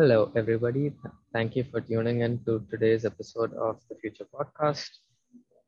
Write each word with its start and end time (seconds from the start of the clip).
Hello, 0.00 0.32
everybody. 0.34 0.94
Thank 1.34 1.56
you 1.56 1.62
for 1.62 1.82
tuning 1.82 2.22
in 2.22 2.42
to 2.46 2.64
today's 2.70 3.04
episode 3.04 3.52
of 3.52 3.82
the 3.90 3.96
Future 3.96 4.24
Podcast. 4.34 4.88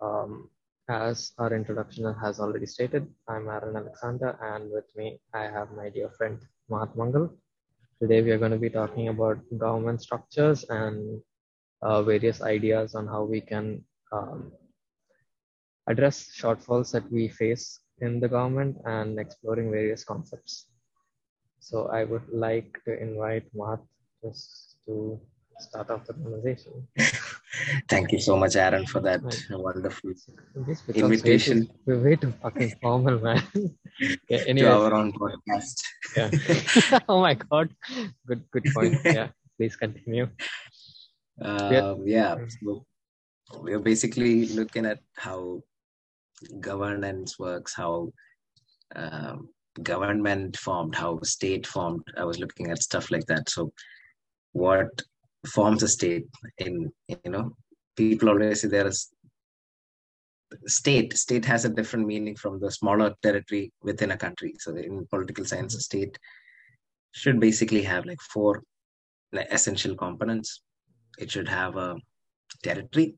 Um, 0.01 0.49
as 0.89 1.33
our 1.37 1.53
introduction 1.53 2.15
has 2.15 2.41
already 2.41 2.65
stated, 2.65 3.07
I'm 3.29 3.47
Aaron 3.49 3.77
Alexander, 3.77 4.39
and 4.41 4.73
with 4.73 4.87
me, 4.97 5.21
I 5.35 5.43
have 5.57 5.73
my 5.73 5.91
dear 5.91 6.09
friend 6.17 6.39
Mahath 6.71 6.97
Mangal. 6.97 7.29
Today, 8.01 8.23
we 8.23 8.31
are 8.31 8.39
going 8.39 8.53
to 8.53 8.65
be 8.67 8.71
talking 8.71 9.09
about 9.09 9.37
government 9.59 10.01
structures 10.01 10.65
and 10.71 11.21
uh, 11.83 12.03
various 12.03 12.41
ideas 12.41 12.95
on 12.95 13.07
how 13.07 13.25
we 13.25 13.43
can 13.43 13.85
um, 14.13 14.51
address 15.89 16.33
shortfalls 16.41 16.91
that 16.93 17.05
we 17.13 17.29
face 17.29 17.81
in 18.01 18.19
the 18.19 18.29
government 18.29 18.79
and 18.87 19.21
exploring 19.21 19.71
various 19.71 20.05
concepts. 20.05 20.69
So 21.61 21.89
I 21.89 22.05
would 22.05 22.27
like 22.33 22.81
to 22.87 22.99
invite 22.99 23.45
Mahath 23.55 23.87
just 24.23 24.77
to 24.87 25.21
start 25.59 25.91
off 25.91 26.07
the 26.07 26.15
conversation. 26.15 26.89
Thank 27.89 28.13
you 28.13 28.21
so 28.21 28.37
much, 28.37 28.57
Aaron, 28.57 28.87
for 28.87 29.01
that 29.01 29.21
wonderful 29.51 30.13
This 30.67 30.83
invitation 30.95 31.59
Way 31.61 31.65
too, 31.67 31.73
we're 31.87 32.05
way 32.05 32.17
too 32.17 32.33
fucking 32.43 32.73
formal, 32.81 33.19
man. 33.21 33.43
okay, 34.31 34.53
to 34.55 34.65
our 34.65 34.95
own 34.95 35.13
podcast. 35.13 35.77
yeah. 36.17 37.01
oh 37.09 37.21
my 37.21 37.35
god, 37.35 37.75
good, 38.27 38.43
good 38.53 38.65
point. 38.75 38.97
Yeah, 39.05 39.29
please 39.59 39.77
continue. 39.77 40.29
Uh, 41.41 41.97
yeah, 42.05 42.37
so 42.63 42.87
we're 43.61 43.81
basically 43.81 44.47
looking 44.49 44.87
at 44.87 45.01
how 45.17 45.61
governance 46.61 47.39
works, 47.39 47.75
how 47.75 48.13
um, 48.95 49.49
government 49.83 50.57
formed, 50.57 50.95
how 50.95 51.21
state 51.23 51.67
formed. 51.67 52.03
I 52.17 52.25
was 52.25 52.39
looking 52.39 52.71
at 52.71 52.83
stuff 52.83 53.11
like 53.11 53.27
that. 53.27 53.49
So, 53.49 53.73
what 54.53 55.03
forms 55.47 55.83
a 55.83 55.89
state? 55.89 56.27
In 56.59 56.93
you 57.09 57.31
know, 57.31 57.57
people 57.97 58.29
always 58.29 58.61
say 58.63 58.69
there 58.69 58.87
is 58.87 59.11
state. 60.67 61.17
State 61.17 61.45
has 61.45 61.65
a 61.65 61.69
different 61.69 62.07
meaning 62.07 62.37
from 62.37 62.61
the 62.61 62.71
smaller 62.71 63.15
territory 63.23 63.73
within 63.83 64.11
a 64.13 64.17
country. 64.17 64.55
So, 64.59 64.75
in 64.77 65.07
political 65.07 65.45
science, 65.45 65.75
a 65.75 65.81
state 65.81 66.19
should 67.13 67.41
basically 67.41 67.83
have 67.83 68.07
like 68.07 68.21
four 68.21 68.63
essential 69.33 69.97
components. 69.97 70.63
It 71.19 71.31
should 71.31 71.49
have 71.49 71.77
a 71.77 71.97
territory. 72.63 73.15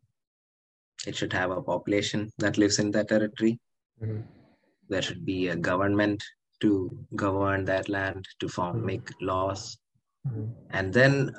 It 1.06 1.16
should 1.16 1.32
have 1.32 1.50
a 1.50 1.62
population 1.62 2.30
that 2.38 2.56
lives 2.56 2.78
in 2.78 2.90
that 2.92 3.08
territory. 3.08 3.58
Mhm. 4.00 4.24
There 4.88 5.02
should 5.02 5.24
be 5.24 5.48
a 5.48 5.56
government 5.56 6.22
to 6.60 6.90
govern 7.14 7.64
that 7.64 7.88
land, 7.88 8.26
to 8.40 8.48
form, 8.48 8.80
Mhm. 8.80 8.84
make 8.84 9.20
laws. 9.20 9.76
Mhm. 10.26 10.54
And 10.70 10.92
then 10.92 11.34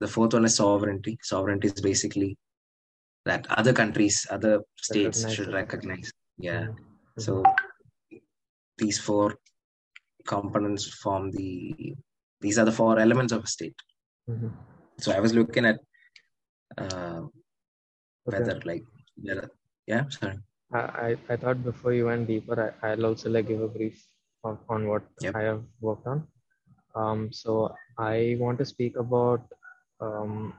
the 0.00 0.08
fourth 0.08 0.32
one 0.34 0.44
is 0.44 0.56
sovereignty. 0.56 1.18
Sovereignty 1.22 1.68
is 1.68 1.80
basically 1.80 2.36
that 3.24 3.46
other 3.50 3.72
countries, 3.72 4.26
other 4.30 4.62
states 4.76 5.18
Recognize 5.18 5.34
should 5.36 5.48
it. 5.48 5.54
recognize. 5.54 6.12
Yeah. 6.38 6.66
Mhm. 6.68 6.76
So 7.24 7.42
these 8.76 8.98
four 8.98 9.36
components 10.26 10.84
form 11.02 11.30
the, 11.32 11.96
these 12.40 12.58
are 12.58 12.64
the 12.64 12.72
four 12.80 12.98
elements 12.98 13.32
of 13.32 13.44
a 13.44 13.46
state. 13.46 13.76
Mhm. 14.30 14.52
So 15.00 15.12
I 15.12 15.20
was 15.20 15.34
looking 15.34 15.64
at 15.66 15.78
uh, 16.76 17.22
Okay. 18.28 18.38
whether 18.38 18.60
like, 18.70 18.84
there 19.16 19.50
yeah, 19.86 20.06
sorry. 20.10 20.38
I, 20.72 20.78
I, 20.78 21.16
I 21.30 21.36
thought 21.36 21.64
before 21.64 21.92
you 21.94 22.06
went 22.06 22.26
deeper, 22.28 22.56
I, 22.82 22.90
I'll 22.90 23.06
also 23.06 23.30
like 23.30 23.48
give 23.48 23.62
a 23.62 23.68
brief 23.68 24.04
on, 24.44 24.58
on 24.68 24.86
what 24.86 25.02
Yep. 25.22 25.34
I 25.34 25.42
have 25.42 25.64
worked 25.80 26.06
on. 26.06 26.28
Um, 26.98 27.32
so 27.32 27.74
I 27.98 28.36
want 28.42 28.58
to 28.58 28.64
speak 28.74 28.96
about 28.96 29.42
um, 30.00 30.54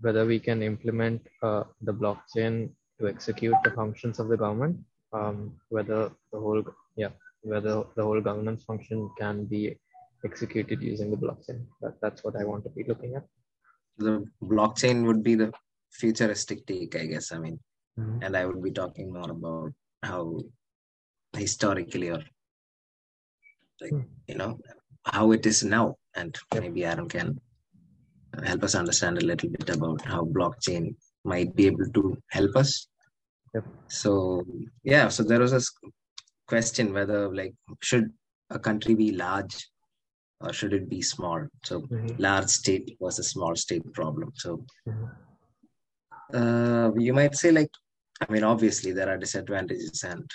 whether 0.00 0.24
we 0.26 0.38
can 0.38 0.62
implement 0.62 1.20
uh, 1.42 1.64
the 1.88 1.94
blockchain 1.94 2.70
to 2.98 3.08
execute 3.08 3.54
the 3.64 3.70
functions 3.70 4.18
of 4.18 4.28
the 4.28 4.36
government. 4.36 4.76
Um, 5.12 5.38
whether 5.68 6.00
the 6.32 6.40
whole 6.44 6.64
yeah 6.96 7.12
whether 7.42 7.74
the 7.96 8.02
whole 8.02 8.20
governance 8.20 8.64
function 8.64 9.10
can 9.18 9.44
be 9.44 9.62
executed 10.24 10.80
using 10.80 11.10
the 11.10 11.20
blockchain. 11.24 11.60
That, 11.82 11.94
that's 12.00 12.24
what 12.24 12.36
I 12.40 12.44
want 12.44 12.64
to 12.64 12.70
be 12.70 12.84
looking 12.84 13.16
at. 13.16 13.24
The 13.98 14.24
blockchain 14.42 15.04
would 15.06 15.22
be 15.22 15.34
the 15.34 15.52
futuristic 15.90 16.66
take, 16.66 16.96
I 16.96 17.06
guess. 17.12 17.32
I 17.32 17.38
mean, 17.44 17.58
Mhm. 17.98 18.18
and 18.24 18.36
I 18.36 18.46
would 18.46 18.62
be 18.62 18.70
talking 18.70 19.12
more 19.12 19.30
about 19.30 19.72
how 20.02 20.22
historically 21.36 22.08
or 22.10 22.22
like 23.82 23.98
you 24.28 24.36
know 24.40 24.58
how 25.04 25.32
it 25.32 25.44
is 25.46 25.64
now, 25.64 25.96
and 26.14 26.36
maybe 26.54 26.84
Aaron 26.84 27.08
can 27.08 27.40
help 28.44 28.62
us 28.62 28.74
understand 28.74 29.18
a 29.18 29.26
little 29.26 29.50
bit 29.50 29.68
about 29.70 30.00
how 30.04 30.22
blockchain 30.24 30.94
might 31.24 31.54
be 31.54 31.66
able 31.66 31.88
to 31.98 32.16
help 32.30 32.56
us. 32.56 32.86
Yep. 33.54 33.64
So 33.88 34.44
yeah, 34.84 35.08
so 35.08 35.22
there 35.22 35.40
was 35.40 35.52
a 35.52 35.62
question 36.46 36.92
whether 36.92 37.34
like 37.34 37.54
should 37.80 38.10
a 38.50 38.58
country 38.58 38.94
be 38.94 39.12
large 39.12 39.68
or 40.40 40.52
should 40.52 40.72
it 40.72 40.88
be 40.88 41.02
small? 41.02 41.40
So 41.64 41.80
Mhm. 41.82 42.18
large 42.18 42.48
state 42.48 42.96
versus 43.00 43.30
small 43.30 43.54
state 43.56 43.86
problem. 43.92 44.32
So 44.44 44.64
Mhm. 44.88 45.10
uh, 46.34 46.90
you 46.96 47.12
might 47.12 47.34
say 47.34 47.50
like 47.50 47.70
i 48.22 48.32
mean 48.32 48.44
obviously 48.44 48.92
there 48.92 49.10
are 49.12 49.18
disadvantages 49.18 50.02
and 50.04 50.30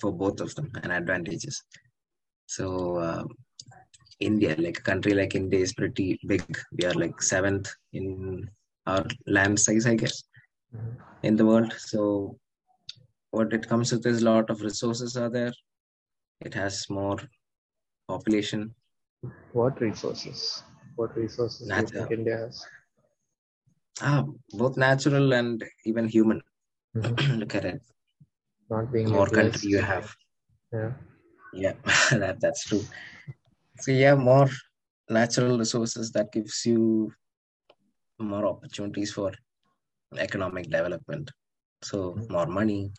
for 0.00 0.12
both 0.12 0.40
of 0.40 0.54
them 0.54 0.70
and 0.82 0.92
advantages 0.92 1.62
so 2.46 2.96
uh, 3.06 3.24
india 4.28 4.52
like 4.64 4.78
a 4.78 4.86
country 4.90 5.12
like 5.20 5.34
india 5.40 5.60
is 5.66 5.72
pretty 5.80 6.08
big 6.32 6.44
we 6.78 6.84
are 6.90 6.94
like 7.04 7.20
seventh 7.32 7.68
in 8.00 8.06
our 8.92 9.04
land 9.36 9.58
size 9.66 9.86
i 9.92 9.96
guess 10.02 10.16
Mhm. 10.74 10.92
in 11.28 11.36
the 11.40 11.46
world 11.50 11.72
so 11.90 12.02
what 13.30 13.52
it 13.58 13.68
comes 13.68 13.92
with 13.92 14.06
is 14.12 14.22
a 14.22 14.26
lot 14.32 14.50
of 14.50 14.62
resources 14.68 15.16
are 15.16 15.30
there 15.38 15.54
it 16.48 16.54
has 16.54 16.76
more 17.00 17.18
population 18.08 18.74
What 19.52 19.80
resources? 19.80 20.62
What 20.96 21.16
resources 21.16 21.68
do 21.68 21.80
you 21.80 21.86
Nat- 21.86 21.92
think 21.96 22.10
India 22.10 22.36
has? 22.36 22.64
ah, 24.02 24.24
both 24.60 24.76
natural 24.76 25.32
and 25.34 25.64
even 25.84 26.08
human 26.08 26.40
Mhm. 26.96 27.16
look 27.40 27.54
at 27.54 27.64
it 27.64 27.80
Not 28.70 28.92
being 28.92 29.10
more 29.10 29.26
country 29.38 29.70
you 29.74 29.80
have 29.92 30.14
Yeah. 30.72 30.92
Yeah, 31.52 31.74
that 32.10 32.40
that's 32.40 32.64
true. 32.64 32.82
So 33.80 33.92
yeah, 33.92 34.14
more 34.14 34.48
natural 35.08 35.58
resources 35.58 36.10
that 36.12 36.32
gives 36.32 36.64
you 36.66 37.12
more 38.18 38.46
opportunities 38.46 39.12
for 39.12 39.32
economic 40.18 40.70
development. 40.70 41.30
So 41.82 42.18
more 42.28 42.46
money. 42.46 42.90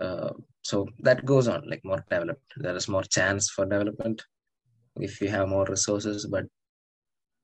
Uh, 0.00 0.30
so 0.62 0.86
that 1.00 1.24
goes 1.24 1.48
on 1.48 1.68
like 1.68 1.84
more 1.84 2.04
developed. 2.10 2.42
There 2.56 2.76
is 2.76 2.88
more 2.88 3.02
chance 3.02 3.50
for 3.50 3.64
development 3.64 4.22
if 4.96 5.20
you 5.20 5.28
have 5.28 5.48
more 5.48 5.66
resources. 5.66 6.26
But 6.26 6.44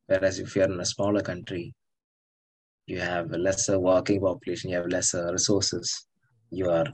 whereas 0.06 0.38
if 0.38 0.56
you're 0.56 0.72
in 0.72 0.80
a 0.80 0.84
smaller 0.84 1.20
country, 1.20 1.74
you 2.86 2.98
have 3.00 3.32
a 3.32 3.38
lesser 3.38 3.78
working 3.78 4.20
population. 4.20 4.70
You 4.70 4.76
have 4.78 4.86
lesser 4.88 5.30
resources. 5.32 6.06
You 6.50 6.70
are 6.70 6.86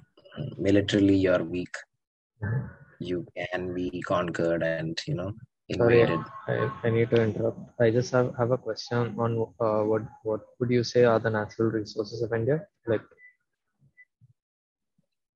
militarily 0.59 1.17
you 1.17 1.33
are 1.33 1.43
weak. 1.43 1.75
You 2.99 3.27
can 3.37 3.75
be 3.75 4.03
conquered 4.07 4.63
and 4.63 5.01
you 5.07 5.15
know 5.15 5.33
Sorry, 5.75 6.01
invaded. 6.01 6.21
I, 6.49 6.71
I 6.85 6.91
need 6.91 7.11
to 7.11 7.23
interrupt. 7.23 7.59
I 7.81 7.91
just 7.91 8.13
have, 8.13 8.35
have 8.39 8.51
a 8.53 8.59
question 8.59 9.15
on 9.19 9.47
uh, 9.61 9.83
what 9.83 10.03
what 10.23 10.41
would 10.61 10.71
you 10.71 10.85
say 10.85 11.05
are 11.05 11.19
the 11.19 11.31
natural 11.31 11.71
resources 11.71 12.23
of 12.23 12.33
India? 12.33 12.67
Like, 12.87 13.03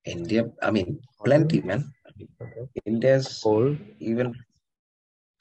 India, 0.06 0.50
I 0.62 0.71
mean, 0.71 1.00
plenty, 1.25 1.60
man. 1.62 1.93
okay, 2.41 2.66
India's 2.87 3.41
coal. 3.43 3.77
even 4.00 4.34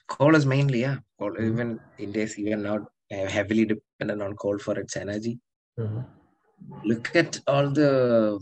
coal 0.07 0.35
is 0.35 0.45
mainly, 0.45 0.81
yeah. 0.81 0.97
Coal, 1.19 1.31
Mhm. 1.33 1.47
Even 1.51 1.79
India 1.97 2.23
is 2.23 2.37
even 2.39 2.63
now 2.63 2.87
heavily 3.11 3.65
dependent 3.65 4.21
on 4.21 4.35
coal 4.35 4.57
for 4.57 4.77
its 4.79 4.97
energy. 4.97 5.39
Mhm. 5.79 6.05
Look 6.83 7.15
at 7.15 7.39
all 7.47 7.69
the 7.69 8.39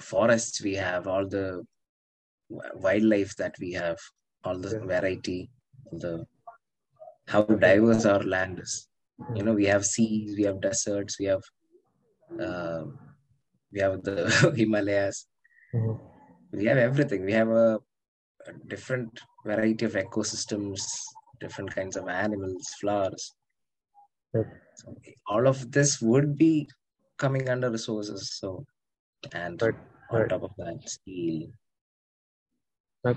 forests 0.00 0.60
we 0.62 0.74
have, 0.74 1.06
all 1.06 1.26
the 1.26 1.64
wildlife 2.50 3.36
that 3.36 3.54
we 3.60 3.72
have, 3.72 3.98
all 4.44 4.58
the 4.58 4.80
Yeah. 4.80 4.86
variety, 4.86 5.50
the 5.92 6.26
how 7.28 7.42
diverse 7.42 8.04
our 8.06 8.22
land 8.22 8.60
is. 8.60 8.88
You 9.34 9.42
know, 9.42 9.52
we 9.52 9.66
have 9.66 9.84
seas, 9.84 10.36
we 10.36 10.44
have 10.44 10.60
deserts, 10.60 11.18
we 11.18 11.26
have 11.26 11.42
uh, 12.40 12.84
we 13.72 13.80
have 13.80 14.02
the 14.02 14.52
Himalayas, 14.56 15.26
Mhm. 15.74 15.98
we 16.52 16.64
have 16.66 16.78
everything. 16.78 17.24
We 17.24 17.32
have 17.32 17.48
a, 17.48 17.78
a 18.46 18.52
different 18.68 19.20
variety 19.44 19.84
of 19.84 19.92
ecosystems, 19.92 20.80
different 21.40 21.74
kinds 21.74 21.96
of 21.96 22.08
animals, 22.08 22.66
flowers. 22.80 23.34
So 24.32 24.94
all 25.28 25.46
of 25.48 25.70
this 25.72 26.00
would 26.00 26.36
be 26.38 26.68
coming 27.18 27.48
under 27.48 27.70
resources. 27.70 28.34
So, 28.38 28.64
and 29.32 29.60
Right, 29.60 29.74
on 30.10 30.20
right. 30.20 30.28
top 30.28 30.42
of 30.44 30.52
that, 30.58 30.88
steel, 30.88 31.48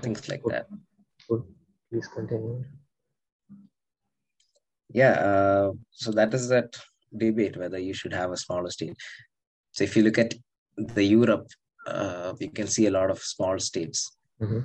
Things 0.00 0.28
like 0.28 0.42
that. 0.44 0.66
good. 1.28 1.42
Please 1.90 2.08
continue. 2.08 2.64
yeah, 4.94 5.12
uh, 5.12 5.72
so 5.90 6.10
that 6.12 6.32
is 6.34 6.48
that 6.48 6.76
debate 7.16 7.56
whether 7.56 7.78
you 7.78 7.92
should 7.92 8.12
have 8.12 8.30
a 8.30 8.36
smaller 8.36 8.70
state. 8.70 8.96
So 9.72 9.84
if 9.84 9.96
you 9.96 10.02
look 10.02 10.18
at 10.18 10.34
the 10.76 11.04
Europe, 11.04 11.48
uh, 11.86 12.32
you 12.40 12.50
can 12.50 12.66
see 12.66 12.86
a 12.86 12.90
lot 12.90 13.10
of 13.10 13.18
small 13.18 13.58
states. 13.58 14.16
Mm-hmm. 14.40 14.60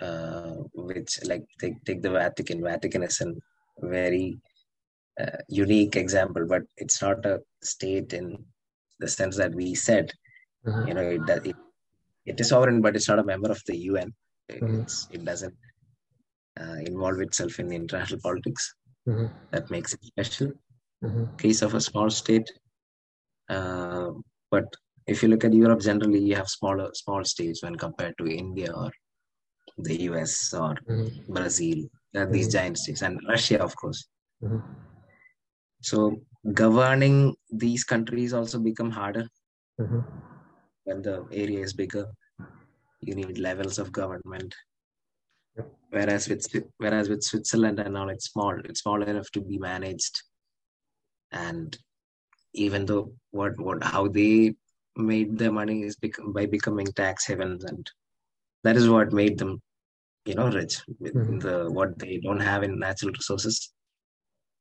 Uh, 0.00 0.54
which 0.72 1.18
like 1.24 1.44
take 1.58 1.84
take 1.84 2.00
the 2.00 2.10
Vatican. 2.10 2.62
Vatican 2.62 3.02
is 3.02 3.20
a 3.20 3.34
very 3.82 4.38
uh, 5.20 5.36
unique 5.48 5.94
example, 5.96 6.46
but 6.46 6.62
it's 6.78 7.02
not 7.02 7.26
a 7.26 7.40
state 7.62 8.14
in 8.14 8.42
the 8.98 9.08
sense 9.08 9.36
that 9.36 9.54
we 9.54 9.74
said. 9.74 10.10
Mm-hmm. 10.66 10.88
You 10.88 10.94
know, 10.94 11.02
it, 11.02 11.46
it 11.46 11.56
it 12.30 12.40
is 12.42 12.48
sovereign, 12.54 12.80
but 12.84 12.96
it's 12.96 13.08
not 13.12 13.18
a 13.24 13.28
member 13.32 13.50
of 13.56 13.62
the 13.68 13.76
UN. 13.90 14.10
Mhm. 14.52 14.80
It 15.16 15.22
doesn't 15.30 15.56
uh, 16.60 16.78
involve 16.90 17.20
itself 17.26 17.58
in 17.62 17.72
international 17.80 18.20
politics. 18.28 18.64
Mm-hmm. 19.08 19.28
That 19.52 19.70
makes 19.74 19.92
it 19.96 20.04
special. 20.12 20.48
Mm-hmm. 21.04 21.24
Case 21.44 21.62
of 21.66 21.74
a 21.74 21.80
small 21.88 22.10
state. 22.22 22.48
Uh, 23.56 24.10
but 24.54 24.66
if 25.12 25.22
you 25.22 25.28
look 25.32 25.44
at 25.48 25.54
Europe 25.62 25.80
generally, 25.90 26.20
you 26.30 26.36
have 26.40 26.48
smaller 26.58 26.88
small 27.02 27.22
states 27.24 27.62
when 27.64 27.76
compared 27.84 28.16
to 28.18 28.26
India 28.42 28.70
or 28.82 28.90
the 29.88 29.96
US 30.10 30.34
or 30.64 30.74
Mm-hmm. 30.74 31.32
Brazil. 31.38 31.78
These 32.36 32.48
Mhm. 32.48 32.54
giant 32.58 32.76
states 32.82 33.02
and 33.08 33.20
Russia, 33.32 33.58
of 33.68 33.74
course. 33.82 34.00
Mm-hmm. 34.42 34.60
So 35.90 35.98
governing 36.62 37.16
these 37.64 37.84
countries 37.92 38.32
also 38.38 38.58
become 38.70 38.90
harder 39.00 39.26
Mm-hmm. 39.82 40.00
when 40.86 40.98
the 41.06 41.14
area 41.42 41.60
is 41.68 41.72
bigger. 41.82 42.06
You 43.02 43.14
need 43.14 43.38
levels 43.38 43.78
of 43.78 43.92
government. 43.92 44.54
Whereas 45.90 46.28
with 46.28 46.46
whereas 46.76 47.08
with 47.08 47.22
Switzerland 47.22 47.80
and 47.80 47.96
all, 47.96 48.10
it's 48.10 48.30
small. 48.30 48.58
It's 48.64 48.82
small 48.82 49.02
enough 49.02 49.30
to 49.32 49.40
be 49.40 49.58
managed. 49.58 50.22
And 51.32 51.76
even 52.52 52.86
though 52.86 53.12
what 53.30 53.58
what 53.58 53.82
how 53.82 54.08
they 54.08 54.54
made 54.96 55.38
their 55.38 55.52
money 55.52 55.82
is 55.82 55.96
become 55.96 56.32
by 56.32 56.46
becoming 56.46 56.86
tax 56.86 57.26
havens, 57.26 57.64
and 57.64 57.90
that 58.64 58.76
is 58.76 58.88
what 58.88 59.12
made 59.12 59.38
them, 59.38 59.62
you 60.24 60.34
know, 60.34 60.48
rich 60.50 60.82
with 60.98 61.14
Mhm. 61.14 61.40
the 61.40 61.70
what 61.70 61.98
they 61.98 62.18
don't 62.18 62.40
have 62.40 62.62
in 62.62 62.78
natural 62.78 63.12
resources. 63.12 63.72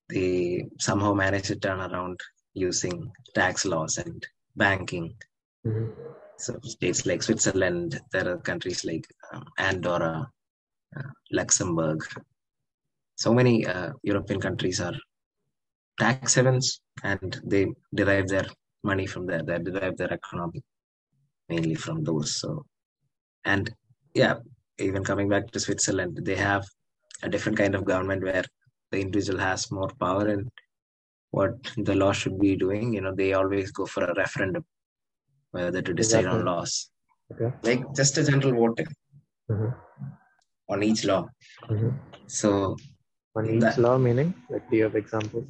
They 0.09 0.65
somehow 0.79 1.13
manage 1.13 1.47
to 1.47 1.55
turn 1.55 1.79
around 1.79 2.19
using 2.53 3.11
tax 3.35 3.65
laws 3.65 3.97
and 3.97 4.25
banking 4.55 5.15
Mm-hmm. 5.65 6.28
So 6.39 6.57
states 6.63 7.05
like 7.05 7.21
Switzerland, 7.21 7.99
there 8.11 8.29
are 8.29 8.37
countries 8.37 8.85
like 8.85 9.05
um, 9.33 9.43
Andorra, 9.57 10.29
uh, 10.97 11.09
Luxembourg. 11.31 11.99
So 13.15 13.33
many 13.33 13.65
uh, 13.65 13.91
European 14.03 14.39
countries 14.39 14.79
are 14.79 14.95
tax 15.99 16.35
havens, 16.35 16.79
and 17.03 17.39
they 17.43 17.67
derive 17.93 18.27
their 18.29 18.45
money 18.83 19.05
from 19.05 19.25
there. 19.25 19.43
They 19.43 19.59
derive 19.59 19.97
their 19.97 20.13
economy 20.13 20.63
mainly 21.49 21.75
from 21.75 22.03
those. 22.03 22.39
So, 22.39 22.65
and 23.43 23.69
yeah, 24.13 24.35
even 24.77 25.03
coming 25.03 25.27
back 25.27 25.51
to 25.51 25.59
Switzerland, 25.59 26.19
they 26.23 26.35
have 26.35 26.65
a 27.21 27.29
different 27.29 27.57
kind 27.57 27.75
of 27.75 27.83
government 27.83 28.23
where 28.23 28.45
the 28.91 29.01
individual 29.01 29.39
has 29.39 29.71
more 29.71 29.91
power 29.99 30.29
in 30.29 30.49
what 31.31 31.53
the 31.77 31.95
law 31.95 32.13
should 32.13 32.39
be 32.39 32.55
doing. 32.55 32.93
You 32.93 33.01
know, 33.01 33.13
they 33.13 33.33
always 33.33 33.71
go 33.71 33.85
for 33.85 34.05
a 34.05 34.15
referendum 34.15 34.63
whether 35.51 35.81
to 35.81 35.93
decide 36.01 36.25
on 36.33 36.45
laws 36.45 36.73
Okay. 37.31 37.49
like 37.67 37.81
just 37.99 38.17
a 38.17 38.23
general 38.29 38.53
voting 38.61 38.87
Mm-hmm. 39.51 39.71
on 40.73 40.83
each 40.83 41.01
law. 41.09 41.21
Mm-hmm. 41.69 41.89
So, 42.27 42.49
On 43.35 43.45
each 43.49 43.61
that- 43.61 43.77
law, 43.85 43.97
meaning, 43.97 44.29
like, 44.51 44.69
do 44.69 44.77
you 44.77 44.83
have 44.83 44.95
examples? 44.95 45.49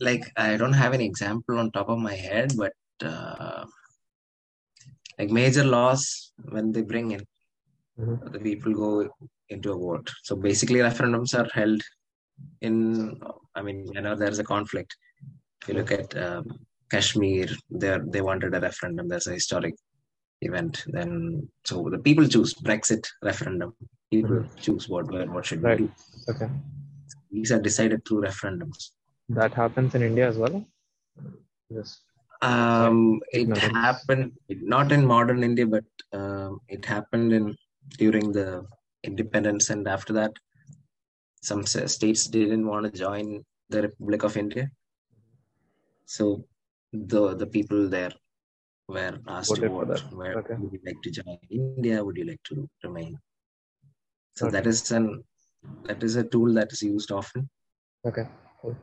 like, 0.00 0.24
I 0.36 0.56
don't 0.60 0.72
have 0.82 0.92
any 0.94 1.06
example 1.06 1.58
on 1.58 1.70
top 1.70 1.88
of 1.88 1.98
my 1.98 2.14
head, 2.14 2.52
but 2.62 2.72
uh, 3.10 3.64
like 5.18 5.30
major 5.30 5.64
laws, 5.64 6.32
when 6.54 6.72
they 6.72 6.82
bring 6.82 7.10
in, 7.16 7.22
Mm-hmm. 8.00 8.32
the 8.32 8.40
people 8.40 8.72
go 8.74 9.08
into 9.50 9.70
a 9.72 9.78
vote. 9.78 10.10
So 10.24 10.34
basically, 10.34 10.80
referendums 10.80 11.32
are 11.40 11.48
held 11.58 11.80
in. 12.60 12.74
I 13.54 13.62
mean, 13.62 13.78
whenever 13.94 14.16
there's 14.16 14.40
a 14.40 14.44
conflict. 14.54 14.96
If 15.62 15.68
you 15.68 15.74
look 15.74 15.92
at 15.92 16.16
um, 16.16 16.44
Kashmir, 16.94 17.48
they 17.82 17.92
they 18.14 18.22
wanted 18.28 18.54
a 18.58 18.60
referendum. 18.68 19.08
There's 19.08 19.26
a 19.32 19.36
historic 19.40 19.74
event. 20.48 20.84
Then, 20.96 21.10
so 21.70 21.76
the 21.94 22.00
people 22.06 22.26
choose 22.34 22.54
Brexit 22.68 23.04
referendum. 23.30 23.70
People 24.14 24.40
choose 24.66 24.88
what 24.94 25.06
where 25.14 25.28
what 25.36 25.46
should 25.50 25.62
Right. 25.68 25.80
we 25.80 25.86
do. 25.86 25.92
Okay. 26.34 26.48
These 27.36 27.52
are 27.54 27.62
decided 27.68 28.00
through 28.06 28.22
referendums. 28.30 28.82
That 29.40 29.54
happens 29.62 29.94
in 29.98 30.02
India 30.10 30.26
as 30.32 30.36
well? 30.42 30.56
Yes. 31.76 32.00
Um, 32.42 33.20
it 33.32 33.42
Ignorance. 33.42 33.76
happened 33.86 34.32
not 34.76 34.92
in 34.96 35.04
modern 35.12 35.42
India, 35.48 35.66
but 35.66 35.84
um, 36.18 36.60
it 36.68 36.84
happened 36.94 37.32
in 37.38 37.44
during 38.02 38.26
the 38.38 38.48
independence, 39.10 39.70
and 39.70 39.88
after 39.96 40.12
that, 40.18 40.32
some 41.50 41.62
states 41.66 42.26
didn't 42.36 42.66
want 42.72 42.84
to 42.86 42.98
join 43.06 43.26
the 43.70 43.82
Republic 43.86 44.22
of 44.28 44.36
India. 44.36 44.66
So 46.16 46.26
the 46.94 47.34
the 47.34 47.46
people 47.46 47.88
there 47.88 48.12
were 48.88 49.18
asked 49.28 49.54
to 49.56 49.60
Voted 49.62 49.70
for 49.72 49.84
vote. 49.86 50.16
Where 50.22 50.36
Okay. 50.38 50.54
would 50.58 50.72
you 50.72 50.80
like 50.86 51.02
to 51.02 51.10
join 51.10 51.38
India? 51.50 52.04
Would 52.04 52.16
you 52.16 52.24
like 52.24 52.42
to 52.44 52.68
remain? 52.82 53.18
So 54.36 54.46
Okay. 54.46 54.52
that 54.56 54.66
is 54.66 54.90
an 54.90 55.24
that 55.84 56.02
is 56.02 56.16
a 56.16 56.24
tool 56.24 56.52
that 56.54 56.72
is 56.72 56.82
used 56.82 57.10
often. 57.12 57.48
Okay. 58.06 58.26
Cool. 58.60 58.76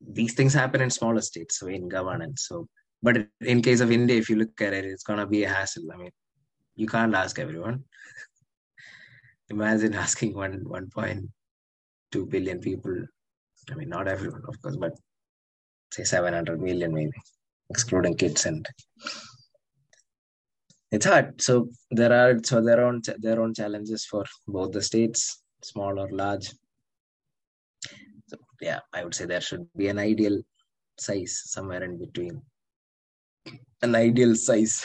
these 0.00 0.34
things 0.34 0.54
happen 0.54 0.80
in 0.80 0.90
smaller 0.90 1.20
states 1.20 1.58
so 1.58 1.66
in 1.66 1.88
governance 1.88 2.46
so 2.48 2.56
but 3.02 3.16
in 3.52 3.62
case 3.62 3.80
of 3.80 3.90
india 3.90 4.16
if 4.22 4.28
you 4.30 4.36
look 4.36 4.60
at 4.66 4.74
it 4.78 4.84
it's 4.84 5.02
going 5.08 5.18
to 5.18 5.26
be 5.26 5.42
a 5.44 5.48
hassle 5.48 5.90
i 5.94 5.96
mean 5.96 6.10
you 6.74 6.86
can't 6.86 7.14
ask 7.14 7.38
everyone 7.38 7.82
imagine 9.56 9.94
asking 9.94 10.34
one 10.34 10.56
1.2 10.64 12.26
billion 12.34 12.60
people 12.68 12.96
i 13.70 13.74
mean 13.74 13.88
not 13.96 14.06
everyone 14.14 14.42
of 14.52 14.60
course 14.62 14.76
but 14.76 14.92
say 15.96 16.04
700 16.04 16.60
million 16.60 16.92
maybe 16.92 17.18
excluding 17.70 18.16
kids 18.16 18.44
and 18.46 18.66
it's 20.92 21.06
hard. 21.06 21.40
So 21.42 21.68
there 21.90 22.12
are 22.12 22.38
so 22.44 22.62
their 22.62 22.84
own 22.84 23.02
their 23.18 23.40
own 23.40 23.54
challenges 23.54 24.04
for 24.04 24.24
both 24.46 24.72
the 24.72 24.82
states 24.82 25.42
small 25.62 25.98
or 25.98 26.08
large. 26.10 26.48
So 28.28 28.36
yeah 28.60 28.80
i 28.92 29.02
would 29.04 29.14
say 29.14 29.26
there 29.26 29.40
should 29.40 29.66
be 29.76 29.88
an 29.88 29.98
ideal 29.98 30.40
size 30.98 31.42
somewhere 31.44 31.82
in 31.82 31.98
between. 31.98 32.42
An 33.82 33.94
ideal 33.94 34.34
size 34.34 34.84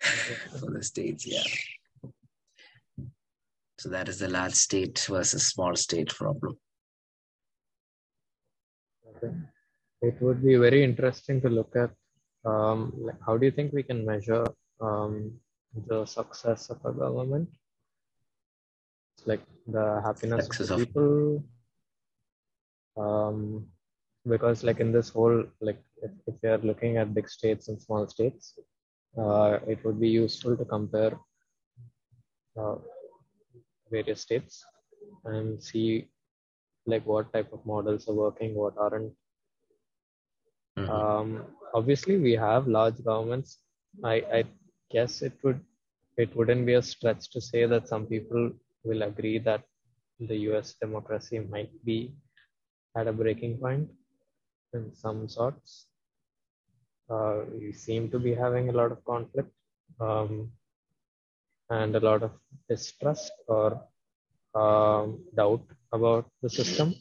for 0.60 0.70
the 0.70 0.82
states 0.82 1.26
yeah. 1.26 1.48
So 3.78 3.88
that 3.88 4.08
is 4.08 4.20
the 4.20 4.28
large 4.28 4.54
state 4.54 5.04
versus 5.10 5.48
small 5.48 5.74
state 5.74 6.10
problem. 6.10 6.56
Okay. 9.16 9.34
It 10.02 10.20
would 10.20 10.42
be 10.44 10.56
very 10.56 10.82
interesting 10.82 11.40
to 11.42 11.48
look 11.48 11.74
at 11.76 11.90
um, 12.44 12.92
like 12.96 13.20
how 13.24 13.36
do 13.36 13.46
you 13.46 13.52
think 13.52 13.72
we 13.72 13.84
can 13.84 14.04
measure 14.04 14.44
um, 14.80 15.32
the 15.86 16.04
success 16.04 16.70
of 16.70 16.84
a 16.84 16.92
government? 16.92 17.48
It's 19.16 19.26
like 19.26 19.42
the 19.66 20.00
happiness 20.04 20.46
Success 20.46 20.70
of 20.70 20.80
the 20.80 20.86
people. 20.86 21.44
Um, 22.96 23.68
because 24.26 24.62
like 24.62 24.80
in 24.80 24.92
this 24.92 25.08
whole 25.08 25.44
like 25.60 25.80
if, 26.02 26.10
if 26.26 26.34
we 26.42 26.48
are 26.48 26.58
looking 26.58 26.96
at 26.96 27.14
big 27.14 27.28
states 27.28 27.68
and 27.68 27.80
small 27.80 28.06
states, 28.08 28.58
uh, 29.18 29.58
it 29.66 29.84
would 29.84 30.00
be 30.00 30.08
useful 30.08 30.56
to 30.56 30.64
compare 30.64 31.16
uh, 32.58 32.76
various 33.90 34.20
states 34.20 34.64
and 35.24 35.62
see 35.62 36.08
like 36.86 37.06
what 37.06 37.32
type 37.32 37.52
of 37.52 37.64
models 37.64 38.08
are 38.08 38.14
working, 38.14 38.54
what 38.54 38.74
aren't. 38.76 39.12
Mhm. 40.76 41.08
Um, 41.10 41.42
obviously, 41.74 42.18
we 42.18 42.32
have 42.32 42.66
large 42.68 43.02
governments. 43.04 43.58
I, 44.04 44.14
I 44.38 44.44
guess 44.90 45.22
it 45.22 45.32
would 45.42 45.60
it 46.16 46.34
wouldn't 46.36 46.66
be 46.66 46.74
a 46.74 46.82
stretch 46.82 47.30
to 47.30 47.40
say 47.40 47.66
that 47.66 47.88
some 47.88 48.06
people 48.06 48.50
will 48.84 49.02
agree 49.02 49.38
that 49.40 49.62
the 50.20 50.36
U.S. 50.48 50.74
democracy 50.80 51.38
might 51.40 51.70
be 51.84 52.12
at 52.96 53.06
a 53.08 53.12
breaking 53.12 53.58
point 53.58 53.88
in 54.74 54.92
some 54.94 55.28
sorts. 55.28 55.86
Uh, 57.10 57.42
we 57.60 57.72
seem 57.72 58.08
to 58.10 58.18
be 58.18 58.34
having 58.34 58.68
a 58.68 58.72
lot 58.72 58.90
of 58.92 59.04
conflict 59.04 59.50
um, 60.00 60.50
and 61.70 61.94
a 61.96 62.00
lot 62.00 62.22
of 62.22 62.30
distrust 62.68 63.32
or 63.48 63.80
um, 64.54 65.18
doubt 65.36 65.62
about 65.92 66.26
the 66.42 66.48
system. 66.50 66.94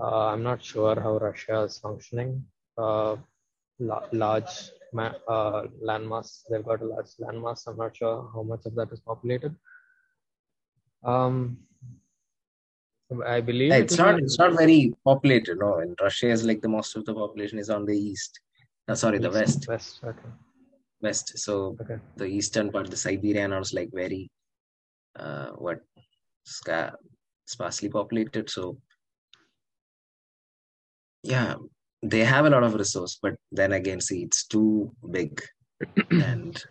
Uh, 0.00 0.26
I'm 0.28 0.42
not 0.42 0.64
sure 0.64 1.00
how 1.00 1.18
Russia 1.18 1.62
is 1.62 1.78
functioning. 1.78 2.44
Uh, 2.76 3.16
la- 3.78 4.08
large 4.12 4.70
ma- 4.92 5.20
uh, 5.28 5.66
landmass, 5.82 6.42
they've 6.50 6.64
got 6.64 6.82
a 6.82 6.84
large 6.84 7.10
landmass. 7.20 7.66
I'm 7.66 7.76
not 7.76 7.96
sure 7.96 8.28
how 8.34 8.42
much 8.42 8.66
of 8.66 8.74
that 8.74 8.92
is 8.92 9.00
populated. 9.00 9.54
Um, 11.04 11.58
I 13.24 13.40
believe 13.40 13.72
it's 13.72 13.98
not. 13.98 14.18
It's 14.18 14.38
not 14.38 14.56
very 14.56 14.94
populated. 15.04 15.58
No, 15.58 15.78
in 15.78 15.94
Russia 16.00 16.28
is 16.30 16.42
like 16.44 16.62
the 16.62 16.68
most 16.68 16.96
of 16.96 17.04
the 17.04 17.14
population 17.14 17.58
is 17.58 17.70
on 17.70 17.84
the 17.84 17.96
east. 17.96 18.40
No, 18.88 18.94
sorry, 18.94 19.18
the 19.18 19.30
west. 19.30 19.68
West. 19.68 20.00
Okay. 20.02 20.30
West. 21.00 21.38
So 21.38 21.76
okay. 21.80 21.98
the 22.16 22.24
eastern 22.24 22.72
part, 22.72 22.90
the 22.90 22.96
Siberian, 22.96 23.50
was 23.52 23.72
like 23.74 23.90
very, 23.92 24.30
uh, 25.16 25.50
what, 25.50 25.80
sparsely 27.46 27.90
populated. 27.90 28.48
So 28.48 28.78
yeah, 31.24 31.54
they 32.02 32.20
have 32.20 32.44
a 32.44 32.50
lot 32.50 32.62
of 32.62 32.74
resource, 32.74 33.18
but 33.20 33.34
then 33.50 33.72
again, 33.72 34.00
see, 34.00 34.22
it's 34.22 34.46
too 34.46 34.92
big, 35.10 35.40
and 36.10 36.62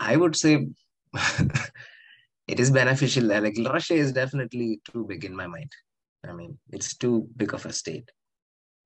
I 0.00 0.16
would 0.16 0.34
say 0.34 0.66
it 2.48 2.58
is 2.60 2.70
beneficial. 2.70 3.24
Like 3.24 3.56
Russia 3.64 3.94
is 3.94 4.12
definitely 4.12 4.80
too 4.90 5.04
big 5.06 5.24
in 5.24 5.36
my 5.36 5.46
mind. 5.46 5.70
I 6.26 6.32
mean, 6.32 6.58
it's 6.70 6.96
too 6.96 7.28
big 7.36 7.52
of 7.52 7.66
a 7.66 7.72
state. 7.72 8.10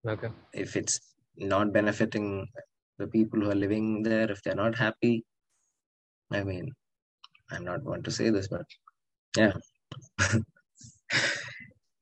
Okay. 0.07 0.29
If 0.53 0.77
it's 0.77 1.01
not 1.37 1.73
benefiting 1.73 2.49
the 2.99 3.07
people 3.07 3.41
who 3.41 3.51
are 3.51 3.55
living 3.55 4.03
there, 4.03 4.31
if 4.31 4.43
they're 4.43 4.57
not 4.57 4.77
happy, 4.77 5.25
I 6.33 6.43
mean, 6.43 6.73
I'm 7.51 7.65
not 7.65 7.85
one 7.85 8.03
to 8.03 8.11
say 8.11 8.31
this, 8.31 8.49
but 8.49 8.67
yeah, 9.37 9.53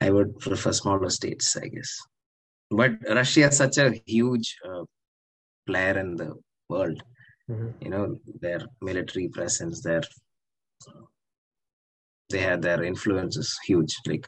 I 0.06 0.10
would 0.10 0.38
prefer 0.38 0.72
smaller 0.72 1.10
states, 1.10 1.56
I 1.56 1.66
guess. 1.74 1.92
But 2.70 2.92
Russia 3.08 3.48
is 3.48 3.56
such 3.56 3.78
a 3.78 3.88
huge 4.06 4.48
uh, 4.68 4.84
player 5.66 5.98
in 5.98 6.16
the 6.16 6.30
world. 6.68 7.02
Mm-hmm. 7.50 7.70
You 7.84 7.90
know, 7.90 8.06
their 8.40 8.60
military 8.80 9.28
presence, 9.28 9.82
their 9.82 10.02
they 12.30 12.40
have 12.40 12.60
their 12.62 12.82
influence 12.82 13.36
is 13.36 13.50
huge. 13.66 13.94
Like 14.06 14.26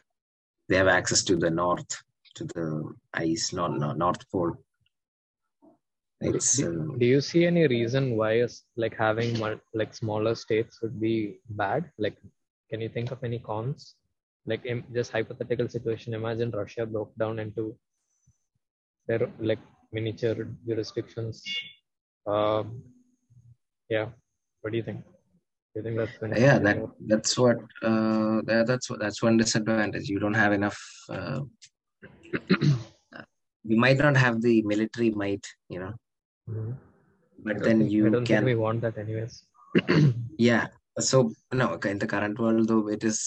they 0.67 0.77
have 0.77 0.87
access 0.99 1.23
to 1.29 1.35
the 1.35 1.49
north, 1.49 1.91
to 2.35 2.43
the 2.45 2.93
ice, 3.13 3.53
not, 3.53 3.77
not 3.77 3.97
north 3.97 4.23
pole. 4.31 4.53
It's, 6.21 6.57
do, 6.57 6.67
uh, 6.67 6.97
do 6.97 7.05
you 7.05 7.21
see 7.21 7.45
any 7.45 7.65
reason 7.67 8.17
why 8.17 8.45
like 8.75 8.95
having 8.97 9.39
like 9.73 9.93
smaller 9.93 10.35
states 10.35 10.81
would 10.81 10.99
be 10.99 11.39
bad? 11.49 11.89
Like, 11.97 12.17
can 12.69 12.81
you 12.81 12.89
think 12.89 13.11
of 13.11 13.23
any 13.23 13.39
cons? 13.39 13.95
Like, 14.51 14.65
in 14.65 14.83
just 14.93 15.11
hypothetical 15.11 15.69
situation. 15.69 16.13
Imagine 16.13 16.51
Russia 16.51 16.85
broke 16.85 17.13
down 17.23 17.39
into 17.39 17.75
their 19.07 19.29
like 19.39 19.59
miniature 19.91 20.47
jurisdictions. 20.67 21.43
Um, 22.25 22.83
yeah, 23.89 24.07
what 24.61 24.71
do 24.71 24.77
you 24.77 24.83
think? 24.83 25.03
you 25.75 25.83
think 25.83 25.97
that's 25.97 26.39
yeah 26.47 26.57
that 26.59 26.77
that's 27.07 27.37
what 27.37 27.57
uh 27.83 28.41
that, 28.47 28.65
that's 28.67 28.89
what 28.89 28.99
that's 28.99 29.21
one 29.21 29.37
disadvantage 29.37 30.07
you 30.09 30.19
don't 30.19 30.41
have 30.43 30.53
enough 30.53 30.79
uh, 31.09 31.41
you 33.63 33.77
might 33.85 33.97
not 33.97 34.17
have 34.17 34.41
the 34.41 34.61
military 34.63 35.11
might 35.11 35.45
you 35.69 35.79
know 35.79 35.93
mm-hmm. 36.49 36.71
but 37.43 37.61
then 37.63 37.79
think, 37.79 37.91
you 37.91 38.03
can 38.11 38.25
think 38.25 38.45
we 38.45 38.55
want 38.55 38.81
that 38.81 38.97
anyways 38.97 39.43
yeah 40.37 40.67
so 40.99 41.31
no 41.53 41.69
okay 41.75 41.91
in 41.91 41.99
the 41.99 42.07
current 42.07 42.37
world 42.39 42.67
though 42.67 42.87
it 42.89 43.03
is 43.03 43.19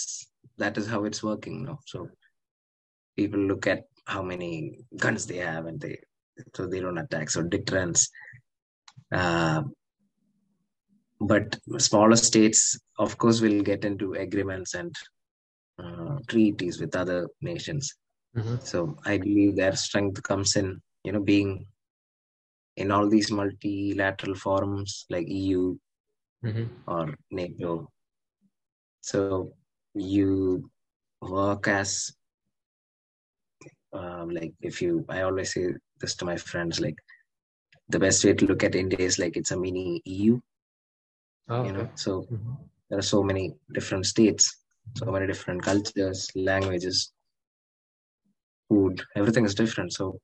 that 0.63 0.79
is 0.81 0.87
how 0.93 1.05
it's 1.05 1.23
working 1.23 1.65
no 1.69 1.79
so 1.93 2.09
people 3.17 3.41
look 3.53 3.67
at 3.67 3.83
how 4.15 4.23
many 4.33 4.53
guns 5.05 5.27
they 5.27 5.41
have 5.51 5.67
and 5.67 5.81
they 5.81 5.97
so 6.57 6.67
they 6.67 6.81
don't 6.81 7.05
attack 7.05 7.31
so 7.31 7.43
deterrence 7.43 8.09
uh, 9.13 9.63
but 11.23 11.57
smaller 11.79 12.17
states, 12.17 12.79
of 12.99 13.17
course, 13.17 13.41
will 13.41 13.63
get 13.63 13.85
into 13.85 14.15
agreements 14.15 14.75
and 14.75 14.95
uh, 15.79 16.19
treaties 16.27 16.81
with 16.81 16.97
other 16.97 17.29
nations. 17.41 17.95
Mm-hmm. 18.37 18.57
So 18.65 18.97
I 19.05 19.19
believe 19.19 19.57
their 19.57 19.77
strength 19.77 20.23
comes 20.23 20.57
in, 20.57 20.81
you 21.05 21.13
know, 21.13 21.21
being 21.21 21.67
in 22.77 22.91
all 22.91 23.09
these 23.09 23.31
multilateral 23.31 24.35
forums 24.35 25.05
like 25.11 25.29
EU 25.29 25.77
mm-hmm. 26.45 26.65
or 26.87 27.15
NATO. 27.31 27.89
So 29.01 29.53
you 29.95 30.71
work 31.21 31.69
as 31.69 32.13
um, 33.93 34.31
like 34.31 34.53
if 34.61 34.81
you 34.83 35.05
i 35.09 35.23
always 35.23 35.53
say 35.53 35.67
this 36.01 36.15
to 36.17 36.25
my 36.25 36.37
friends 36.37 36.81
like 36.81 36.97
the 37.89 37.99
best 37.99 38.25
way 38.25 38.33
to 38.33 38.47
look 38.47 38.65
at 38.65 38.75
india 38.75 38.99
is 38.99 39.19
like 39.19 39.37
it's 39.37 39.51
a 39.51 39.57
mini 39.57 40.01
eu 40.05 40.41
Oh, 41.49 41.65
you 41.65 41.73
know? 41.73 41.89
so 41.97 42.23
mm-hmm. 42.23 42.53
there 42.89 42.99
are 42.99 43.11
so 43.15 43.23
many 43.23 43.53
different 43.73 44.07
states 44.07 44.45
so 44.97 45.07
many 45.07 45.27
different 45.27 45.63
cultures 45.63 46.31
languages 46.35 47.13
food 48.73 49.03
everything 49.17 49.45
is 49.45 49.55
different. 49.55 49.93
So 49.93 50.21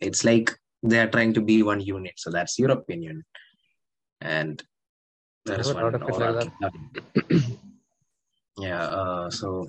it's 0.00 0.24
like 0.24 0.50
they 0.82 0.98
are 0.98 1.08
trying 1.08 1.32
to 1.34 1.40
be 1.40 1.62
one 1.62 1.80
unit. 1.80 2.14
So 2.16 2.30
that's 2.30 2.58
european 2.58 3.02
union. 3.02 3.24
And 4.20 4.62
there 5.44 5.60
is 5.60 5.74
one 5.74 5.92
like 6.64 6.82
yeah 8.58 8.84
uh, 8.84 9.30
so 9.30 9.66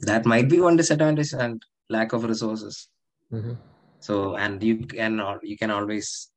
that 0.00 0.26
might 0.26 0.48
be 0.48 0.60
one 0.60 0.76
disadvantage 0.76 1.32
and 1.32 1.62
lack 1.88 2.12
of 2.12 2.24
resources. 2.24 2.88
Mm-hmm. 3.32 3.54
so 3.98 4.36
and 4.36 4.62
you 4.62 4.86
can 4.86 5.20
you 5.42 5.56
can 5.58 5.70
always 5.70 6.30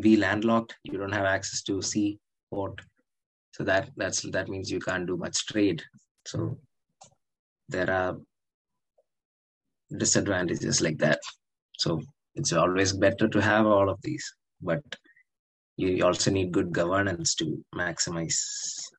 be 0.00 0.16
landlocked. 0.16 0.74
You 0.84 0.98
don't 0.98 1.12
have 1.12 1.24
access 1.24 1.62
to 1.62 1.80
sea 1.80 2.18
port. 2.50 2.78
So 3.52 3.64
that 3.64 3.90
that's 3.96 4.20
that 4.32 4.48
means 4.48 4.70
you 4.70 4.80
can't 4.80 5.06
do 5.06 5.16
much 5.16 5.46
trade. 5.46 5.82
So 6.26 6.58
there 7.70 7.90
are 7.90 8.16
disadvantages 9.96 10.82
like 10.82 10.98
that. 10.98 11.20
So 11.78 12.02
it's 12.34 12.52
always 12.52 12.92
better 12.92 13.28
to 13.28 13.40
have 13.40 13.66
all 13.66 13.88
of 13.88 13.98
these 14.02 14.26
but 14.60 14.82
you 15.76 16.04
also 16.04 16.30
need 16.30 16.52
good 16.52 16.72
governance 16.72 17.34
to 17.34 17.62
maximize 17.74 18.38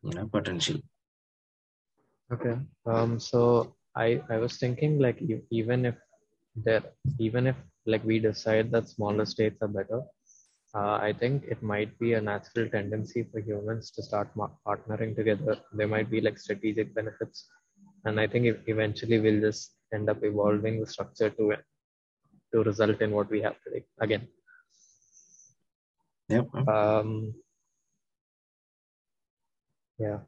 you 0.03 0.13
know 0.15 0.27
potential 0.27 0.77
okay 2.33 2.55
um 2.85 3.19
so 3.19 3.41
i 3.95 4.21
i 4.29 4.37
was 4.37 4.57
thinking 4.57 4.99
like 4.99 5.19
even 5.61 5.85
if 5.85 5.95
there 6.65 6.83
even 7.19 7.47
if 7.47 7.55
like 7.85 8.03
we 8.03 8.19
decide 8.19 8.71
that 8.71 8.89
smaller 8.89 9.25
states 9.25 9.61
are 9.61 9.73
better 9.79 10.01
uh, 10.75 10.99
I 11.01 11.13
think 11.13 11.45
it 11.45 11.63
might 11.63 11.97
be 11.97 12.13
a 12.13 12.21
natural 12.21 12.69
tendency 12.69 13.23
for 13.31 13.39
humans 13.39 13.89
to 13.91 14.03
start 14.03 14.29
partnering 14.67 15.15
together. 15.15 15.57
There 15.73 15.87
might 15.87 16.11
be 16.11 16.21
like 16.21 16.37
strategic 16.37 16.93
benefits, 16.93 17.47
and 18.05 18.19
I 18.19 18.27
think 18.27 18.57
eventually 18.67 19.19
we'll 19.19 19.41
just 19.41 19.75
end 19.93 20.09
up 20.09 20.23
evolving 20.23 20.79
the 20.79 20.87
structure 20.87 21.29
to 21.29 21.55
to 22.53 22.63
result 22.63 23.01
in 23.01 23.11
what 23.11 23.29
we 23.29 23.41
have 23.41 23.55
today. 23.63 23.85
Again. 23.99 24.27
Yep. 26.29 26.53
Um, 26.67 27.33
yeah. 29.97 30.19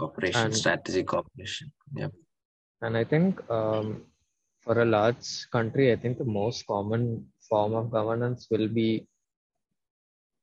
Cooperation, 0.00 0.46
and, 0.46 0.56
strategic 0.56 1.06
cooperation. 1.06 1.66
Yep. 1.94 2.12
And 2.82 2.96
I 2.96 3.04
think 3.12 3.28
um, 3.50 3.86
for 4.64 4.80
a 4.80 4.84
large 4.84 5.28
country, 5.56 5.92
I 5.92 5.96
think 5.96 6.18
the 6.18 6.32
most 6.40 6.66
common 6.66 7.26
form 7.48 7.74
of 7.74 7.90
governance 7.90 8.46
will 8.50 8.68
be 8.68 9.06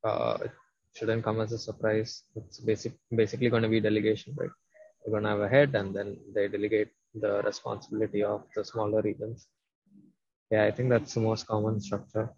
uh, 0.04 0.38
shouldn't 0.96 1.24
come 1.24 1.42
as 1.42 1.52
a 1.52 1.58
surprise. 1.58 2.24
It's 2.36 2.60
basic, 2.60 2.94
basically 3.22 3.50
going 3.50 3.64
to 3.64 3.70
be 3.70 3.80
delegation, 3.80 4.34
right? 4.38 4.56
We're 5.06 5.12
going 5.12 5.24
to 5.24 5.30
have 5.30 5.42
a 5.42 5.50
head 5.50 5.76
and 5.76 5.96
then 5.96 6.18
they 6.36 6.48
delegate 6.48 6.90
the 7.16 7.42
responsibility 7.42 8.24
of 8.24 8.44
the 8.56 8.64
smaller 8.64 9.02
regions. 9.02 9.48
Yeah, 10.52 10.66
I 10.66 10.72
think 10.72 10.90
that's 10.90 11.14
the 11.14 11.22
most 11.22 11.48
common 11.48 11.80
structure. 11.80 12.30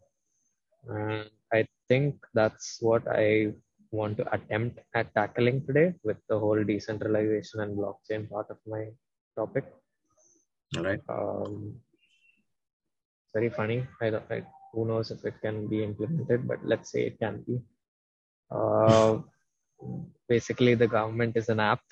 And 0.88 1.29
I 1.53 1.65
think 1.88 2.15
that's 2.33 2.77
what 2.81 3.03
I 3.07 3.53
want 3.91 4.17
to 4.17 4.34
attempt 4.34 4.79
at 4.96 5.13
tackling 5.15 5.65
today 5.65 5.93
with 6.03 6.17
the 6.29 6.38
whole 6.38 6.63
decentralization 6.63 7.62
and 7.62 7.77
blockchain 7.77 8.29
part 8.29 8.48
of 8.50 8.58
my 8.67 8.86
topic. 9.36 9.65
All 10.77 10.84
right. 10.84 11.01
Um, 11.10 11.75
very 13.34 13.50
funny. 13.50 13.88
I 14.01 14.10
don't, 14.12 14.24
I 14.29 14.43
who 14.74 14.86
knows 14.86 15.12
if 15.12 15.25
it 15.25 15.36
can 15.41 15.67
be 15.67 15.84
implemented, 15.84 16.48
but 16.48 16.60
let's 16.63 16.91
say 16.91 17.01
it 17.08 17.19
can 17.19 17.43
be. 17.48 17.60
Uh, 18.51 19.19
basically, 20.27 20.75
the 20.75 20.88
government 20.88 21.36
is 21.36 21.50
an 21.50 21.60
app. 21.60 21.81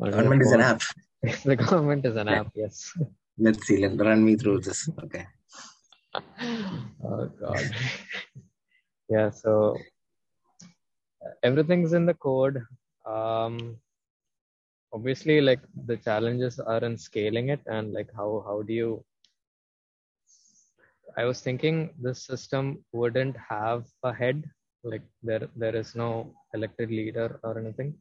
government 0.00 0.42
is 0.42 0.52
an 0.52 0.60
app. 0.60 0.82
the 1.44 1.56
government 1.56 2.06
is 2.06 2.16
an 2.16 2.28
app, 2.28 2.48
yes. 2.54 2.92
Let's 3.38 3.66
see. 3.66 3.86
Let 3.86 3.98
run 3.98 4.24
me 4.24 4.36
through 4.36 4.60
this. 4.60 4.88
Okay. 5.04 5.26
oh 7.04 7.26
God. 7.40 7.70
Yeah. 9.08 9.30
So 9.30 9.76
everything's 11.42 11.92
in 11.92 12.06
the 12.06 12.14
code. 12.14 12.62
Um, 13.04 13.78
obviously, 14.92 15.40
like 15.40 15.60
the 15.86 15.96
challenges 15.96 16.58
are 16.60 16.84
in 16.84 16.96
scaling 16.96 17.48
it, 17.50 17.60
and 17.66 17.92
like 17.92 18.10
how 18.14 18.44
how 18.46 18.62
do 18.62 18.72
you 18.72 19.04
I 21.16 21.24
was 21.24 21.40
thinking 21.40 21.94
this 21.98 22.26
system 22.26 22.84
wouldn't 22.92 23.36
have 23.38 23.86
a 24.02 24.12
head, 24.12 24.44
like 24.84 25.02
there 25.22 25.48
there 25.56 25.74
is 25.74 25.94
no 25.94 26.34
elected 26.52 26.90
leader 26.90 27.40
or 27.42 27.58
anything. 27.58 27.94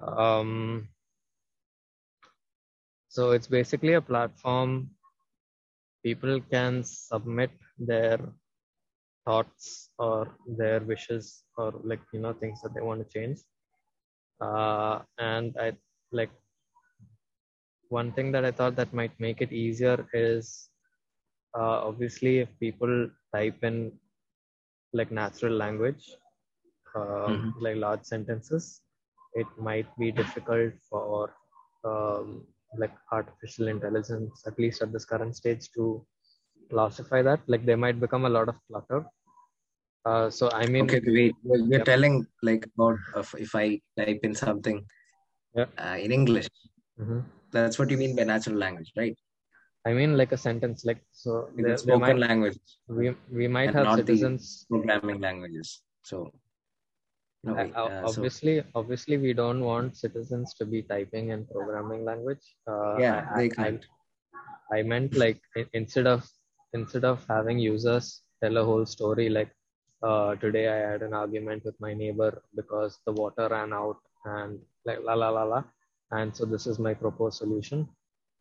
Um, 0.00 0.88
so 3.08 3.32
it's 3.32 3.48
basically 3.48 3.94
a 3.94 4.00
platform 4.00 4.90
people 6.04 6.40
can 6.52 6.84
submit 6.84 7.50
their 7.78 8.18
thoughts 9.24 9.90
or 9.98 10.28
their 10.58 10.80
wishes 10.80 11.44
or 11.56 11.72
like 11.84 12.00
you 12.12 12.20
know 12.20 12.32
things 12.34 12.60
that 12.62 12.74
they 12.74 12.80
want 12.80 13.00
to 13.02 13.18
change 13.18 13.38
uh, 14.40 15.00
and 15.18 15.54
i 15.60 15.72
like 16.12 16.30
one 17.88 18.12
thing 18.12 18.30
that 18.32 18.44
i 18.44 18.50
thought 18.50 18.76
that 18.76 18.92
might 18.92 19.14
make 19.20 19.40
it 19.40 19.52
easier 19.52 19.96
is 20.12 20.68
uh, 21.58 21.78
obviously 21.88 22.38
if 22.38 22.48
people 22.60 23.08
type 23.34 23.62
in 23.62 23.92
like 24.92 25.10
natural 25.10 25.52
language 25.64 26.04
uh, 26.96 27.34
Mhm. 27.34 27.52
like 27.64 27.76
large 27.76 28.04
sentences 28.04 28.82
it 29.34 29.46
might 29.68 29.88
be 29.98 30.10
difficult 30.12 30.72
for 30.90 31.34
um, 31.84 32.46
like 32.78 32.94
artificial 33.12 33.68
intelligence 33.68 34.44
at 34.46 34.58
least 34.58 34.82
at 34.82 34.92
this 34.92 35.04
current 35.04 35.34
stage 35.36 35.70
to 35.76 35.84
classify 36.70 37.20
that 37.28 37.40
like 37.46 37.64
they 37.66 37.74
might 37.84 37.98
become 38.04 38.24
a 38.24 38.32
lot 38.36 38.48
of 38.52 38.56
clutter 38.68 39.00
uh, 40.10 40.28
so 40.30 40.50
i 40.62 40.66
mean 40.66 40.84
Okay, 40.86 41.00
wait. 41.18 41.34
You're 41.44 41.78
Yep. 41.80 41.86
telling 41.92 42.14
like 42.42 42.64
about 42.74 42.98
if 43.46 43.54
I 43.54 43.66
type 43.98 44.20
in 44.28 44.34
something 44.34 44.78
Yeah. 45.58 45.66
uh, 45.84 45.96
in 46.04 46.10
English. 46.18 46.48
Mhm. 47.00 47.20
That's 47.56 47.78
what 47.78 47.90
you 47.94 47.98
mean 48.02 48.16
by 48.18 48.24
natural 48.34 48.56
language, 48.66 48.90
right? 49.02 49.16
i 49.88 49.92
mean 49.96 50.12
like 50.20 50.32
a 50.34 50.36
sentence 50.44 50.84
like 50.88 51.00
so 51.22 51.30
Like 51.56 51.66
there, 51.66 51.78
spoken 51.82 52.18
might, 52.18 52.28
language, 52.28 52.58
we, 52.98 53.06
we 53.38 53.48
might 53.56 53.72
have 53.78 53.88
citizens 53.98 54.66
programming 54.70 55.20
languages. 55.24 55.82
So, 56.10 56.18
no, 57.44 57.52
Uh, 57.52 57.56
wait, 57.62 57.74
uh, 57.76 57.84
uh, 57.84 57.90
so 57.90 58.06
obviously, 58.10 58.54
obviously, 58.80 59.16
we 59.24 59.32
don't 59.40 59.62
want 59.70 59.96
citizens 60.04 60.54
to 60.60 60.64
be 60.74 60.80
typing 60.92 61.28
in 61.34 61.44
programming 61.52 62.04
language. 62.10 62.44
Uh, 62.66 62.94
yeah, 63.04 63.16
I, 63.34 63.36
they 63.40 63.48
can't. 63.58 63.84
I, 64.72 64.78
I 64.78 64.82
meant 64.94 65.14
like 65.24 65.40
instead 65.80 66.06
of 66.14 66.24
instead 66.74 67.04
of 67.04 67.24
having 67.28 67.58
users 67.58 68.22
tell 68.42 68.56
a 68.58 68.64
whole 68.64 68.84
story 68.84 69.28
like 69.28 69.50
uh, 70.02 70.34
today 70.36 70.68
I 70.68 70.78
had 70.90 71.02
an 71.02 71.14
argument 71.14 71.64
with 71.64 71.80
my 71.80 71.94
neighbor 71.94 72.42
because 72.54 72.98
the 73.06 73.12
water 73.12 73.48
ran 73.48 73.72
out 73.72 73.96
and 74.26 74.58
like 74.84 74.98
la 75.02 75.14
la 75.14 75.30
la 75.30 75.44
la, 75.44 75.62
and 76.10 76.36
so 76.36 76.44
this 76.44 76.66
is 76.66 76.78
my 76.78 76.92
proposed 76.92 77.38
solution. 77.38 77.88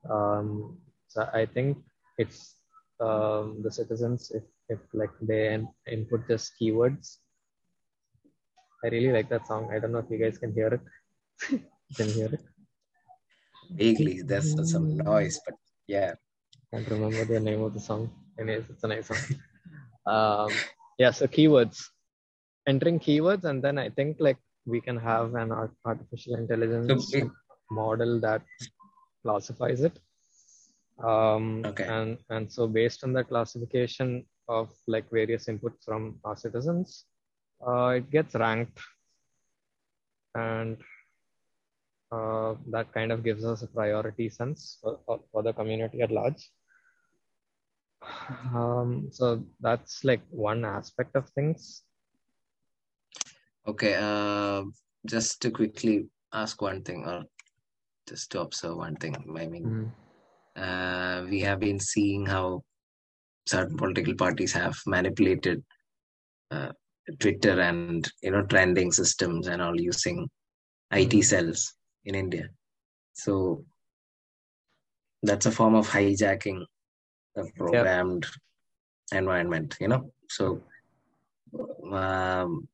Um, 0.09 0.77
so 1.07 1.29
I 1.33 1.45
think 1.45 1.77
it's 2.17 2.55
um, 2.99 3.61
the 3.63 3.71
citizens 3.71 4.31
if 4.31 4.43
if 4.67 4.79
like 4.93 5.15
they 5.21 5.53
in- 5.53 5.73
input 5.87 6.27
just 6.27 6.51
keywords 6.59 7.19
I 8.83 8.89
really 8.89 9.13
like 9.13 9.29
that 9.29 9.47
song. 9.47 9.69
I 9.71 9.79
don't 9.79 9.93
know 9.93 9.99
if 9.99 10.11
you 10.11 10.17
guys 10.19 10.37
can 10.37 10.51
hear 10.53 10.67
it. 10.67 10.81
can 11.95 12.09
hear 12.09 12.27
it. 12.27 12.41
Vaguely, 13.71 14.21
there's 14.21 14.51
some 14.69 14.97
noise, 14.97 15.39
but 15.45 15.55
yeah. 15.87 16.15
Can't 16.69 16.87
remember 16.89 17.23
the 17.23 17.39
name 17.39 17.61
of 17.61 17.73
the 17.73 17.79
song. 17.79 18.11
Anyways, 18.39 18.69
it's 18.69 18.83
a 18.83 18.87
nice 18.87 19.07
song. 19.07 19.39
um, 20.05 20.51
yeah, 20.97 21.11
so 21.11 21.27
keywords. 21.27 21.83
Entering 22.67 22.99
keywords, 22.99 23.43
and 23.43 23.63
then 23.63 23.77
I 23.77 23.89
think 23.89 24.17
like 24.19 24.37
we 24.65 24.79
can 24.79 24.97
have 24.97 25.35
an 25.35 25.51
artificial 25.85 26.35
intelligence 26.35 27.11
So 27.11 27.31
model 27.69 28.19
that 28.21 28.41
classifies 29.23 29.81
it. 29.81 29.99
Um, 31.03 31.63
Okay. 31.65 31.85
And 31.85 32.17
and 32.29 32.51
so 32.51 32.67
based 32.67 33.03
on 33.03 33.13
the 33.13 33.23
classification 33.23 34.25
of 34.47 34.71
like 34.87 35.09
various 35.09 35.45
inputs 35.45 35.83
from 35.83 36.19
our 36.23 36.37
citizens, 36.37 37.05
uh, 37.65 37.99
it 37.99 38.09
gets 38.11 38.35
ranked, 38.35 38.79
and 40.35 40.77
uh, 42.11 42.55
that 42.69 42.93
kind 42.93 43.11
of 43.11 43.24
gives 43.24 43.43
us 43.43 43.63
a 43.63 43.67
priority 43.67 44.29
sense 44.29 44.77
for, 44.81 45.00
for 45.31 45.41
the 45.41 45.53
community 45.53 46.01
at 46.01 46.11
large. 46.11 46.50
Um, 48.53 49.09
so 49.11 49.44
that's 49.59 50.03
like 50.03 50.22
one 50.29 50.66
aspect 50.66 51.16
of 51.16 51.29
things. 51.29 51.83
Okay, 53.68 53.96
uh, 53.96 54.63
just 55.05 55.42
to 55.42 55.51
quickly 55.51 56.07
ask 56.33 56.61
one 56.61 56.83
thing, 56.83 57.05
or 57.05 57.24
just 58.07 58.31
to 58.31 58.42
observe 58.42 58.77
one 58.77 58.96
thing. 58.96 59.16
I 59.16 59.48
mean, 59.48 59.63
Mhm. 59.66 59.92
uh, 60.55 61.25
we 61.29 61.39
have 61.42 61.59
been 61.59 61.79
seeing 61.79 62.25
how 62.25 62.63
certain 63.46 63.77
political 63.77 64.16
parties 64.16 64.53
have 64.53 64.75
manipulated 64.85 65.63
uh, 66.51 66.72
Twitter 67.20 67.59
and 67.59 68.09
you 68.22 68.31
know 68.31 68.44
trending 68.44 68.92
systems 68.92 69.48
and 69.48 69.61
all 69.61 69.79
using 69.79 70.29
IT 70.92 71.13
Mhm. 71.13 71.24
cells 71.24 71.74
in 72.05 72.16
India. 72.16 72.50
So 73.13 73.66
that's 75.22 75.46
a 75.46 75.51
form 75.51 75.75
of 75.75 75.89
hijacking 75.89 76.66
a 77.35 77.43
programmed 77.57 78.25
environment, 79.11 79.75
you 79.79 79.87
know. 79.87 80.11
So, 80.29 80.61
um, 81.91 82.67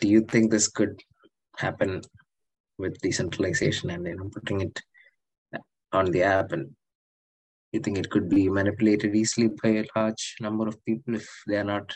do 0.00 0.08
you 0.08 0.22
think 0.22 0.50
this 0.50 0.68
could 0.68 1.00
happen 1.56 2.02
with 2.78 2.98
decentralization 3.00 3.90
and 3.90 4.06
you 4.06 4.16
know 4.16 4.30
putting 4.34 4.60
it 4.62 4.80
on 5.92 6.06
the 6.06 6.22
app 6.22 6.52
and 6.52 6.74
you 7.72 7.80
think 7.80 7.98
it 7.98 8.10
could 8.10 8.28
be 8.28 8.48
manipulated 8.48 9.14
easily 9.14 9.48
by 9.62 9.68
a 9.70 9.84
large 9.94 10.36
number 10.40 10.66
of 10.66 10.82
people 10.84 11.14
if 11.14 11.28
they 11.46 11.56
are 11.56 11.64
not 11.64 11.92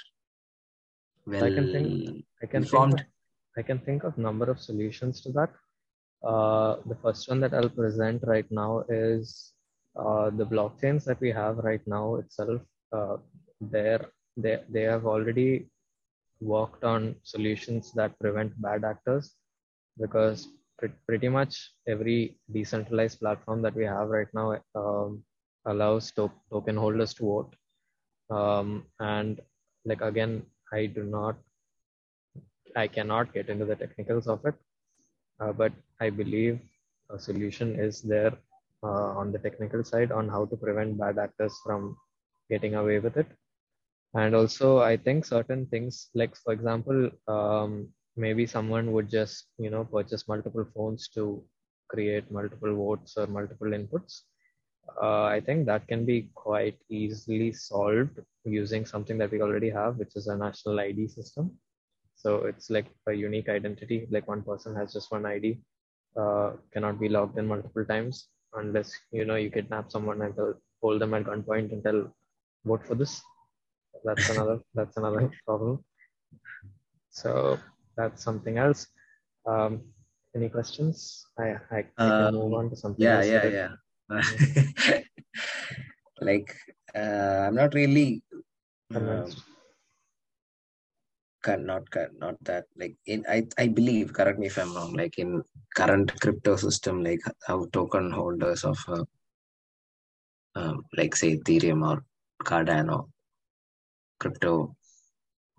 well 1.26 1.44
I 1.44 1.50
can 1.50 1.72
think- 1.72 2.24
I 2.42 2.46
can 2.46 2.62
think 2.62 2.64
informed? 2.64 3.00
of, 3.00 3.06
I 3.56 3.62
can 3.62 3.78
think 3.78 4.04
of 4.04 4.18
number 4.18 4.50
of 4.50 4.60
solutions 4.60 5.22
to 5.22 5.32
that. 5.32 5.50
Uh, 6.22 6.76
the 6.86 6.96
first 7.02 7.28
one 7.28 7.40
that 7.40 7.54
I'll 7.54 7.68
present 7.70 8.22
right 8.26 8.50
now 8.50 8.84
is 8.88 9.53
uh, 9.96 10.30
the 10.30 10.46
blockchains 10.46 11.04
that 11.04 11.20
we 11.20 11.30
have 11.30 11.58
right 11.58 11.82
now 11.86 12.16
itself. 12.16 12.60
Uh, 12.92 13.16
they're, 13.60 14.06
they 14.36 14.60
they 14.70 14.82
have 14.82 15.06
already 15.06 15.68
worked 16.40 16.84
on 16.84 17.14
solutions 17.22 17.92
that 17.92 18.18
prevent 18.20 18.52
bad 18.60 18.84
actors 18.84 19.34
because 20.00 20.48
pre- 20.78 20.98
pretty 21.06 21.28
much 21.28 21.72
every 21.88 22.36
decentralized 22.52 23.18
platform 23.20 23.62
that 23.62 23.74
we 23.74 23.84
have 23.84 24.08
right 24.08 24.28
now 24.34 24.58
um, 24.74 25.22
allows 25.66 26.10
to- 26.12 26.30
token 26.50 26.76
holders 26.76 27.14
to 27.14 27.24
vote. 27.24 27.54
Um, 28.30 28.84
and 29.00 29.40
like 29.84 30.00
again, 30.02 30.42
I 30.72 30.86
do 30.86 31.04
not, 31.04 31.36
I 32.76 32.86
cannot 32.88 33.32
get 33.32 33.48
into 33.48 33.64
the 33.64 33.76
technicals 33.76 34.26
of 34.26 34.44
it, 34.44 34.54
uh, 35.40 35.52
but 35.52 35.72
I 36.00 36.10
believe 36.10 36.60
a 37.10 37.18
solution 37.18 37.78
is 37.78 38.02
there 38.02 38.32
on 38.90 39.32
the 39.32 39.38
technical 39.38 39.84
side 39.84 40.12
on 40.12 40.28
how 40.28 40.44
to 40.46 40.56
prevent 40.56 40.98
bad 40.98 41.18
actors 41.18 41.54
from 41.64 41.96
getting 42.50 42.74
away 42.74 42.98
with 42.98 43.16
it. 43.16 43.26
And 44.14 44.34
also, 44.34 44.78
I 44.78 44.96
think 44.96 45.24
certain 45.24 45.66
things, 45.66 46.10
like 46.14 46.36
for 46.36 46.52
example, 46.52 47.10
um, 47.26 47.88
maybe 48.16 48.46
someone 48.46 48.92
would 48.92 49.10
just, 49.10 49.46
you 49.58 49.70
know, 49.70 49.84
purchase 49.84 50.28
multiple 50.28 50.66
phones 50.74 51.08
to 51.08 51.42
create 51.88 52.30
multiple 52.30 52.74
votes 52.74 53.14
or 53.16 53.26
multiple 53.26 53.68
inputs. 53.68 54.20
Uh, 55.02 55.24
I 55.24 55.40
think 55.40 55.66
that 55.66 55.88
can 55.88 56.04
be 56.04 56.28
quite 56.34 56.78
easily 56.88 57.52
solved 57.52 58.20
using 58.44 58.84
something 58.84 59.18
that 59.18 59.30
we 59.30 59.40
already 59.40 59.70
have, 59.70 59.96
which 59.96 60.14
is 60.14 60.28
a 60.28 60.36
national 60.36 60.78
ID 60.78 61.08
system. 61.08 61.50
So 62.14 62.44
it's 62.44 62.70
like 62.70 62.86
a 63.08 63.12
unique 63.12 63.48
identity, 63.48 64.06
like 64.10 64.28
one 64.28 64.42
person 64.42 64.76
has 64.76 64.92
just 64.92 65.10
one 65.10 65.26
ID, 65.26 65.58
uh, 66.16 66.52
cannot 66.72 67.00
be 67.00 67.08
logged 67.08 67.38
in 67.38 67.46
multiple 67.46 67.84
times 67.84 68.28
unless 68.56 68.92
you 69.12 69.24
know 69.24 69.36
you 69.36 69.50
kidnap 69.50 69.90
someone 69.90 70.22
and 70.22 70.34
tell, 70.36 70.54
hold 70.82 71.00
them 71.00 71.14
at 71.14 71.24
gunpoint 71.24 71.72
and 71.72 71.82
tell 71.82 72.00
vote 72.64 72.86
for 72.86 72.94
this. 72.94 73.22
That's 74.04 74.28
another 74.30 74.58
that's 74.74 74.96
another 74.96 75.30
problem. 75.46 75.84
So 77.10 77.58
that's 77.96 78.22
something 78.22 78.58
else. 78.58 78.86
Um, 79.46 79.82
any 80.36 80.48
questions? 80.48 81.26
I 81.38 81.56
I, 81.70 81.78
I 81.78 82.08
can 82.10 82.24
Um, 82.28 82.34
move 82.34 82.54
on 82.60 82.70
to 82.70 82.76
something 82.76 83.04
yeah 83.04 83.16
else. 83.16 83.26
yeah 83.34 83.46
yeah 83.58 83.70
like 86.28 86.50
uh, 86.94 87.46
i'm 87.46 87.54
not 87.54 87.74
really 87.74 88.22
um, 88.94 89.26
not 91.70 91.84
not 92.24 92.36
that 92.48 92.64
like 92.80 92.94
in 93.06 93.24
i 93.28 93.38
i 93.58 93.66
believe 93.78 94.12
correct 94.18 94.38
me 94.38 94.46
if 94.46 94.58
i'm 94.58 94.74
wrong 94.76 94.92
like 94.94 95.18
in 95.18 95.30
current 95.78 96.08
crypto 96.20 96.56
system 96.56 97.02
like 97.08 97.20
how 97.48 97.58
token 97.72 98.10
holders 98.10 98.64
of 98.64 98.78
uh, 98.88 99.04
um, 100.56 100.76
like 100.98 101.14
say 101.16 101.30
ethereum 101.38 101.82
or 101.90 101.96
cardano 102.50 102.98
crypto 104.20 104.52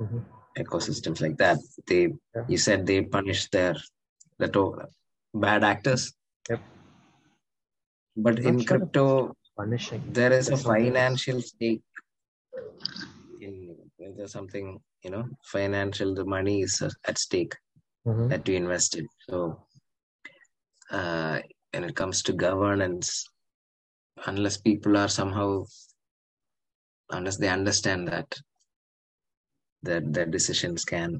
Mhm. 0.03 0.21
ecosystems 0.61 1.19
like 1.25 1.37
that 1.43 1.59
they 1.89 2.01
Yeah. 2.35 2.45
you 2.51 2.57
said 2.67 2.85
they 2.89 2.99
punish 3.17 3.41
their 3.55 3.75
the 4.41 4.47
to- 4.55 4.87
bad 5.45 5.63
actors 5.73 6.03
Yep. 6.49 6.61
but 8.25 8.35
I'm 8.39 8.45
in 8.47 8.57
sure 8.59 8.67
crypto 8.69 9.05
Punishing. 9.57 10.01
there 10.17 10.33
is 10.39 10.47
a 10.47 10.51
There's 10.51 10.63
something 10.63 10.85
else. 10.85 10.93
financial 10.95 11.41
stake 11.41 11.83
in 13.45 13.53
there's 14.17 14.33
something 14.37 14.67
you 15.05 15.11
know 15.13 15.25
financial 15.55 16.15
the 16.19 16.25
money 16.35 16.57
is 16.67 16.75
at 17.09 17.17
stake 17.25 17.55
Mhm. 18.07 18.29
that 18.31 18.47
we 18.49 18.55
invested 18.63 19.05
so 19.29 19.37
uh 20.99 21.37
when 21.73 21.83
it 21.89 21.95
comes 22.01 22.21
to 22.23 22.33
governance 22.47 23.09
unless 24.31 24.57
people 24.69 24.97
are 25.03 25.11
somehow 25.19 25.49
unless 27.17 27.37
they 27.37 27.51
understand 27.59 28.07
that 28.13 28.29
that 29.89 30.11
their 30.13 30.29
decisions 30.37 30.85
can 30.93 31.11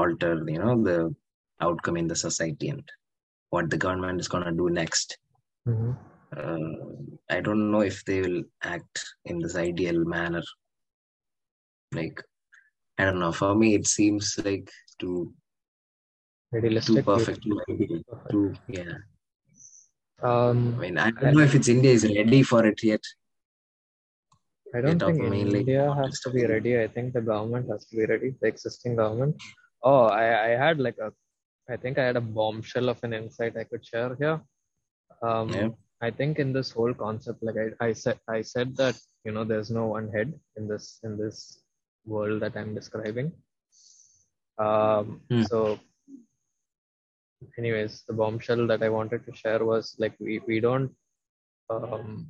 alter 0.00 0.32
you 0.54 0.60
know 0.64 0.76
the 0.90 0.98
outcome 1.66 1.96
in 2.02 2.08
the 2.12 2.20
society 2.26 2.68
and 2.74 2.86
what 3.54 3.68
the 3.70 3.80
government 3.86 4.20
is 4.24 4.28
going 4.34 4.44
to 4.50 4.60
do 4.62 4.68
next 4.82 5.18
Mm-hmm. 5.68 5.92
uh, 6.40 6.74
i 7.36 7.40
don't 7.46 7.70
know 7.72 7.82
if 7.88 7.98
they 8.08 8.20
will 8.24 8.42
act 8.76 9.00
in 9.30 9.38
this 9.40 9.56
ideal 9.56 9.98
manner 10.14 10.42
like 11.98 12.22
i 13.00 13.04
don't 13.04 13.20
know 13.24 13.32
for 13.42 13.54
me 13.60 13.74
it 13.74 13.86
seems 13.86 14.38
like 14.48 14.70
too 14.98 15.32
too 16.88 17.02
perfect 17.02 17.42
too 17.42 17.60
ideal, 17.70 18.02
too 18.32 18.46
yeah 18.78 18.96
Um, 20.30 20.58
i 20.76 20.80
mean 20.82 20.96
i 20.98 21.10
don't 21.10 21.34
know 21.36 21.46
if 21.50 21.54
it's 21.58 21.70
india 21.76 21.92
is 21.98 22.04
ready 22.20 22.42
for 22.52 22.62
it 22.70 22.80
yet 22.92 23.04
I 24.74 24.80
don't 24.80 25.00
think 25.00 25.20
India 25.20 25.92
has 25.94 26.20
to 26.20 26.30
be 26.30 26.46
ready. 26.46 26.78
I 26.80 26.86
think 26.86 27.12
the 27.12 27.20
government 27.20 27.68
has 27.70 27.86
to 27.86 27.96
be 27.96 28.06
ready, 28.06 28.34
the 28.40 28.48
existing 28.48 28.96
government. 28.96 29.34
Oh, 29.82 30.04
I, 30.04 30.46
I 30.46 30.50
had 30.50 30.78
like 30.78 30.96
a, 30.98 31.12
I 31.68 31.76
think 31.76 31.98
I 31.98 32.04
had 32.04 32.16
a 32.16 32.20
bombshell 32.20 32.88
of 32.88 33.02
an 33.02 33.12
insight 33.12 33.56
I 33.56 33.64
could 33.64 33.84
share 33.84 34.16
here. 34.20 34.40
Um, 35.22 35.48
Yeah. 35.48 35.68
I 36.02 36.10
think 36.10 36.38
in 36.38 36.52
this 36.52 36.70
whole 36.70 36.94
concept, 36.94 37.42
like 37.42 37.56
I, 37.56 37.88
I 37.88 37.92
said, 37.92 38.18
I 38.26 38.40
said 38.40 38.76
that 38.76 38.96
you 39.24 39.32
know 39.32 39.44
there's 39.44 39.70
no 39.70 39.86
one 39.86 40.08
head 40.08 40.32
in 40.56 40.66
this 40.66 40.98
in 41.04 41.18
this 41.18 41.59
world 42.06 42.40
that 42.42 42.56
I'm 42.56 42.74
describing. 42.74 43.32
Um, 44.58 45.20
Hmm. 45.30 45.42
So, 45.42 45.78
anyways, 47.58 48.04
the 48.06 48.12
bombshell 48.12 48.66
that 48.66 48.82
I 48.82 48.88
wanted 48.88 49.24
to 49.26 49.34
share 49.34 49.64
was 49.64 49.96
like 49.98 50.14
we 50.20 50.40
we 50.46 50.60
don't 50.60 50.90
um, 51.70 52.26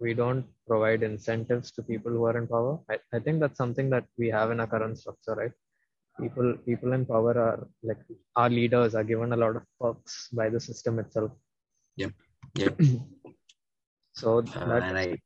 we 0.00 0.14
don't 0.14 0.44
provide 0.66 1.02
incentives 1.02 1.70
to 1.72 1.82
people 1.82 2.12
who 2.12 2.24
are 2.24 2.36
in 2.38 2.46
power. 2.46 2.80
I, 2.90 2.98
I 3.12 3.18
think 3.20 3.40
that's 3.40 3.58
something 3.58 3.90
that 3.90 4.04
we 4.16 4.28
have 4.28 4.50
in 4.50 4.60
our 4.60 4.66
current 4.66 4.98
structure, 4.98 5.34
right? 5.34 5.52
People 6.20 6.54
people 6.66 6.92
in 6.92 7.06
power 7.06 7.34
are 7.46 7.66
like 7.82 7.98
our 8.36 8.50
leaders 8.50 8.94
are 8.94 9.04
given 9.04 9.32
a 9.32 9.36
lot 9.36 9.56
of 9.56 9.64
perks 9.80 10.28
by 10.32 10.48
the 10.48 10.60
system 10.60 10.98
itself. 10.98 11.30
Yep. 11.96 12.12
Yep. 12.54 12.80
So 14.14 14.38
Uh, 14.38 14.66
that 14.70 14.82
and 14.82 14.98
I 14.98 15.18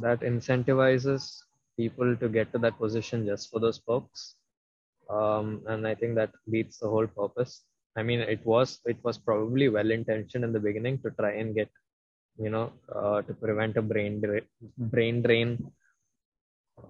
that 0.00 0.20
incentivizes 0.20 1.38
people 1.76 2.16
to 2.16 2.28
get 2.28 2.52
to 2.52 2.58
that 2.58 2.78
position 2.78 3.26
just 3.26 3.50
for 3.50 3.60
those 3.60 3.78
perks. 3.78 4.34
Um, 5.10 5.62
and 5.66 5.86
I 5.86 5.94
think 5.94 6.14
that 6.16 6.30
beats 6.50 6.78
the 6.78 6.88
whole 6.88 7.06
purpose. 7.06 7.62
I 7.96 8.02
mean, 8.02 8.20
it 8.20 8.44
was 8.44 8.80
it 8.86 8.98
was 9.04 9.18
probably 9.18 9.68
well 9.68 9.90
intentioned 9.90 10.44
in 10.44 10.52
the 10.52 10.60
beginning 10.68 10.98
to 11.02 11.10
try 11.10 11.32
and 11.32 11.54
get, 11.54 11.70
you 12.38 12.50
know, 12.50 12.72
uh, 12.94 13.22
to 13.22 13.34
prevent 13.34 13.76
a 13.76 13.82
brain 13.82 14.20
dra- 14.20 14.48
brain 14.78 15.22
drain. 15.22 15.72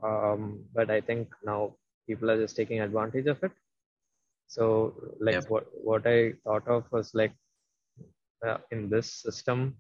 Um, 0.03 0.65
but 0.75 0.91
I 0.91 1.01
think 1.01 1.29
now 1.45 1.77
people 2.07 2.31
are 2.31 2.39
just 2.41 2.57
taking 2.57 2.81
advantage 2.81 3.27
of 3.27 3.43
it. 3.43 3.53
So, 4.49 4.95
like 5.21 5.39
Yep. 5.39 5.47
what 5.49 5.67
what 5.85 6.07
I 6.07 6.33
thought 6.45 6.67
of 6.69 6.91
was 6.93 7.15
like 7.15 7.33
uh, 8.47 8.59
in 8.71 8.89
this 8.89 9.11
system, 9.23 9.77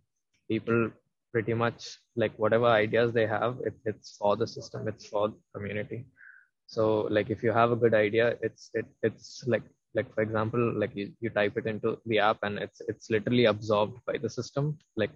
people 0.48 0.90
pretty 1.36 1.56
much 1.62 1.80
like 2.22 2.34
whatever 2.42 2.68
ideas 2.84 3.12
they 3.12 3.26
have, 3.26 3.56
it, 3.68 3.74
it's 3.84 4.16
for 4.20 4.36
the 4.40 4.46
system, 4.56 4.88
it's 4.88 5.06
for 5.14 5.24
the 5.28 5.40
community. 5.54 5.98
So 6.74 6.84
like 7.16 7.28
if 7.34 7.42
you 7.42 7.52
have 7.52 7.72
a 7.72 7.80
good 7.82 7.96
idea, 8.06 8.26
it's 8.46 8.70
it 8.80 8.86
it's 9.08 9.28
like 9.46 9.66
like 9.98 10.08
for 10.14 10.22
example, 10.22 10.62
like 10.82 10.94
you, 11.00 11.06
you 11.20 11.30
type 11.38 11.58
it 11.60 11.66
into 11.72 11.98
the 12.06 12.20
app 12.30 12.38
and 12.42 12.58
it's 12.66 12.80
it's 12.88 13.10
literally 13.10 13.44
absorbed 13.52 13.98
by 14.06 14.16
the 14.24 14.30
system. 14.38 14.78
Like 15.02 15.14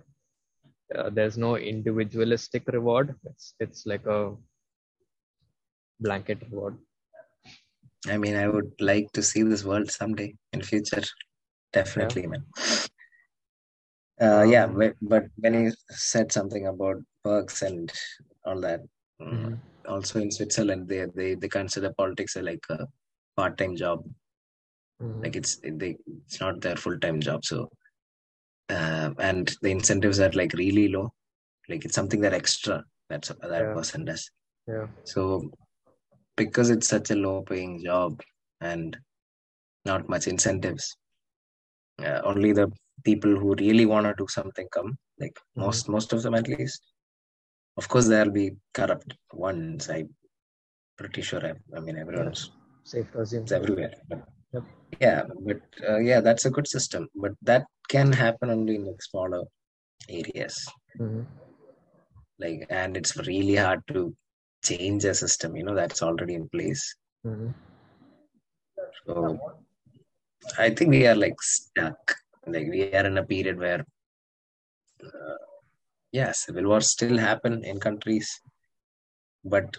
uh, 0.94 1.08
there's 1.16 1.38
no 1.46 1.56
individualistic 1.56 2.68
reward. 2.76 3.16
It's 3.30 3.54
it's 3.58 3.82
like 3.86 4.06
a 4.18 4.20
blanket 6.00 6.46
reward. 6.50 6.76
I 8.14 8.18
mean, 8.18 8.36
I 8.44 8.46
would 8.54 8.72
like 8.92 9.10
to 9.12 9.22
see 9.22 9.42
this 9.42 9.64
world 9.64 9.90
someday 9.90 10.30
in 10.52 10.62
future. 10.72 11.04
Definitely, 11.72 12.26
man. 12.26 12.44
Uh, 14.20 14.42
yeah, 14.42 14.64
Um, 14.64 14.74
but, 14.76 14.96
but 15.00 15.24
when 15.36 15.54
you 15.54 15.72
said 15.88 16.30
something 16.30 16.66
about 16.66 16.96
perks 17.24 17.62
and 17.62 17.90
all 18.44 18.60
that, 18.60 18.80
mm, 19.20 19.32
Mhm. 19.32 19.60
also 19.88 20.20
in 20.20 20.30
Switzerland, 20.30 20.88
they 20.88 21.06
they 21.14 21.34
they 21.34 21.48
consider 21.48 21.92
politics 21.94 22.36
like 22.36 22.64
a 22.70 22.86
part-time 23.36 23.76
job. 23.76 24.04
Mhm. 25.02 25.22
Like 25.24 25.36
it's 25.36 25.56
they 25.82 25.96
it's 26.26 26.40
not 26.40 26.60
their 26.60 26.76
full-time 26.76 27.20
job. 27.20 27.44
So, 27.44 27.70
uh, 28.68 29.10
and 29.18 29.50
the 29.62 29.70
incentives 29.70 30.20
are 30.20 30.32
like 30.32 30.52
really 30.54 30.88
low. 30.88 31.12
Like 31.68 31.84
it's 31.86 31.94
something 31.94 32.20
that 32.20 32.34
extra 32.34 32.84
that's 33.08 33.28
that 33.28 33.64
Yeah. 33.66 33.74
person 33.74 34.04
does. 34.04 34.30
Yeah. 34.66 34.86
So 35.04 35.50
because 36.36 36.70
it's 36.70 36.88
such 36.88 37.10
a 37.10 37.16
low 37.16 37.42
paying 37.42 37.82
job 37.84 38.20
and 38.60 38.98
not 39.84 40.08
much 40.08 40.26
incentives, 40.26 40.96
uh, 42.04 42.20
only 42.24 42.52
the 42.52 42.70
people 43.04 43.34
who 43.36 43.54
really 43.56 43.86
want 43.86 44.06
to 44.06 44.14
do 44.22 44.26
something 44.28 44.68
come, 44.76 44.96
like 45.18 45.36
Mhm. 45.56 45.62
most 45.66 45.88
most 45.88 46.12
of 46.12 46.22
them 46.22 46.34
at 46.34 46.48
least. 46.48 46.82
Of 47.76 47.88
course, 47.88 48.06
there'll 48.08 48.30
be 48.32 48.56
corrupt 48.74 49.14
ones. 49.32 49.88
I'm 49.88 50.08
pretty 50.98 51.22
sure. 51.22 51.44
I, 51.50 51.54
I 51.76 51.80
mean, 51.80 51.96
everyone's 51.96 52.50
Safe 52.84 53.10
to 53.12 53.20
assume. 53.20 53.42
it's 53.42 53.52
everywhere. 53.52 53.94
But, 54.08 54.26
Yep. 54.52 54.64
Yeah, 55.00 55.22
but 55.48 55.60
uh, 55.88 55.98
yeah, 55.98 56.20
that's 56.20 56.44
a 56.44 56.50
good 56.50 56.66
system. 56.66 57.08
But 57.14 57.32
that 57.42 57.66
can 57.88 58.12
happen 58.12 58.50
only 58.50 58.74
in 58.76 58.84
like 58.86 59.02
smaller 59.02 59.42
areas. 60.08 60.56
Mhm. 60.98 61.24
Like, 62.38 62.66
and 62.70 62.96
it's 62.96 63.16
really 63.16 63.56
hard 63.56 63.82
to 63.88 64.14
change 64.64 65.04
a 65.04 65.14
system. 65.14 65.56
You 65.56 65.64
know, 65.64 65.74
that's 65.74 66.02
already 66.02 66.34
in 66.34 66.48
place. 66.48 66.82
Mhm. 67.24 67.54
So 69.06 69.14
I 70.58 70.70
think 70.70 70.90
we 70.90 71.06
are 71.06 71.14
like 71.14 71.40
stuck. 71.40 72.16
Like 72.52 72.68
we 72.68 72.92
are 72.94 73.06
in 73.06 73.18
a 73.18 73.24
period 73.24 73.58
where, 73.58 73.84
uh, 75.04 75.38
yeah, 76.12 76.32
civil 76.32 76.64
wars 76.64 76.90
still 76.90 77.18
happen 77.18 77.64
in 77.64 77.80
countries, 77.80 78.28
but 79.44 79.76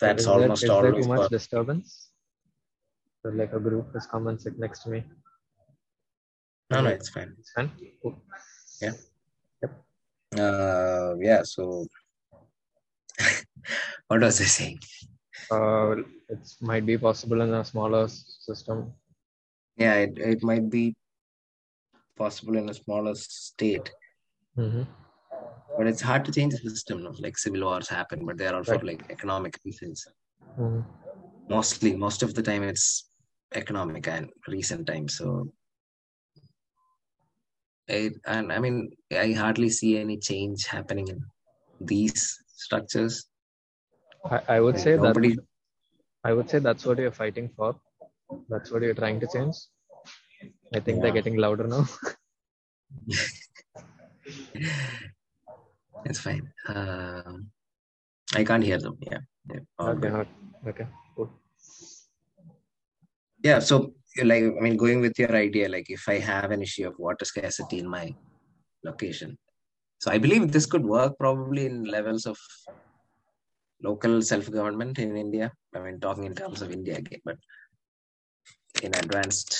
that's 0.00 0.22
is 0.22 0.26
there, 0.26 0.34
almost 0.34 0.64
is 0.64 0.70
all 0.70 0.82
there 0.82 0.92
too 0.92 1.08
much 1.08 1.30
disturbance? 1.30 2.10
So 3.22 3.30
like 3.30 3.52
a 3.52 3.60
group 3.60 3.92
has 3.94 4.06
come 4.06 4.26
and 4.28 4.40
sit 4.40 4.58
next 4.58 4.82
to 4.84 4.90
me. 4.90 5.04
No, 6.70 6.80
no, 6.80 6.90
it's 6.90 7.10
fine. 7.10 7.34
It's 7.38 7.52
fine. 7.52 7.70
Cool. 8.02 8.22
Uh, 10.36 11.14
yeah. 11.20 11.42
So, 11.44 11.86
what 14.08 14.20
was 14.20 14.40
I 14.40 14.44
saying? 14.44 14.78
Uh, 15.50 15.96
it 16.28 16.54
might 16.60 16.84
be 16.86 16.98
possible 16.98 17.40
in 17.40 17.52
a 17.54 17.64
smaller 17.64 18.08
system. 18.08 18.92
Yeah, 19.76 19.94
it, 19.94 20.18
it 20.18 20.42
might 20.42 20.68
be 20.70 20.94
possible 22.16 22.56
in 22.56 22.68
a 22.68 22.74
smaller 22.74 23.14
state, 23.14 23.90
Mhm. 24.56 24.86
but 25.76 25.86
it's 25.86 26.00
hard 26.00 26.24
to 26.24 26.32
change 26.32 26.54
the 26.54 26.70
system. 26.70 27.02
No? 27.02 27.10
Like 27.18 27.36
civil 27.38 27.62
wars 27.62 27.88
happen, 27.88 28.24
but 28.26 28.36
they 28.38 28.46
are 28.46 28.56
also 28.56 28.72
Right. 28.72 28.84
like 28.84 29.10
economic 29.10 29.58
reasons. 29.64 30.06
Mhm. 30.58 30.84
Mostly, 31.48 31.96
most 31.96 32.22
of 32.22 32.34
the 32.34 32.42
time, 32.42 32.62
it's 32.62 33.10
economic 33.52 34.08
and 34.08 34.30
recent 34.48 34.86
times. 34.86 35.18
So, 35.18 35.52
it, 37.86 38.14
and 38.26 38.52
I 38.52 38.58
mean, 38.58 38.96
I 39.12 39.32
hardly 39.32 39.68
see 39.68 39.98
any 39.98 40.16
change 40.18 40.66
happening 40.66 41.08
in 41.08 41.24
these 41.80 42.38
structures. 42.46 43.26
I, 44.24 44.40
I 44.56 44.60
would 44.60 44.78
say 44.78 44.96
that 44.96 45.16
I 46.24 46.32
would 46.32 46.48
say 46.48 46.58
that's 46.58 46.86
what 46.86 46.98
you're 46.98 47.12
fighting 47.12 47.50
for. 47.54 47.78
That's 48.48 48.70
what 48.70 48.82
you're 48.82 48.94
trying 48.94 49.20
to 49.20 49.26
change. 49.26 49.56
I 50.74 50.80
think 50.80 51.00
they're 51.00 51.12
getting 51.12 51.36
louder 51.36 51.66
now. 51.68 51.86
it's 56.04 56.18
fine. 56.18 56.52
Um, 56.68 57.50
I 58.34 58.42
can't 58.42 58.64
hear 58.64 58.78
them. 58.78 58.96
Yeah. 59.00 59.18
yeah 59.50 59.60
okay, 59.78 60.08
good. 60.08 60.28
okay, 60.66 60.86
cool. 61.14 61.30
Yeah, 63.42 63.60
so 63.60 63.94
like 64.22 64.42
I 64.42 64.60
mean, 64.60 64.76
going 64.76 65.00
with 65.00 65.16
your 65.18 65.34
idea, 65.36 65.68
like 65.68 65.88
if 65.90 66.08
I 66.08 66.18
have 66.18 66.50
an 66.50 66.62
issue 66.62 66.88
of 66.88 66.98
water 66.98 67.24
scarcity 67.24 67.78
in 67.78 67.88
my 67.88 68.12
location, 68.84 69.38
so 69.98 70.10
I 70.10 70.18
believe 70.18 70.50
this 70.50 70.66
could 70.66 70.84
work 70.84 71.16
probably 71.18 71.66
in 71.66 71.84
levels 71.84 72.26
of 72.26 72.36
local 73.82 74.22
self-government 74.22 74.98
in 74.98 75.16
India. 75.16 75.52
I 75.74 75.78
mean, 75.80 76.00
talking 76.00 76.24
in 76.24 76.34
terms 76.34 76.62
of 76.62 76.72
India 76.72 76.96
again, 76.96 77.20
but 77.24 77.36
in 78.84 78.94
advanced 78.94 79.56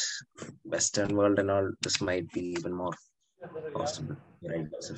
Western 0.65 1.17
world 1.17 1.39
and 1.39 1.51
all, 1.51 1.71
this 1.83 2.01
might 2.01 2.31
be 2.33 2.55
even 2.59 2.73
more 2.73 2.95
possible. 3.75 4.17
Right? 4.43 4.69
So, 4.81 4.95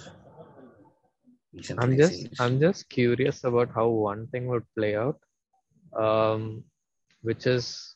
I'm 1.78 1.96
just. 1.96 2.28
I'm 2.40 2.60
just 2.60 2.88
curious 2.88 3.44
about 3.44 3.70
how 3.74 3.88
one 3.88 4.26
thing 4.28 4.46
would 4.48 4.64
play 4.76 4.96
out, 4.96 5.18
um, 5.96 6.64
which 7.22 7.46
is 7.46 7.94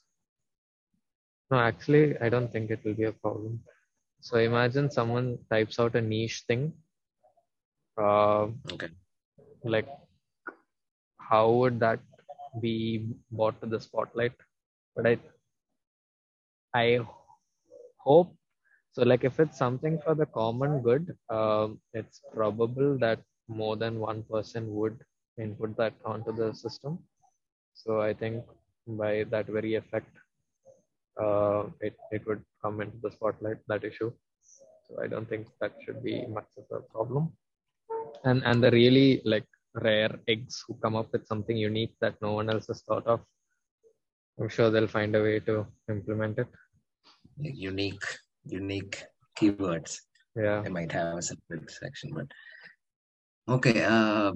no, 1.50 1.58
actually, 1.58 2.18
I 2.18 2.28
don't 2.28 2.52
think 2.52 2.70
it 2.70 2.80
will 2.84 2.94
be 2.94 3.04
a 3.04 3.12
problem. 3.12 3.60
So 4.20 4.38
imagine 4.38 4.90
someone 4.90 5.38
types 5.50 5.78
out 5.80 5.94
a 5.96 6.00
niche 6.00 6.44
thing 6.46 6.72
Uh, 7.96 8.48
Okay. 8.72 8.88
like, 9.64 9.88
how 11.18 11.50
would 11.50 11.78
that 11.80 12.00
be 12.60 13.06
brought 13.30 13.60
to 13.60 13.66
the 13.66 13.80
spotlight? 13.80 14.32
But 14.96 15.06
I, 15.06 15.18
I 16.74 17.00
hope 17.98 18.34
so. 18.92 19.02
Like, 19.02 19.24
if 19.24 19.38
it's 19.40 19.58
something 19.58 19.98
for 20.04 20.14
the 20.14 20.26
common 20.26 20.82
good, 20.82 21.16
um, 21.28 21.80
it's 21.94 22.20
probable 22.34 22.98
that 22.98 23.20
more 23.48 23.76
than 23.76 23.98
one 24.00 24.22
person 24.24 24.72
would 24.74 24.98
input 25.38 25.76
that 25.76 25.94
onto 26.04 26.32
the 26.32 26.52
system. 26.54 26.98
So 27.74 28.00
I 28.00 28.14
think 28.14 28.44
by 28.86 29.24
that 29.30 29.46
very 29.46 29.74
effect, 29.74 30.10
uh, 31.20 31.64
it, 31.80 31.96
it 32.10 32.26
would 32.26 32.42
come 32.62 32.80
into 32.80 32.96
the 33.02 33.10
spotlight, 33.10 33.58
that 33.68 33.84
issue. 33.84 34.12
So 34.88 35.02
I 35.02 35.06
don't 35.06 35.28
think 35.28 35.48
that 35.60 35.72
should 35.84 36.02
be 36.02 36.26
much 36.26 36.48
of 36.58 36.64
a 36.76 36.80
problem. 36.92 37.32
And 38.24 38.42
and 38.44 38.62
the 38.62 38.70
really 38.70 39.22
like 39.24 39.46
rare 39.74 40.10
eggs 40.28 40.64
who 40.66 40.74
come 40.82 40.96
up 40.96 41.12
with 41.12 41.26
something 41.26 41.56
unique 41.56 41.94
that 42.00 42.20
no 42.20 42.32
one 42.32 42.50
else 42.50 42.66
has 42.68 42.82
thought 42.82 43.06
of, 43.06 43.20
I'm 44.38 44.48
sure 44.48 44.70
they'll 44.70 44.86
find 44.88 45.14
a 45.16 45.22
way 45.22 45.40
to 45.40 45.66
implement 45.88 46.38
it. 46.38 46.48
Unique, 47.38 48.04
unique 48.44 49.02
keywords. 49.38 50.00
Yeah. 50.36 50.62
They 50.62 50.70
might 50.70 50.92
have 50.92 51.18
a 51.18 51.22
separate 51.22 51.70
section, 51.70 52.12
but 52.14 52.26
okay. 53.48 53.82
Uh, 53.82 54.32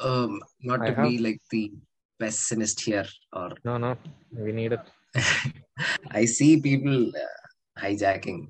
um, 0.00 0.40
not 0.62 0.82
I 0.82 0.90
to 0.90 1.02
be 1.02 1.18
like 1.18 1.40
the 1.50 1.72
pessimist 2.18 2.80
here, 2.80 3.06
or 3.32 3.52
No, 3.64 3.78
no, 3.78 3.96
we 4.32 4.52
need 4.52 4.72
it. 4.72 4.80
I 6.10 6.24
see 6.24 6.60
people 6.60 7.08
uh, 7.08 7.80
hijacking 7.80 8.48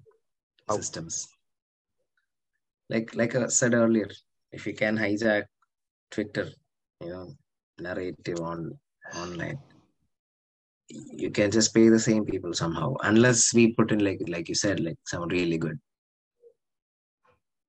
How? 0.68 0.76
systems. 0.76 1.28
Like 2.90 3.14
like 3.14 3.34
I 3.34 3.46
said 3.48 3.74
earlier, 3.74 4.10
if 4.52 4.66
you 4.66 4.74
can 4.74 4.96
hijack 4.96 5.44
Twitter, 6.10 6.50
you 7.00 7.08
know, 7.08 7.34
narrative 7.78 8.40
on 8.40 8.78
online, 9.16 9.58
you 10.88 11.30
can 11.30 11.50
just 11.50 11.74
pay 11.74 11.88
the 11.88 11.98
same 11.98 12.24
people 12.24 12.52
somehow. 12.52 12.94
Unless 13.02 13.54
we 13.54 13.72
put 13.72 13.90
in 13.92 14.04
like 14.04 14.20
like 14.28 14.48
you 14.48 14.54
said, 14.54 14.80
like 14.80 14.98
some 15.06 15.28
really 15.28 15.58
good 15.58 15.78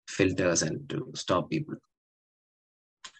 filters 0.07 0.61
and 0.61 0.87
to 0.89 1.11
stop 1.15 1.49
people. 1.49 1.75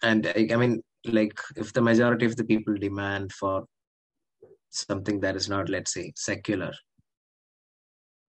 And 0.02 0.26
I, 0.26 0.48
I 0.52 0.56
mean, 0.56 0.82
like 1.06 1.38
if 1.56 1.72
the 1.72 1.80
majority 1.80 2.26
of 2.26 2.36
the 2.36 2.44
people 2.44 2.74
demand 2.74 3.32
for 3.32 3.64
something 4.70 5.20
that 5.20 5.36
is 5.36 5.48
not, 5.48 5.68
let's 5.68 5.94
say, 5.94 6.12
secular, 6.16 6.72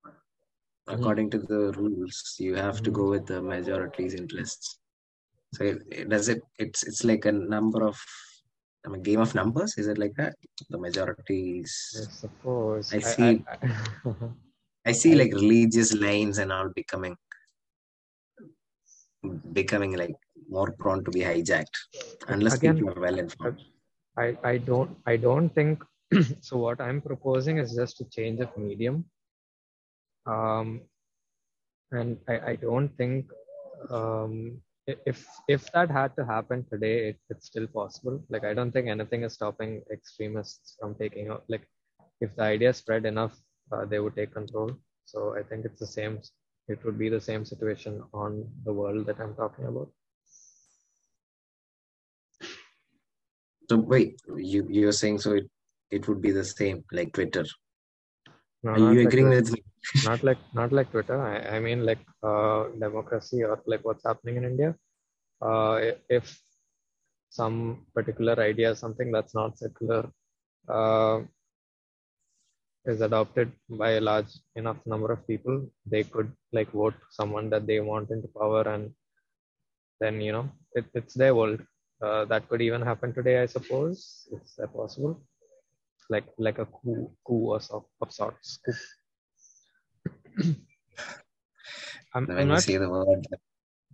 mm-hmm. 0.05 0.93
according 0.93 1.29
to 1.31 1.39
the 1.39 1.73
rules, 1.73 2.35
you 2.39 2.55
have 2.55 2.81
to 2.83 2.91
go 2.91 3.01
mm-hmm. 3.01 3.11
with 3.11 3.25
the 3.25 3.41
majority's 3.41 4.13
interests. 4.13 4.79
So 5.53 5.65
it, 5.65 5.79
it 5.91 6.09
does 6.09 6.29
it. 6.29 6.41
It's 6.59 6.83
it's 6.83 7.03
like 7.03 7.25
a 7.25 7.31
number 7.31 7.83
of, 7.85 7.97
I 8.85 8.89
mean, 8.89 9.03
game 9.03 9.19
of 9.19 9.35
numbers. 9.35 9.77
Is 9.77 9.87
it 9.87 9.97
like 9.97 10.13
that? 10.15 10.35
The 10.69 10.77
majorities. 10.77 11.71
I 11.97 12.11
suppose. 12.11 12.93
I 12.93 12.99
see. 12.99 13.43
I, 13.47 13.57
I 14.85 14.91
see 15.01 15.15
like 15.15 15.33
religious 15.33 15.93
lines 15.93 16.37
and 16.37 16.51
all 16.51 16.69
becoming 16.69 17.15
becoming 19.53 19.97
like 19.97 20.15
more 20.49 20.71
prone 20.79 21.03
to 21.03 21.11
be 21.11 21.21
hijacked 21.21 21.77
unless 22.27 22.55
Again, 22.55 22.77
people 22.77 22.91
are 22.91 23.01
well 23.01 23.19
informed. 23.19 23.59
I, 24.17 24.37
I 24.43 24.57
don't 24.57 24.95
I 25.05 25.17
don't 25.17 25.49
think 25.49 25.83
so 26.41 26.57
what 26.57 26.79
I'm 26.79 27.01
proposing 27.01 27.57
is 27.57 27.75
just 27.75 27.99
a 28.01 28.05
change 28.05 28.39
of 28.39 28.55
medium. 28.57 29.05
Um 30.25 30.81
and 31.91 32.17
I, 32.27 32.39
I 32.51 32.55
don't 32.55 32.89
think 32.97 33.25
um 33.89 34.33
i- 34.45 34.66
if 34.87 35.27
if 35.47 35.69
that 35.73 35.91
had 35.91 36.15
to 36.15 36.25
happen 36.25 36.65
today 36.71 37.09
it, 37.09 37.17
it's 37.29 37.47
still 37.47 37.67
possible. 37.67 38.23
Like 38.29 38.45
I 38.45 38.53
don't 38.53 38.71
think 38.71 38.87
anything 38.87 39.23
is 39.23 39.33
stopping 39.33 39.81
extremists 39.91 40.77
from 40.79 40.95
taking 40.95 41.29
out 41.29 41.43
like 41.49 41.67
if 42.21 42.35
the 42.35 42.43
idea 42.43 42.73
spread 42.73 43.05
enough 43.05 43.35
uh, 43.71 43.85
they 43.85 43.99
would 43.99 44.15
take 44.15 44.33
control. 44.33 44.71
So 45.05 45.35
I 45.37 45.43
think 45.43 45.65
it's 45.65 45.79
the 45.79 45.87
same 45.87 46.21
it 46.67 46.83
would 46.85 46.97
be 46.97 47.09
the 47.09 47.21
same 47.21 47.45
situation 47.45 48.03
on 48.13 48.47
the 48.65 48.73
world 48.73 49.05
that 49.07 49.19
I'm 49.19 49.35
talking 49.35 49.65
about. 49.65 49.89
So 53.69 53.77
wait, 53.77 54.21
you 54.37 54.65
you're 54.69 54.93
saying 54.93 55.19
so 55.19 55.33
it, 55.33 55.49
it 55.91 56.07
would 56.07 56.21
be 56.21 56.31
the 56.31 56.45
same 56.45 56.85
like 56.93 57.11
Twitter. 57.13 57.45
No, 58.63 58.71
Are 58.71 58.93
you 58.93 59.01
agreeing 59.07 59.29
that. 59.29 59.35
with 59.35 59.51
me? 59.51 59.63
Not 60.05 60.23
like 60.23 60.37
not 60.53 60.71
like 60.71 60.91
Twitter. 60.91 61.19
I, 61.21 61.55
I 61.55 61.59
mean 61.59 61.85
like 61.85 62.03
uh, 62.23 62.65
democracy 62.79 63.43
or 63.43 63.61
like 63.65 63.83
what's 63.85 64.05
happening 64.05 64.37
in 64.37 64.45
India. 64.45 64.75
Uh, 65.41 65.91
if 66.09 66.39
some 67.29 67.85
particular 67.93 68.39
idea, 68.39 68.75
something 68.75 69.11
that's 69.11 69.35
not 69.35 69.57
secular, 69.57 70.09
uh, 70.67 71.21
is 72.85 73.01
adopted 73.01 73.51
by 73.69 73.91
a 73.91 74.01
large 74.01 74.31
enough 74.55 74.77
number 74.85 75.11
of 75.11 75.25
people, 75.27 75.69
they 75.85 76.03
could 76.03 76.31
like 76.53 76.71
vote 76.71 76.95
someone 77.11 77.49
that 77.49 77.67
they 77.67 77.79
want 77.79 78.09
into 78.11 78.27
power, 78.29 78.61
and 78.61 78.91
then 79.99 80.21
you 80.21 80.31
know 80.31 80.49
it, 80.73 80.85
it's 80.93 81.13
their 81.13 81.35
world. 81.35 81.61
Uh, 82.01 82.25
that 82.25 82.47
could 82.47 82.61
even 82.61 82.81
happen 82.81 83.13
today, 83.13 83.41
I 83.41 83.47
suppose. 83.47 84.27
It's 84.31 84.55
that 84.55 84.73
possible, 84.73 85.21
like 86.09 86.25
like 86.37 86.59
a 86.59 86.65
coup, 86.65 87.11
coup 87.25 87.51
or 87.53 87.59
so, 87.59 87.87
of 88.01 88.11
sorts. 88.11 88.57
Coup. 88.65 88.73
I'm, 92.15 92.29
I'm 92.29 92.47
not 92.47 92.61
say 92.61 92.77
the 92.77 92.89
word, 92.89 93.27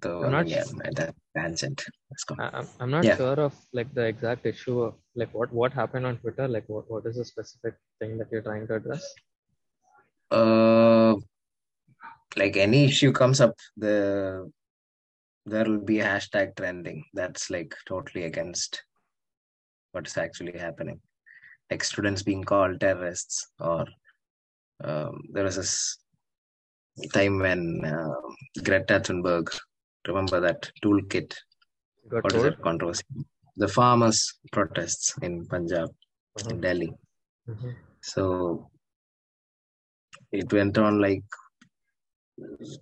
the 0.01 0.17
word, 0.17 0.31
not 0.31 0.47
yeah, 0.47 0.63
that 0.93 1.15
tangent. 1.35 1.83
Let's 2.11 2.23
go. 2.23 2.35
I- 2.39 2.51
I'm, 2.59 2.67
I'm 2.79 2.91
not 2.91 3.05
Yeah. 3.05 3.17
sure 3.17 3.39
of 3.39 3.53
like 3.73 3.93
the 3.93 4.05
exact 4.05 4.45
issue 4.45 4.81
of 4.81 4.95
like 5.15 5.33
what 5.33 5.51
what 5.51 5.73
happened 5.73 6.05
on 6.05 6.17
Twitter. 6.17 6.47
Like 6.47 6.67
what, 6.67 6.89
what 6.89 7.05
is 7.05 7.15
the 7.17 7.25
specific 7.25 7.75
thing 7.99 8.17
that 8.17 8.27
you're 8.31 8.41
trying 8.41 8.67
to 8.67 8.75
address? 8.75 9.05
Uh, 10.31 11.15
like 12.35 12.57
any 12.57 12.85
issue 12.85 13.11
comes 13.11 13.39
up, 13.41 13.55
the 13.77 14.51
there 15.45 15.65
will 15.65 15.79
be 15.81 15.99
a 15.99 16.05
hashtag 16.05 16.55
trending. 16.55 17.03
That's 17.13 17.49
like 17.49 17.75
totally 17.85 18.23
against 18.25 18.83
what 19.91 20.07
is 20.07 20.17
actually 20.17 20.57
happening. 20.57 20.99
Like 21.69 21.83
students 21.83 22.23
being 22.23 22.43
called 22.43 22.79
terrorists, 22.79 23.47
or 23.59 23.85
um, 24.83 25.21
there 25.31 25.43
was 25.43 25.55
this 25.55 25.97
time 27.13 27.39
when 27.39 27.81
uh, 27.85 28.13
Greta 28.63 28.99
Thunberg, 28.99 29.49
remember 30.07 30.39
that 30.41 30.71
toolkit? 30.83 31.33
Got 32.09 32.23
What 32.23 32.35
is 32.35 32.43
that 32.43 32.61
controversy? 32.61 33.03
The 33.57 33.67
farmers' 33.67 34.39
protests 34.51 35.15
in 35.21 35.45
Punjab, 35.45 35.89
in 36.49 36.57
Mhm, 36.57 36.61
Delhi. 36.61 36.91
mhm. 37.49 37.75
So 38.01 38.69
it 40.31 40.51
went 40.51 40.77
on 40.77 40.99
like 40.99 41.23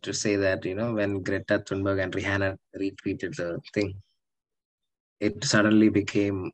to 0.01 0.13
say 0.13 0.35
that 0.37 0.63
you 0.65 0.75
know 0.75 0.93
when 0.93 1.21
Greta 1.21 1.59
Thunberg 1.59 2.01
and 2.03 2.13
Rihanna 2.13 2.57
retweeted 2.75 3.35
the 3.35 3.59
thing, 3.73 4.01
it 5.19 5.43
suddenly 5.43 5.89
became 5.89 6.51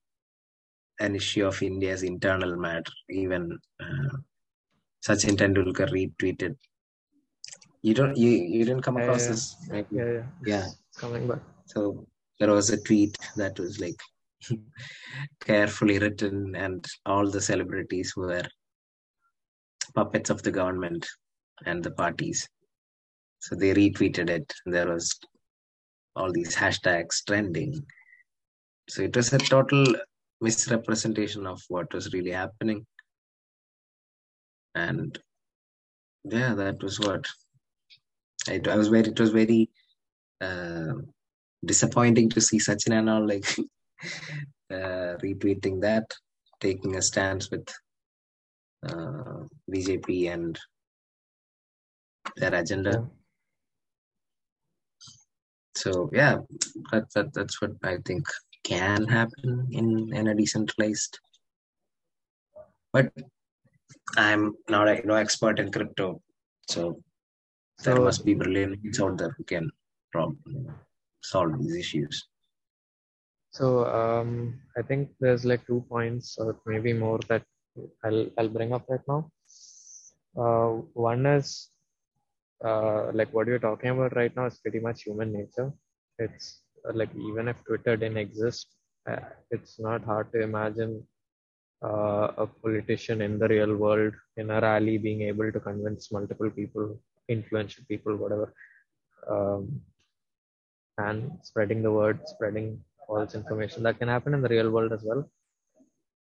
an 1.00 1.16
issue 1.16 1.46
of 1.46 1.62
India's 1.62 2.04
internal 2.04 2.56
matter. 2.56 2.92
Even 3.10 3.58
uh, 3.80 4.18
Sachin 5.06 5.38
Tendulkar 5.38 5.90
retweeted. 5.92 6.56
You 7.88 7.94
don't 7.94 8.18
you 8.18 8.32
you 8.54 8.66
didn't 8.66 8.82
come 8.82 8.98
across 8.98 9.24
yeah, 9.24 9.32
this? 9.32 9.56
Yeah, 9.72 9.84
yeah. 9.92 10.24
Yeah. 10.46 10.66
It's, 10.66 10.80
it's 10.90 11.00
coming 11.00 11.26
back. 11.26 11.40
So 11.68 12.06
there 12.38 12.52
was 12.52 12.70
a 12.70 12.82
tweet 12.82 13.16
that 13.38 13.58
was 13.58 13.80
like 13.80 13.96
carefully 15.40 15.98
written, 15.98 16.54
and 16.58 16.86
all 17.06 17.32
the 17.32 17.40
celebrities 17.40 18.14
were 18.18 18.44
puppets 19.96 20.30
of 20.30 20.44
the 20.44 20.52
government 20.52 21.08
and 21.66 21.82
the 21.82 21.92
parties. 21.92 22.46
So 23.40 23.56
they 23.56 23.74
retweeted 23.74 24.30
it. 24.30 24.54
There 24.66 24.90
was 24.90 25.18
all 26.18 26.34
these 26.34 26.54
hashtags 26.58 27.24
trending. 27.26 27.86
So 28.90 29.04
it 29.04 29.16
was 29.16 29.32
a 29.32 29.38
total 29.38 29.96
misrepresentation 30.42 31.48
of 31.48 31.62
what 31.70 31.94
was 31.94 32.12
really 32.12 32.32
happening. 32.32 32.86
And 34.76 35.18
yeah, 36.26 36.54
that 36.54 36.84
was 36.84 37.00
what 37.00 37.26
I, 38.50 38.62
I 38.70 38.76
was 38.76 38.88
very. 38.88 39.10
It 39.10 39.20
was 39.20 39.32
very. 39.32 39.70
Uh, 40.40 40.94
disappointing 41.66 42.30
to 42.30 42.42
see 42.42 42.60
Sachin 42.60 42.98
and 42.98 43.10
all 43.10 43.28
like 43.28 43.46
uh, 44.72 45.18
retweeting 45.24 45.82
that, 45.82 46.14
taking 46.60 46.96
a 46.96 47.02
stance 47.02 47.50
with 47.50 47.68
uh, 48.88 49.44
BJP 49.72 50.32
and 50.34 50.58
their 52.36 52.54
agenda. 52.54 53.08
So 55.76 56.10
yeah, 56.12 56.38
that, 56.92 57.06
that 57.14 57.34
that's 57.34 57.62
what 57.62 57.72
I 57.84 57.98
think 58.06 58.26
can 58.64 59.06
happen 59.08 59.68
in, 59.72 60.14
in 60.14 60.28
a 60.28 60.36
decentralized. 60.36 61.20
But 62.92 63.12
I'm 64.18 64.56
not 64.70 64.88
a 64.88 65.06
no 65.06 65.16
expert 65.16 65.60
in 65.60 65.72
crypto, 65.72 66.22
so 66.70 67.00
there 67.84 68.00
must 68.02 68.26
be 68.26 68.34
brilliant 68.34 69.00
out 69.02 69.18
there 69.18 69.34
who 69.38 69.44
can 69.44 69.72
solve 71.22 71.60
these 71.60 71.76
issues? 71.76 72.28
So 73.52 73.86
um, 73.86 74.60
I 74.78 74.82
think 74.82 75.10
there's 75.20 75.46
like 75.46 75.66
two 75.66 75.86
points, 75.90 76.38
or 76.38 76.60
maybe 76.66 76.94
more, 76.94 77.20
that 77.30 77.44
I'll 78.04 78.30
I'll 78.38 78.50
bring 78.50 78.74
up 78.74 78.86
right 78.90 79.08
now. 79.08 79.32
Uh, 80.38 80.82
one 80.94 81.26
is 81.26 81.70
uh, 82.64 83.12
like 83.14 83.34
what 83.34 83.48
you're 83.48 83.60
talking 83.60 83.90
about 83.92 84.16
right 84.16 84.36
now 84.36 84.46
is 84.46 84.58
pretty 84.60 84.80
much 84.80 85.04
human 85.04 85.32
nature. 85.34 85.72
It's 86.20 86.62
uh, 86.88 86.94
like 86.94 87.10
even 87.16 87.48
if 87.48 87.64
Twitter 87.64 87.98
didn't 87.98 88.18
exist, 88.18 88.68
uh, 89.10 89.20
it's 89.52 89.80
not 89.80 90.04
hard 90.04 90.32
to 90.34 90.42
imagine 90.42 91.04
uh, 91.84 92.32
a 92.38 92.48
politician 92.48 93.22
in 93.22 93.40
the 93.40 93.48
real 93.48 93.76
world 93.76 94.14
in 94.38 94.50
a 94.50 94.60
rally 94.62 94.98
being 94.98 95.22
able 95.22 95.52
to 95.52 95.60
convince 95.60 96.12
multiple 96.12 96.50
people, 96.50 97.00
influential 97.30 97.84
people, 97.88 98.16
whatever, 98.16 98.54
um, 99.30 99.82
and 100.98 101.32
spreading 101.44 101.82
the 101.84 101.92
word, 101.92 102.20
spreading 102.26 102.84
false 103.06 103.36
information 103.36 103.84
that 103.84 104.00
can 104.00 104.08
happen 104.08 104.34
in 104.34 104.42
the 104.42 104.50
real 104.50 104.70
world 104.70 104.92
as 104.94 105.04
well. 105.04 105.30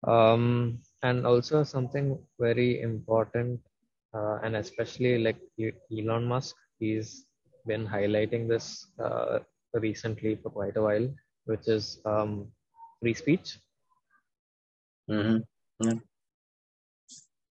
Um, 0.06 0.80
and 1.02 1.26
also 1.26 1.64
something 1.64 2.18
very 2.38 2.80
important, 2.82 3.60
uh, 4.14 4.38
and 4.42 4.56
especially 4.56 5.18
like 5.18 5.38
Elon 5.90 6.24
Musk, 6.24 6.54
he's 6.78 7.26
been 7.66 7.86
highlighting 7.86 8.48
this 8.48 8.86
uh, 9.02 9.40
recently 9.74 10.36
for 10.36 10.50
quite 10.50 10.76
a 10.76 10.82
while, 10.82 11.08
which 11.46 11.66
is 11.66 11.98
um, 12.04 12.46
free 13.00 13.14
speech. 13.14 13.58
Mm-hmm. 15.10 15.38
Yeah. 15.80 15.94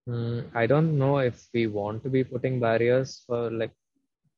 Mm, 0.07 0.49
I 0.55 0.65
don't 0.67 0.97
know 0.97 1.19
if 1.19 1.47
we 1.53 1.67
want 1.67 2.03
to 2.03 2.09
be 2.09 2.23
putting 2.23 2.59
barriers 2.59 3.23
for 3.27 3.49
like 3.51 3.71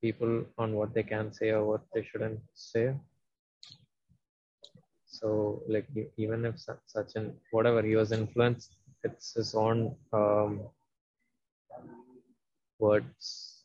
people 0.01 0.43
on 0.57 0.73
what 0.75 0.93
they 0.93 1.03
can 1.03 1.31
say 1.33 1.49
or 1.51 1.65
what 1.65 1.81
they 1.93 2.03
shouldn't 2.03 2.39
say. 2.53 2.93
So 5.05 5.63
like 5.67 5.87
even 6.17 6.45
if 6.45 6.59
such 6.59 7.15
an 7.15 7.33
whatever 7.51 7.81
he 7.81 7.95
was 7.95 8.11
influenced, 8.11 8.75
it's 9.03 9.33
his 9.33 9.55
own 9.55 9.95
um, 10.13 10.61
words. 12.79 13.63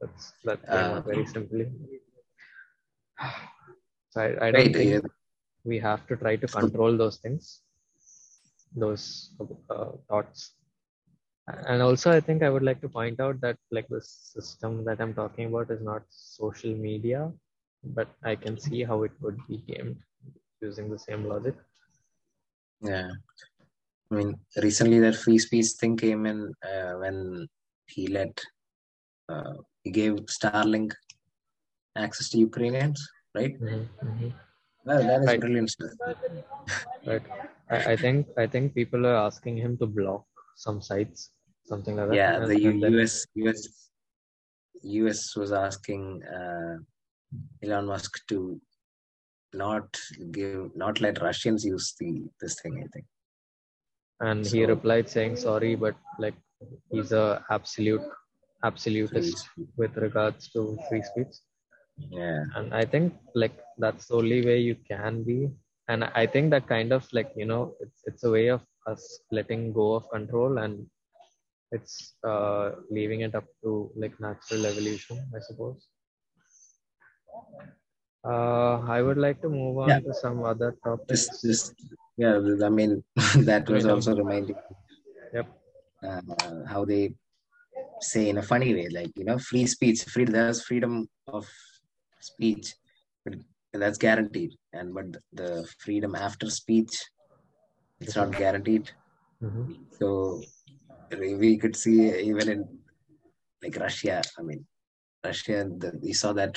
That's 0.00 0.32
that 0.44 0.60
uh, 0.72 1.00
very 1.06 1.24
simply. 1.26 1.66
So 4.10 4.20
I, 4.20 4.48
I 4.48 4.50
don't 4.50 4.74
think 4.76 5.02
we 5.64 5.78
have 5.78 6.06
to 6.08 6.16
try 6.16 6.36
to 6.36 6.48
control 6.48 6.96
those 6.96 7.18
things 7.18 7.62
those 8.76 9.30
uh, 9.70 9.92
thoughts 10.08 10.52
and 11.46 11.80
also 11.82 12.10
i 12.10 12.20
think 12.20 12.42
i 12.42 12.50
would 12.50 12.62
like 12.62 12.80
to 12.80 12.88
point 12.88 13.20
out 13.20 13.40
that 13.40 13.56
like 13.70 13.88
the 13.88 14.00
system 14.00 14.84
that 14.84 15.00
i'm 15.00 15.14
talking 15.14 15.46
about 15.46 15.70
is 15.70 15.80
not 15.80 16.02
social 16.10 16.74
media 16.74 17.32
but 17.98 18.08
i 18.24 18.34
can 18.34 18.58
see 18.58 18.82
how 18.82 19.02
it 19.04 19.12
could 19.22 19.38
be 19.48 19.58
gamed 19.68 19.96
using 20.60 20.90
the 20.90 20.98
same 20.98 21.24
logic 21.24 21.54
yeah 22.80 23.10
i 24.10 24.14
mean 24.14 24.34
recently 24.66 24.98
that 24.98 25.16
free 25.24 25.38
speech 25.38 25.70
thing 25.80 25.96
came 25.96 26.26
in 26.26 26.52
uh, 26.70 26.92
when 27.02 27.46
he 27.86 28.08
let 28.08 28.42
uh, 29.28 29.54
he 29.82 29.90
gave 29.90 30.14
starlink 30.38 30.92
access 31.96 32.28
to 32.30 32.38
ukrainians 32.38 33.00
right 33.34 33.54
mm-hmm. 33.60 34.08
Mm-hmm. 34.08 34.30
Well, 34.86 35.02
that 35.02 35.22
is 35.22 35.26
right. 35.26 35.40
brilliant. 35.40 35.74
right. 37.06 37.22
I, 37.68 37.76
I, 37.92 37.96
think 37.96 38.28
I 38.38 38.46
think 38.46 38.72
people 38.72 39.04
are 39.04 39.16
asking 39.16 39.56
him 39.56 39.76
to 39.78 39.86
block 39.86 40.24
some 40.54 40.80
sites, 40.80 41.32
something 41.66 41.96
like 41.96 42.08
that. 42.08 42.16
Yeah, 42.16 42.38
the 42.40 42.58
U- 42.60 42.98
US 42.98 43.26
US 43.34 43.60
US 44.82 45.36
was 45.36 45.52
asking 45.52 46.22
uh, 46.38 46.76
Elon 47.62 47.86
Musk 47.86 48.20
to 48.28 48.60
not 49.52 49.88
give 50.30 50.74
not 50.76 51.00
let 51.00 51.20
Russians 51.20 51.64
use 51.64 51.94
the 52.00 52.10
this 52.40 52.60
thing. 52.60 52.74
I 52.84 52.88
think. 52.92 53.06
And 54.20 54.44
so, 54.44 54.56
he 54.56 54.64
replied 54.64 55.08
saying 55.08 55.36
sorry, 55.36 55.74
but 55.74 55.94
like 56.18 56.34
he's 56.90 57.12
a 57.12 57.44
absolute 57.50 58.02
absolutist 58.64 59.48
with 59.76 59.96
regards 59.96 60.48
to 60.50 60.78
free 60.88 61.02
speech 61.02 61.34
yeah 62.10 62.44
and 62.56 62.74
i 62.74 62.84
think 62.84 63.14
like 63.34 63.56
that's 63.78 64.06
the 64.08 64.14
only 64.14 64.44
way 64.46 64.58
you 64.58 64.76
can 64.90 65.22
be 65.22 65.48
and 65.88 66.04
i 66.14 66.26
think 66.26 66.50
that 66.50 66.66
kind 66.66 66.92
of 66.92 67.06
like 67.12 67.30
you 67.36 67.46
know 67.46 67.74
it's 67.80 68.00
it's 68.06 68.24
a 68.24 68.30
way 68.30 68.48
of 68.48 68.62
us 68.86 69.02
letting 69.30 69.72
go 69.72 69.94
of 69.94 70.08
control 70.10 70.58
and 70.58 70.86
it's 71.72 72.14
uh 72.24 72.70
leaving 72.90 73.20
it 73.20 73.34
up 73.34 73.44
to 73.62 73.90
like 73.96 74.18
natural 74.20 74.66
evolution 74.66 75.18
i 75.34 75.40
suppose. 75.40 75.88
Uh 78.24 78.76
i 78.96 79.02
would 79.02 79.18
like 79.18 79.40
to 79.42 79.48
move 79.48 79.78
on 79.78 79.88
yeah. 79.88 80.00
to 80.00 80.14
some 80.14 80.44
other 80.44 80.76
topics. 80.84 81.26
Just, 81.26 81.42
just 81.42 81.74
yeah 82.16 82.38
i 82.64 82.68
mean 82.68 83.02
that 83.50 83.68
was 83.68 83.86
also 83.86 84.14
reminding 84.14 84.56
yep. 85.34 85.48
Uh, 86.06 86.20
how 86.68 86.84
they 86.84 87.14
say 88.00 88.28
in 88.28 88.38
a 88.38 88.42
funny 88.42 88.72
way 88.74 88.88
like 88.88 89.12
you 89.16 89.24
know 89.24 89.38
free 89.38 89.66
speech 89.66 90.04
free 90.04 90.24
there's 90.24 90.62
freedom 90.62 91.08
of 91.26 91.48
speech 92.20 92.74
but 93.24 93.34
that's 93.80 93.98
guaranteed. 93.98 94.54
And 94.72 94.94
but 94.94 95.16
the 95.32 95.68
freedom 95.78 96.14
after 96.14 96.50
speech 96.50 96.94
it's 98.00 98.16
not 98.16 98.36
guaranteed. 98.36 98.90
Mm-hmm. 99.42 99.72
so 99.98 100.40
we 101.42 101.56
could 101.56 101.76
see 101.76 101.98
even 102.30 102.48
in 102.54 102.60
like 103.62 103.76
russia 103.76 104.22
i 104.38 104.42
mean 104.42 104.64
russia 105.24 105.56
the, 105.82 105.90
we 106.02 106.12
saw 106.12 106.32
that 106.32 106.56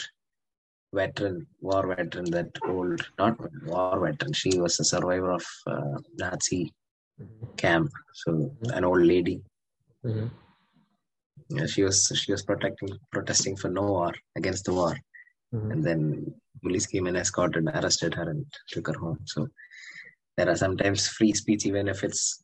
veteran 0.94 1.46
war 1.62 1.84
veteran 1.96 2.30
that 2.38 2.52
old 2.68 3.02
not 3.18 3.36
war 3.66 4.00
veteran 4.06 4.34
she 4.34 4.52
was 4.60 4.80
a 4.80 4.90
survivor 4.94 5.32
of 5.40 5.46
uh, 5.68 5.98
nazi 6.22 6.64
mm-hmm. 7.22 7.46
camp 7.64 7.90
so 8.22 8.32
mm-hmm. 8.32 8.72
an 8.78 8.84
old 8.84 9.06
lady 9.14 9.38
mm-hmm. 10.06 10.28
yeah, 11.58 11.68
she 11.74 11.84
was 11.84 12.00
she 12.22 12.32
was 12.32 12.44
protecting 12.44 12.92
protesting 13.12 13.56
for 13.56 13.70
no 13.70 13.86
war 13.98 14.14
against 14.36 14.66
the 14.66 14.74
war 14.74 14.96
Mm-hmm. 15.54 15.72
And 15.72 15.84
then 15.84 16.34
police 16.62 16.86
came 16.86 17.08
and 17.08 17.18
escorted, 17.18 17.68
arrested 17.68 18.14
her, 18.14 18.30
and 18.30 18.46
took 18.70 18.88
her 18.88 18.94
home. 18.94 19.20
So 19.26 19.48
there 20.38 20.50
are 20.50 20.56
sometimes 20.56 21.08
free 21.08 21.34
speech, 21.34 21.66
even 21.66 21.88
if 21.88 22.04
it's 22.04 22.44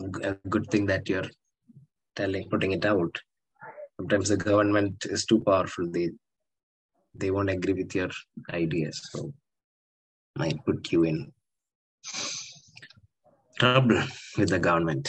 a 0.00 0.36
good 0.48 0.70
thing 0.70 0.86
that 0.86 1.08
you're 1.08 1.28
telling, 2.16 2.48
putting 2.48 2.72
it 2.72 2.84
out. 2.84 3.16
Sometimes 3.96 4.28
the 4.28 4.36
government 4.36 5.06
is 5.08 5.24
too 5.24 5.40
powerful. 5.40 5.90
They 5.90 6.10
they 7.14 7.30
won't 7.30 7.50
agree 7.50 7.74
with 7.74 7.94
your 7.94 8.10
ideas, 8.50 9.00
so 9.12 9.32
might 10.36 10.64
put 10.66 10.90
you 10.90 11.04
in 11.04 11.32
trouble 13.58 14.02
with 14.36 14.48
the 14.48 14.58
government. 14.58 15.08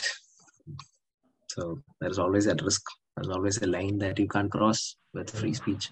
So 1.49 1.79
there's 1.99 2.19
always 2.19 2.45
that 2.45 2.61
risk. 2.61 2.83
There's 3.15 3.29
always 3.29 3.57
a 3.61 3.67
line 3.67 3.97
that 3.99 4.19
you 4.19 4.27
can't 4.27 4.51
cross 4.51 4.97
with 5.13 5.31
free 5.31 5.53
speech. 5.53 5.89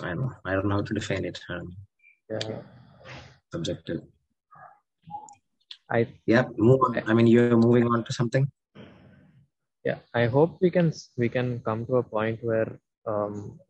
I 0.00 0.08
don't 0.08 0.20
know. 0.20 0.32
I 0.44 0.52
don't 0.54 0.68
know 0.68 0.76
how 0.76 0.82
to 0.82 0.94
define 0.94 1.24
it. 1.24 1.38
Um, 1.50 1.76
yeah. 2.30 2.62
Subjective. 3.52 4.00
I 5.94 6.06
yeah. 6.26 6.44
Move 6.58 6.80
on. 6.86 6.92
I 7.06 7.14
mean, 7.14 7.28
you're 7.28 7.56
moving 7.56 7.86
on 7.86 8.02
to 8.04 8.12
something. 8.12 8.50
Yeah, 9.84 9.98
I 10.12 10.26
hope 10.26 10.58
we 10.60 10.70
can 10.76 10.92
we 11.16 11.28
can 11.28 11.60
come 11.60 11.86
to 11.86 11.98
a 11.98 12.02
point 12.02 12.42
where 12.42 12.70
um, 13.06 13.60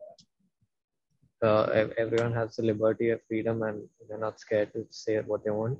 uh, 1.42 1.64
everyone 1.98 2.32
has 2.32 2.56
the 2.56 2.64
liberty 2.64 3.10
of 3.10 3.20
freedom 3.28 3.62
and 3.62 3.84
they're 4.08 4.24
not 4.26 4.40
scared 4.40 4.72
to 4.72 4.86
say 4.90 5.18
what 5.20 5.44
they 5.44 5.50
want, 5.50 5.78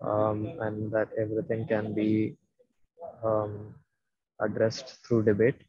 um, 0.00 0.54
and 0.60 0.92
that 0.92 1.08
everything 1.18 1.66
can 1.66 1.92
be 1.94 2.36
um, 3.24 3.74
addressed 4.40 4.98
through 5.04 5.24
debate. 5.24 5.60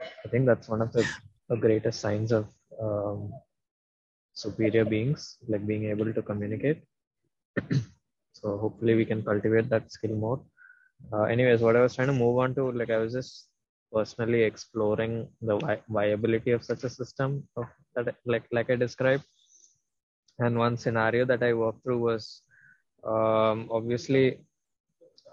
I 0.00 0.28
think 0.30 0.46
that's 0.46 0.68
one 0.68 0.80
of 0.80 0.92
the 0.92 1.04
the 1.50 1.56
greatest 1.56 2.00
signs 2.00 2.32
of 2.32 2.46
um, 2.80 3.34
superior 4.32 4.86
beings, 4.86 5.36
like 5.46 5.66
being 5.66 5.90
able 5.90 6.10
to 6.14 6.22
communicate. 6.22 6.80
so 8.44 8.58
hopefully 8.58 8.94
we 8.96 9.06
can 9.06 9.22
cultivate 9.24 9.70
that 9.70 9.92
skill 9.92 10.16
more. 10.16 10.40
Uh, 11.12 11.24
anyways, 11.24 11.62
what 11.62 11.76
I 11.76 11.82
was 11.82 11.94
trying 11.96 12.08
to 12.08 12.14
move 12.14 12.38
on 12.38 12.54
to, 12.56 12.72
like 12.72 12.90
I 12.90 12.98
was 12.98 13.12
just 13.14 13.48
personally 13.92 14.42
exploring 14.42 15.28
the 15.42 15.58
vi- 15.58 15.82
viability 15.88 16.52
of 16.52 16.64
such 16.64 16.84
a 16.84 16.90
system 16.90 17.48
of 17.56 17.66
that, 17.96 18.16
like 18.26 18.44
like 18.52 18.70
I 18.70 18.76
described. 18.76 19.24
And 20.38 20.58
one 20.58 20.76
scenario 20.76 21.24
that 21.26 21.42
I 21.42 21.54
walked 21.54 21.82
through 21.84 21.98
was 21.98 22.42
um, 23.04 23.68
obviously 23.70 24.40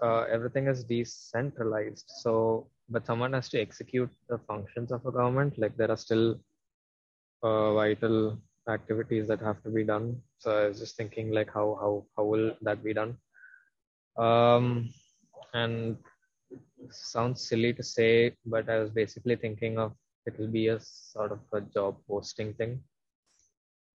uh, 0.02 0.22
everything 0.30 0.68
is 0.68 0.84
decentralized. 0.84 2.06
So 2.22 2.68
but 2.90 3.06
someone 3.06 3.34
has 3.34 3.48
to 3.50 3.60
execute 3.60 4.10
the 4.28 4.38
functions 4.48 4.92
of 4.92 5.06
a 5.06 5.12
government 5.12 5.58
like 5.58 5.76
there 5.76 5.90
are 5.90 5.96
still 5.96 6.40
uh, 7.42 7.74
vital 7.74 8.38
activities 8.68 9.26
that 9.28 9.40
have 9.40 9.62
to 9.62 9.70
be 9.70 9.84
done 9.84 10.16
so 10.38 10.50
i 10.58 10.68
was 10.68 10.78
just 10.78 10.96
thinking 10.96 11.30
like 11.32 11.50
how 11.52 11.78
how 11.80 12.04
how 12.16 12.24
will 12.24 12.52
that 12.62 12.82
be 12.84 12.94
done 12.94 13.16
um 14.18 14.88
and 15.54 15.96
sounds 16.90 17.48
silly 17.48 17.72
to 17.72 17.82
say 17.82 18.34
but 18.46 18.68
i 18.68 18.78
was 18.78 18.90
basically 18.90 19.36
thinking 19.36 19.78
of 19.78 19.92
it 20.26 20.38
will 20.38 20.48
be 20.48 20.68
a 20.68 20.78
sort 20.80 21.32
of 21.32 21.40
a 21.52 21.60
job 21.60 21.96
posting 22.08 22.54
thing. 22.54 22.80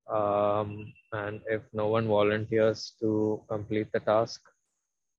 Um, 0.10 0.94
and 1.14 1.42
if 1.48 1.62
no 1.74 1.88
one 1.88 2.08
volunteers 2.08 2.94
to 3.02 3.42
complete 3.50 3.92
the 3.92 4.00
task, 4.00 4.42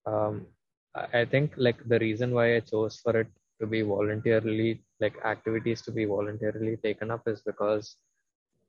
um, 0.06 0.46
I 0.94 1.24
think 1.24 1.52
like 1.56 1.86
the 1.88 1.98
reason 1.98 2.32
why 2.32 2.56
I 2.56 2.60
chose 2.60 2.96
for 2.98 3.18
it 3.20 3.28
to 3.60 3.66
be 3.66 3.82
voluntarily 3.82 4.82
like 5.00 5.14
activities 5.24 5.82
to 5.82 5.92
be 5.92 6.04
voluntarily 6.04 6.76
taken 6.76 7.10
up 7.10 7.28
is 7.28 7.42
because 7.42 7.96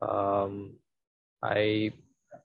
um, 0.02 0.76
I 1.44 1.92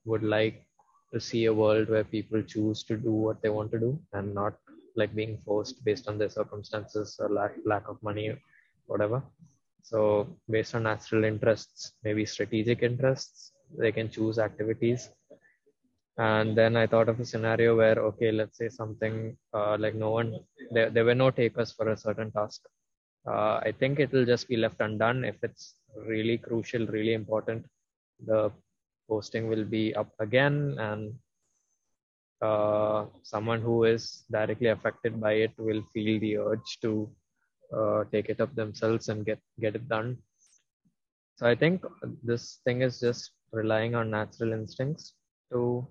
would 0.05 0.23
like 0.23 0.65
to 1.13 1.21
see 1.21 1.45
a 1.47 1.55
world 1.55 1.89
where 1.89 2.05
people 2.05 2.43
choose 2.43 2.83
to 2.85 2.97
do 2.97 3.13
what 3.13 3.43
they 3.43 3.49
want 3.49 3.71
to 3.73 3.79
do 3.79 3.99
and 4.13 4.35
not 4.35 4.55
like 4.97 5.15
being 5.15 5.39
forced 5.45 5.85
based 5.85 6.09
on 6.09 6.19
their 6.19 6.31
circumstances 6.31 7.17
or 7.21 7.29
lack, 7.29 7.53
lack 7.65 7.89
of 7.89 8.03
money, 8.03 8.37
whatever. 8.87 9.23
So 9.83 10.29
based 10.49 10.75
on 10.75 10.85
natural 10.85 11.25
interests, 11.25 11.93
maybe 12.03 12.25
strategic 12.27 12.83
interests, 12.83 13.53
they 13.79 13.93
can 13.93 14.11
choose 14.11 14.39
activities 14.39 15.11
and 16.19 16.57
then 16.57 16.77
i 16.77 16.87
thought 16.87 17.09
of 17.09 17.19
a 17.19 17.25
scenario 17.25 17.77
where 17.77 17.99
okay 18.09 18.31
let's 18.31 18.57
say 18.59 18.69
something 18.69 19.37
uh, 19.53 19.77
like 19.79 19.95
no 19.95 20.11
one 20.11 20.39
there, 20.71 20.91
there 20.91 21.05
were 21.05 21.15
no 21.15 21.31
takers 21.31 21.73
for 21.73 21.89
a 21.89 21.97
certain 21.97 22.31
task 22.31 22.61
uh, 23.27 23.57
i 23.69 23.73
think 23.81 24.01
it 24.01 24.13
will 24.13 24.25
just 24.25 24.49
be 24.49 24.57
left 24.57 24.81
undone 24.81 25.25
if 25.25 25.37
it's 25.43 25.75
really 26.13 26.37
crucial 26.39 26.87
really 26.87 27.15
important 27.15 27.65
the 28.27 28.51
posting 29.09 29.49
will 29.49 29.65
be 29.65 29.95
up 29.95 30.11
again 30.21 30.77
and 30.79 31.15
uh, 32.43 33.07
someone 33.23 33.61
who 33.61 33.85
is 33.85 34.25
directly 34.31 34.69
affected 34.69 35.21
by 35.21 35.33
it 35.47 35.53
will 35.59 35.83
feel 35.93 36.21
the 36.21 36.37
urge 36.37 36.79
to 36.81 37.11
uh, 37.77 38.05
take 38.13 38.29
it 38.29 38.41
up 38.41 38.55
themselves 38.55 39.09
and 39.09 39.25
get 39.25 39.41
get 39.61 39.75
it 39.75 39.89
done 39.89 40.17
so 41.37 41.47
i 41.47 41.55
think 41.55 41.85
this 42.23 42.61
thing 42.65 42.83
is 42.83 43.01
just 43.01 43.31
relying 43.53 43.95
on 43.95 44.11
natural 44.11 44.53
instincts 44.53 45.15
to 45.53 45.87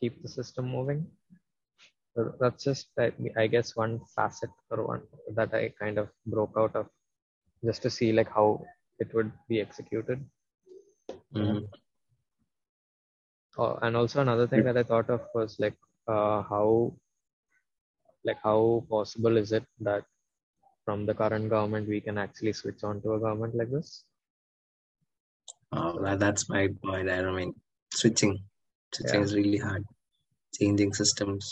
keep 0.00 0.22
the 0.22 0.28
system 0.28 0.68
moving. 0.68 1.06
That's 2.40 2.64
just, 2.64 2.88
I 3.36 3.46
guess, 3.46 3.76
one 3.76 4.00
facet 4.14 4.50
or 4.70 4.86
one 4.86 5.02
that 5.34 5.54
I 5.54 5.72
kind 5.78 5.98
of 5.98 6.08
broke 6.26 6.54
out 6.58 6.74
of 6.74 6.86
just 7.64 7.82
to 7.82 7.90
see 7.90 8.12
like 8.12 8.30
how 8.30 8.64
it 8.98 9.14
would 9.14 9.32
be 9.48 9.60
executed. 9.60 10.24
Mm-hmm. 11.34 11.64
Oh, 13.58 13.78
and 13.82 13.96
also 13.96 14.20
another 14.20 14.46
thing 14.46 14.64
that 14.64 14.76
I 14.76 14.82
thought 14.82 15.10
of 15.10 15.22
was 15.34 15.56
like 15.58 15.76
uh, 16.08 16.42
how, 16.42 16.94
like 18.24 18.38
how 18.42 18.84
possible 18.88 19.36
is 19.36 19.52
it 19.52 19.64
that 19.80 20.04
from 20.84 21.06
the 21.06 21.14
current 21.14 21.48
government 21.50 21.88
we 21.88 22.00
can 22.00 22.18
actually 22.18 22.52
switch 22.52 22.82
on 22.82 23.00
to 23.02 23.14
a 23.14 23.20
government 23.20 23.54
like 23.54 23.70
this? 23.70 24.04
Oh, 25.72 26.16
that's 26.16 26.48
my 26.48 26.68
point. 26.82 27.08
I 27.08 27.22
don't 27.22 27.36
mean 27.36 27.54
switching 27.92 28.42
Switching 28.92 29.20
yeah. 29.20 29.24
is 29.24 29.34
really 29.34 29.58
hard. 29.58 29.84
Changing 30.54 30.92
systems. 30.92 31.48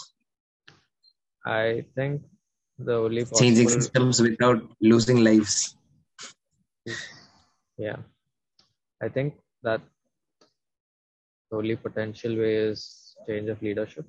I 1.48 1.84
think 1.94 2.22
the 2.78 2.94
only 2.94 3.22
possible... 3.22 3.40
changing 3.40 3.68
systems 3.70 4.20
without 4.20 4.62
losing 4.80 5.24
lives. 5.24 5.74
Yeah, 7.78 7.96
I 9.02 9.08
think 9.08 9.34
that 9.62 9.80
the 11.50 11.56
only 11.56 11.76
potential 11.76 12.36
way 12.36 12.54
is 12.54 13.16
change 13.26 13.48
of 13.48 13.62
leadership. 13.62 14.04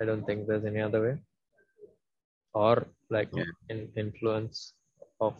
I 0.00 0.04
don't 0.04 0.24
think 0.24 0.46
there's 0.46 0.64
any 0.64 0.80
other 0.80 1.02
way. 1.02 1.18
Or 2.54 2.86
like 3.10 3.30
yeah. 3.34 3.44
in 3.68 3.88
influence 3.96 4.74
of 5.20 5.34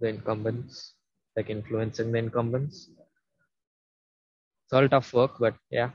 the 0.00 0.08
incumbents, 0.08 0.94
like 1.36 1.50
influencing 1.50 2.12
the 2.12 2.18
incumbents. 2.18 2.88
It's 4.64 4.72
all 4.72 4.88
tough 4.88 5.12
work, 5.12 5.32
but 5.40 5.54
yeah, 5.70 5.90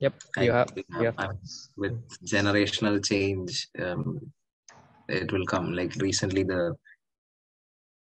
Yep, 0.00 0.14
you 0.38 0.52
have, 0.52 0.70
you 0.76 1.12
have 1.18 1.36
with 1.76 2.00
generational 2.24 3.04
change, 3.04 3.68
um, 3.82 4.20
it 5.08 5.32
will 5.32 5.44
come. 5.44 5.72
Like 5.72 5.94
recently, 5.96 6.44
the 6.44 6.76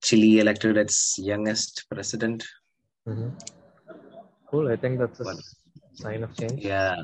Chile 0.03 0.41
elected 0.41 0.77
its 0.77 1.19
youngest 1.19 1.87
president. 1.91 2.45
Mm-hmm. 3.09 3.31
Cool. 4.51 4.69
I 4.69 4.77
think 4.77 4.99
that's 4.99 5.21
a 5.21 5.25
but, 5.25 5.37
sign 5.95 6.23
of 6.25 6.37
change. 6.37 6.63
Yeah, 6.63 6.97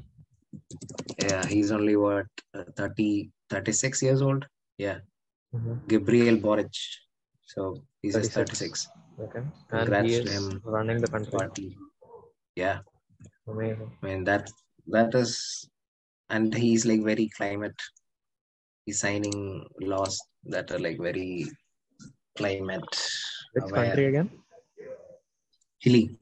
yeah. 1.19 1.47
He's 1.47 1.73
only 1.73 1.97
what 1.97 2.27
uh, 2.55 2.65
30, 2.77 3.31
36 3.49 4.03
years 4.03 4.21
old. 4.21 4.47
Yeah, 4.77 4.99
mm-hmm. 5.55 5.75
Gabriel 5.89 6.37
Boric. 6.37 6.75
So 7.47 7.83
he's 8.03 8.15
36. 8.15 8.35
36. 8.35 8.89
Okay, 9.21 9.41
and 9.71 10.07
he 10.07 10.15
is 10.17 10.31
him. 10.31 10.61
running 10.65 11.01
the 11.01 11.09
country. 11.09 11.33
Party. 11.33 11.77
Yeah. 12.55 12.81
Amazing. 13.47 13.93
I 14.03 14.07
mean 14.07 14.25
that 14.25 14.51
that 14.87 15.15
is 15.15 15.69
and 16.31 16.55
he's 16.55 16.87
like 16.87 17.03
very 17.03 17.29
climate 17.37 17.81
he's 18.85 19.01
signing 19.01 19.65
laws 19.81 20.21
that 20.45 20.71
are 20.71 20.79
like 20.79 20.99
very 20.99 21.47
climate 22.37 22.83
which 23.53 23.65
aware. 23.65 23.85
country 23.85 24.07
again? 24.07 24.31
Chile. 25.81 26.17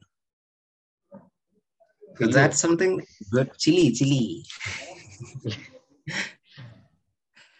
So 2.19 2.27
that's 2.27 2.59
something 2.59 3.01
good. 3.31 3.57
Chile 3.57 3.91
chile. 3.91 4.45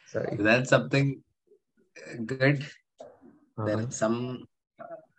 Sorry. 0.07 0.35
That's 0.39 0.69
something 0.69 1.23
good 2.25 2.63
uh-huh. 3.57 3.65
there 3.65 3.79
is 3.81 3.95
some 3.95 4.45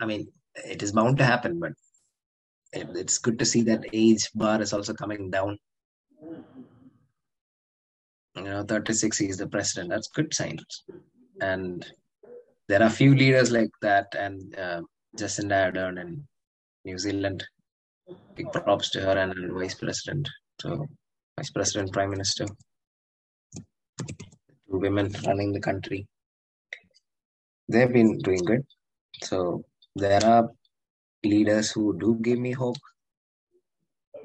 i 0.00 0.06
mean 0.06 0.26
it 0.54 0.82
is 0.82 0.92
bound 0.92 1.18
to 1.18 1.24
happen 1.24 1.58
but 1.58 1.72
it's 2.72 3.18
good 3.18 3.38
to 3.38 3.44
see 3.44 3.62
that 3.62 3.84
age 3.92 4.30
bar 4.34 4.60
is 4.60 4.72
also 4.72 4.92
coming 4.92 5.30
down 5.30 5.58
you 8.36 8.42
know 8.42 8.64
36 8.64 9.18
he's 9.18 9.36
the 9.36 9.46
president. 9.46 9.90
That's 9.90 10.08
good 10.08 10.32
signs. 10.34 10.84
And 11.40 11.84
there 12.68 12.82
are 12.82 12.90
few 12.90 13.14
leaders 13.14 13.50
like 13.50 13.70
that 13.82 14.14
and 14.14 14.56
uh, 14.58 14.80
jacinda 15.18 15.56
ardern 15.66 16.00
in 16.00 16.26
new 16.84 16.98
zealand. 16.98 17.44
Big 18.34 18.50
props 18.52 18.90
to 18.90 19.00
her 19.00 19.16
and 19.18 19.52
vice 19.52 19.74
president. 19.74 20.28
So 20.60 20.86
vice 21.38 21.50
president 21.50 21.92
prime 21.92 22.10
minister. 22.10 22.46
Two 23.56 24.78
women 24.78 25.14
running 25.26 25.52
the 25.52 25.60
country. 25.60 26.06
They've 27.68 27.92
been 27.92 28.18
doing 28.18 28.44
good. 28.44 28.64
So 29.22 29.64
there 29.96 30.24
are 30.24 30.50
leaders 31.24 31.70
who 31.70 31.98
do 31.98 32.18
give 32.20 32.38
me 32.38 32.52
hope 32.52 32.76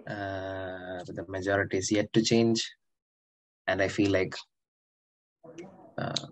uh, 0.10 1.04
the 1.06 1.26
majority 1.28 1.78
is 1.78 1.92
yet 1.92 2.12
to 2.14 2.22
change 2.22 2.68
and 3.68 3.82
I 3.82 3.88
feel 3.88 4.12
like 4.12 4.36
uh, 5.98 6.26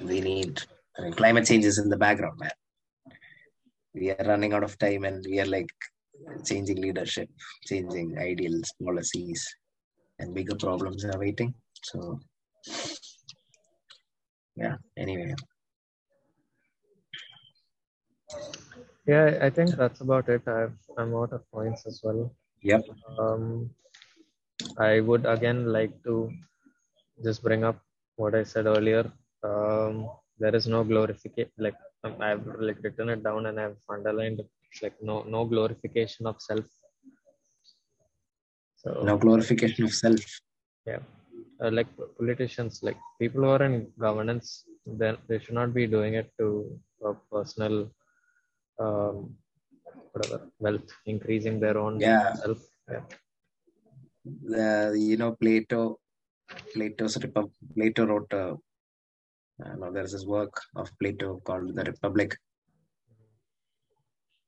we 0.00 0.20
need 0.20 0.62
I 0.98 1.02
mean, 1.02 1.12
climate 1.12 1.46
change 1.46 1.64
is 1.64 1.78
in 1.78 1.88
the 1.88 1.96
background, 1.96 2.38
man. 2.38 2.50
We 3.94 4.10
are 4.10 4.24
running 4.26 4.52
out 4.52 4.64
of 4.64 4.78
time, 4.78 5.04
and 5.04 5.24
we 5.28 5.40
are 5.40 5.46
like 5.46 5.70
changing 6.44 6.80
leadership, 6.80 7.28
changing 7.66 8.18
ideals, 8.18 8.72
policies, 8.82 9.46
and 10.18 10.34
bigger 10.34 10.56
problems 10.56 11.04
are 11.04 11.18
waiting. 11.18 11.54
So, 11.84 12.18
yeah. 14.56 14.76
Anyway. 14.96 15.34
Yeah, 19.06 19.38
I 19.40 19.50
think 19.50 19.70
that's 19.76 20.00
about 20.00 20.28
it. 20.28 20.42
I've, 20.46 20.76
I'm 20.98 21.14
out 21.14 21.32
of 21.32 21.50
points 21.50 21.86
as 21.86 22.00
well. 22.02 22.30
Yep. 22.62 22.82
Um, 23.18 23.70
I 24.78 25.00
would 25.00 25.26
again 25.26 25.72
like 25.72 25.92
to 26.04 26.30
just 27.24 27.42
bring 27.42 27.64
up 27.64 27.78
what 28.16 28.34
I 28.34 28.42
said 28.42 28.66
earlier. 28.66 29.10
Um, 29.42 30.08
there 30.38 30.54
is 30.54 30.66
no 30.66 30.84
glorification. 30.84 31.52
Like 31.58 31.76
um, 32.04 32.16
I've 32.20 32.46
like 32.58 32.82
written 32.82 33.08
it 33.10 33.22
down 33.22 33.46
and 33.46 33.58
I've 33.60 33.76
underlined 33.88 34.40
it. 34.40 34.48
like 34.82 34.96
no 35.08 35.14
no 35.34 35.44
glorification 35.52 36.26
of 36.30 36.36
self. 36.40 36.66
So 38.82 39.02
no 39.10 39.16
glorification 39.16 39.84
of 39.84 39.94
self. 39.94 40.24
Yeah, 40.86 41.02
uh, 41.62 41.70
like 41.70 41.88
politicians, 42.18 42.80
like 42.82 42.98
people 43.20 43.42
who 43.42 43.50
are 43.56 43.62
in 43.62 43.90
governance, 43.98 44.64
then 44.86 45.16
they 45.28 45.38
should 45.38 45.54
not 45.54 45.74
be 45.74 45.86
doing 45.86 46.14
it 46.14 46.30
to 46.38 46.46
a 47.04 47.14
personal, 47.32 47.90
um, 48.78 49.36
whatever 50.12 50.48
wealth, 50.58 50.90
increasing 51.06 51.60
their 51.60 51.78
own 51.78 52.00
yeah. 52.00 52.34
self. 52.34 52.58
Yeah. 52.90 53.00
The, 54.24 54.96
you 54.98 55.16
know 55.16 55.32
Plato 55.32 55.98
Plato's 56.74 57.16
Republic. 57.22 57.52
Plato 57.74 58.06
wrote, 58.06 58.32
uh, 58.32 58.54
know, 59.78 59.92
there's 59.92 60.12
this 60.12 60.24
work 60.24 60.60
of 60.76 60.90
Plato 60.98 61.40
called 61.44 61.74
The 61.74 61.84
Republic. 61.84 62.36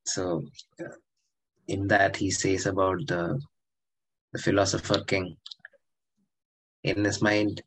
So, 0.07 0.45
in 1.69 1.87
that, 1.89 2.17
he 2.17 2.31
says 2.31 2.67
about 2.67 3.07
the, 3.07 3.41
the 4.33 4.39
philosopher 4.39 5.03
king. 5.05 5.37
In 6.83 7.05
his 7.05 7.21
mind, 7.21 7.63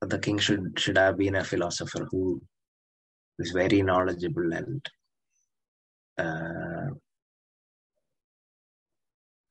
the 0.00 0.18
king 0.18 0.38
should 0.38 0.78
should 0.78 0.98
have 0.98 1.16
been 1.16 1.36
a 1.36 1.44
philosopher 1.44 2.06
who 2.10 2.42
is 3.38 3.52
very 3.52 3.80
knowledgeable 3.82 4.52
and 4.52 4.84
uh, 6.18 6.88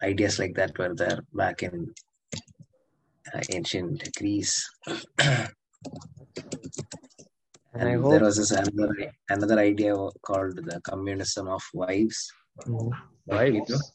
ideas 0.01 0.39
like 0.39 0.55
that 0.55 0.77
were 0.77 0.93
there 0.93 1.19
back 1.33 1.63
in 1.63 1.93
uh, 3.33 3.41
ancient 3.51 4.09
Greece. 4.17 4.69
and, 4.87 5.49
and 7.73 8.05
there 8.05 8.19
was 8.19 8.37
this 8.37 8.51
another, 8.51 9.11
another 9.29 9.59
idea 9.59 9.95
called 10.21 10.55
the 10.57 10.79
communism 10.81 11.47
of 11.47 11.63
wives. 11.73 12.31
Mm-hmm. 12.67 12.89
Wives? 13.25 13.93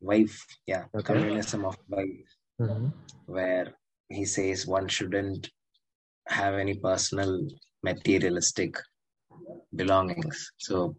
Wife, 0.00 0.44
yeah, 0.66 0.84
okay. 0.94 1.14
communism 1.14 1.64
of 1.64 1.76
wives, 1.88 2.36
mm-hmm. 2.60 2.88
where 3.26 3.72
he 4.08 4.24
says 4.24 4.66
one 4.66 4.88
shouldn't 4.88 5.50
have 6.28 6.54
any 6.54 6.74
personal 6.74 7.46
materialistic 7.82 8.76
belongings. 9.74 10.52
So 10.58 10.94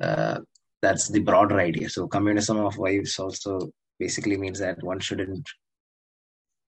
uh, 0.00 0.40
that's 0.82 1.08
the 1.08 1.20
broader 1.20 1.58
idea. 1.58 1.88
So 1.88 2.06
communism 2.06 2.58
of 2.58 2.78
wives 2.78 3.18
also 3.18 3.70
basically 3.98 4.36
means 4.36 4.58
that 4.60 4.82
one 4.82 5.00
shouldn't 5.00 5.48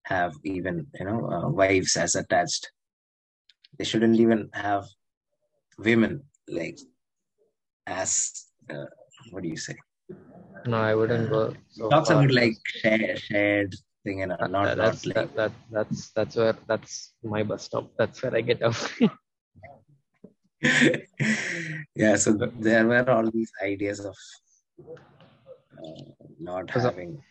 have 0.05 0.35
even 0.45 0.87
you 0.99 1.07
know 1.07 1.31
uh, 1.31 1.49
wives 1.49 1.97
as 1.97 2.14
attached. 2.14 2.70
They 3.78 3.85
shouldn't 3.85 4.18
even 4.18 4.49
have 4.53 4.85
women 5.78 6.22
like 6.49 6.78
as 7.87 8.47
uh, 8.68 8.87
what 9.31 9.43
do 9.43 9.49
you 9.49 9.57
say? 9.57 9.76
No, 10.66 10.78
I 10.78 10.95
wouldn't 10.95 11.31
go. 11.31 11.55
So 11.70 11.89
talks 11.89 12.11
about 12.11 12.33
like 12.33 12.57
shared, 12.66 13.18
shared 13.18 13.74
thing 14.05 14.22
and 14.22 14.35
not, 14.49 14.64
that, 14.64 14.76
that's, 14.76 15.07
not 15.07 15.16
like... 15.16 15.35
that, 15.35 15.37
that 15.37 15.53
that's 15.70 16.11
that's 16.11 16.37
where 16.37 16.57
that's 16.66 17.12
my 17.22 17.43
bus 17.43 17.64
stop. 17.64 17.91
That's 17.99 18.22
where 18.22 18.35
I 18.35 18.41
get 18.41 18.62
off. 18.62 18.99
yeah, 21.95 22.17
so 22.17 22.33
there 22.33 22.87
were 22.87 23.09
all 23.11 23.31
these 23.31 23.53
ideas 23.63 24.01
of 24.01 24.17
uh, 24.79 26.05
not 26.39 26.67
because 26.67 26.85
having 26.85 27.23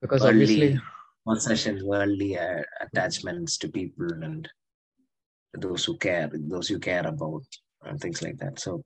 because 0.00 0.24
obviously 0.24 0.80
possessions, 1.26 1.82
worldly 1.84 2.38
uh, 2.38 2.62
attachments 2.80 3.58
to 3.58 3.68
people 3.68 4.10
and 4.22 4.48
those 5.54 5.84
who 5.84 5.96
care, 5.96 6.30
those 6.32 6.70
you 6.70 6.78
care 6.78 7.06
about, 7.06 7.42
and 7.84 8.00
things 8.00 8.22
like 8.22 8.38
that. 8.38 8.58
So, 8.58 8.82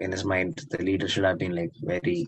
in 0.00 0.12
his 0.12 0.24
mind, 0.24 0.64
the 0.70 0.82
leader 0.82 1.08
should 1.08 1.24
have 1.24 1.38
been 1.38 1.54
like 1.54 1.72
very. 1.82 2.26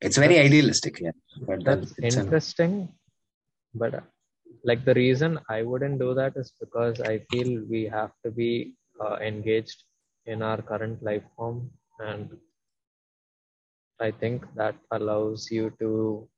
It's 0.00 0.16
very 0.16 0.34
that's, 0.34 0.46
idealistic, 0.46 1.00
yeah. 1.00 1.10
But 1.46 1.64
that's 1.64 1.98
interesting, 1.98 2.72
an... 2.72 2.88
but 3.74 4.04
like 4.64 4.84
the 4.84 4.94
reason 4.94 5.38
I 5.48 5.62
wouldn't 5.62 5.98
do 5.98 6.14
that 6.14 6.36
is 6.36 6.52
because 6.60 7.00
I 7.00 7.18
feel 7.30 7.64
we 7.70 7.84
have 7.84 8.12
to 8.24 8.30
be 8.30 8.74
uh, 9.00 9.16
engaged 9.16 9.84
in 10.26 10.42
our 10.42 10.60
current 10.62 11.02
life 11.02 11.24
form, 11.36 11.70
and 12.00 12.28
I 14.00 14.10
think 14.10 14.44
that 14.56 14.74
allows 14.92 15.50
you 15.50 15.70
to 15.80 16.28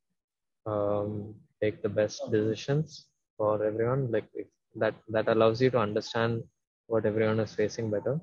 um, 0.66 1.34
take 1.62 1.82
the 1.82 1.88
best 1.88 2.22
decisions 2.30 3.06
for 3.36 3.64
everyone. 3.64 4.11
Like 4.11 4.28
that, 4.76 4.94
that 5.08 5.28
allows 5.28 5.61
you 5.61 5.70
to 5.70 5.78
understand 5.78 6.42
what 6.86 7.06
everyone 7.06 7.40
is 7.40 7.54
facing 7.54 7.90
better. 7.90 8.20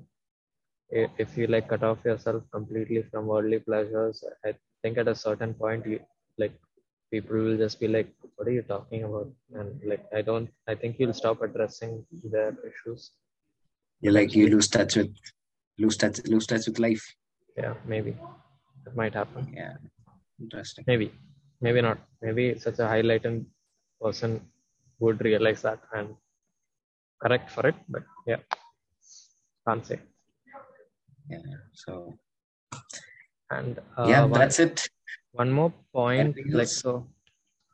If 0.90 1.36
you 1.36 1.46
like 1.46 1.68
cut 1.68 1.82
off 1.82 2.04
yourself 2.04 2.42
completely 2.52 3.02
from 3.02 3.26
worldly 3.26 3.60
pleasures, 3.60 4.22
I 4.44 4.54
think 4.82 4.98
at 4.98 5.08
a 5.08 5.14
certain 5.14 5.54
point 5.54 5.86
you 5.86 6.00
like 6.38 6.52
people 7.10 7.36
will 7.36 7.56
just 7.56 7.80
be 7.80 7.88
like, 7.88 8.10
"What 8.36 8.48
are 8.48 8.56
you 8.58 8.62
talking 8.62 9.04
about?" 9.04 9.30
And 9.52 9.80
like, 9.90 10.04
I 10.18 10.22
don't. 10.22 10.50
I 10.66 10.74
think 10.74 10.98
you'll 10.98 11.18
stop 11.20 11.42
addressing 11.42 12.04
their 12.34 12.56
issues. 12.70 13.10
You 14.00 14.12
like 14.12 14.34
you 14.34 14.48
lose 14.54 14.68
touch 14.68 14.96
with 14.96 15.14
lose 15.78 15.96
touch 15.96 16.20
lose 16.26 16.46
touch 16.46 16.66
with 16.68 16.78
life. 16.78 17.04
Yeah, 17.56 17.74
maybe 17.86 18.14
it 18.86 18.94
might 18.94 19.14
happen. 19.14 19.52
Yeah, 19.54 19.76
interesting. 20.40 20.84
Maybe, 20.86 21.12
maybe 21.60 21.80
not. 21.80 21.98
Maybe 22.22 22.58
such 22.58 22.78
a 22.78 22.88
highlighted 22.94 23.44
person 24.00 24.40
would 25.00 25.20
realize 25.24 25.62
that 25.62 25.80
and 25.94 26.14
correct 27.22 27.50
for 27.50 27.66
it. 27.66 27.74
But 27.88 28.04
yeah, 28.26 28.42
can't 29.66 29.84
say. 29.84 30.00
Yeah. 31.30 31.42
So. 31.74 32.18
And 33.50 33.78
uh, 33.96 34.06
yeah, 34.06 34.26
that's 34.26 34.58
it 34.58 34.88
one 35.40 35.50
more 35.58 35.72
point 35.92 36.36
like 36.58 36.72
so 36.82 36.92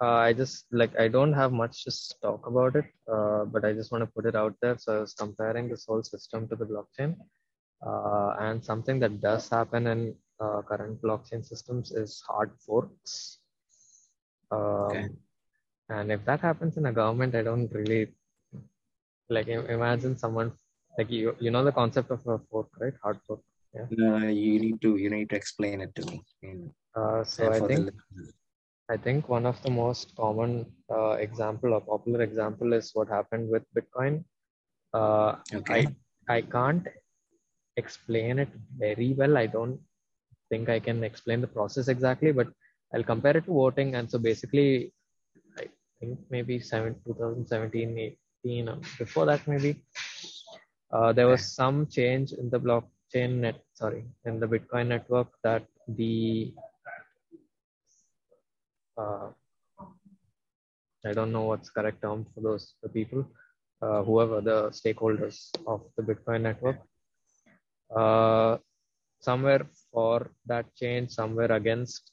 uh, 0.03 0.19
i 0.29 0.33
just 0.41 0.67
like 0.81 0.95
i 1.05 1.07
don't 1.17 1.35
have 1.41 1.53
much 1.63 1.77
to 1.85 1.93
talk 2.27 2.47
about 2.53 2.75
it 2.81 2.89
uh, 3.15 3.45
but 3.53 3.65
i 3.69 3.73
just 3.79 3.93
want 3.93 4.03
to 4.05 4.11
put 4.17 4.27
it 4.27 4.37
out 4.43 4.55
there. 4.61 4.77
So 4.79 4.97
i 4.97 5.01
was 5.01 5.15
comparing 5.15 5.69
this 5.69 5.85
whole 5.89 6.03
system 6.03 6.49
to 6.49 6.57
the 6.57 6.67
blockchain 6.73 7.17
uh, 7.89 8.31
and 8.47 8.65
something 8.65 8.99
that 9.01 9.21
does 9.21 9.49
happen 9.49 9.87
in 9.87 10.15
uh, 10.41 10.61
current 10.63 11.01
blockchain 11.01 11.45
systems 11.45 11.93
is 11.93 12.23
hard 12.29 12.51
forks. 12.67 13.39
Um, 14.51 14.61
okay. 14.87 15.09
and 15.89 16.13
if 16.13 16.25
that 16.27 16.41
happens 16.41 16.77
in 16.77 16.87
a 16.87 16.93
government 16.93 17.35
i 17.35 17.43
don't 17.43 17.73
really 17.73 18.03
like 19.31 19.49
imagine 19.49 20.17
someone 20.25 20.53
like 20.99 21.11
you 21.11 21.35
you 21.41 21.51
know 21.51 21.65
the 21.65 21.73
concept 21.73 22.11
of 22.11 22.21
a 22.27 22.39
fork 22.51 22.69
right? 22.79 22.93
Hard 23.03 23.19
fork 23.27 23.41
yeah? 23.75 23.87
No, 23.91 24.29
you 24.29 24.61
need 24.61 24.81
to 24.83 24.97
you 24.97 25.11
need 25.11 25.31
to 25.31 25.37
explain 25.37 25.81
it 25.81 25.95
to 25.97 26.07
me. 26.11 26.23
in 26.43 26.71
uh, 26.97 27.25
so 27.25 27.51
I 27.51 27.61
think 27.61 27.91
I 28.91 28.97
think 28.97 29.29
one 29.29 29.47
of 29.47 29.61
the 29.63 29.71
most 29.71 30.15
common 30.17 30.67
uh, 30.91 31.13
example 31.13 31.73
or 31.75 31.81
popular 31.81 32.23
example 32.23 32.73
is 32.75 32.91
what 32.93 33.09
happened 33.09 33.49
with 33.49 33.63
Bitcoin. 33.77 34.25
Uh, 34.93 35.37
okay. 35.53 35.87
I 36.29 36.37
I 36.37 36.41
can't 36.43 36.87
explain 37.77 38.39
it 38.39 38.49
very 38.79 39.15
well. 39.15 39.37
I 39.37 39.47
don't 39.47 39.81
think 40.51 40.69
I 40.69 40.79
can 40.81 41.03
explain 41.03 41.41
the 41.41 41.47
process 41.47 41.89
exactly, 41.89 42.33
but 42.33 42.49
I'll 42.95 43.03
compare 43.13 43.37
it 43.37 43.47
to 43.47 43.53
voting. 43.53 43.95
And 43.97 44.11
so 44.11 44.19
basically, 44.19 44.93
I 45.59 45.69
think 45.99 46.19
maybe 46.31 46.61
seven, 46.61 46.95
2017, 47.07 48.17
18, 48.45 48.69
or 48.69 48.79
before 48.99 49.27
that 49.27 49.47
maybe, 49.49 49.83
uh, 50.93 51.13
there 51.13 51.27
was 51.27 51.55
some 51.55 51.87
change 51.87 52.33
in 52.33 52.51
the 52.51 52.61
blockchain 52.61 53.41
net, 53.41 53.61
sorry, 53.73 54.05
in 54.25 54.39
the 54.39 54.47
Bitcoin 54.47 54.89
network 54.89 55.29
that 55.43 55.65
the 55.89 56.55
uh, 58.97 59.29
I 61.07 61.13
don't 61.13 61.33
know 61.33 61.43
what's 61.43 61.71
correct 61.71 62.01
term 62.03 62.27
for 62.35 62.41
those 62.41 62.75
the 62.83 62.89
people, 62.89 63.27
uh, 63.83 64.03
whoever 64.03 64.41
the 64.41 64.71
stakeholders 64.71 65.51
of 65.67 65.83
the 65.97 66.03
Bitcoin 66.03 66.43
network. 66.43 66.79
Uh, 67.95 68.57
somewhere 69.21 69.67
for 69.93 70.31
that 70.47 70.67
change, 70.75 71.11
somewhere 71.11 71.53
against. 71.53 72.11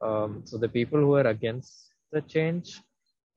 Um, 0.00 0.42
so 0.44 0.58
the 0.58 0.68
people 0.68 0.98
who 0.98 1.14
are 1.14 1.28
against 1.28 1.92
the 2.10 2.20
change, 2.22 2.80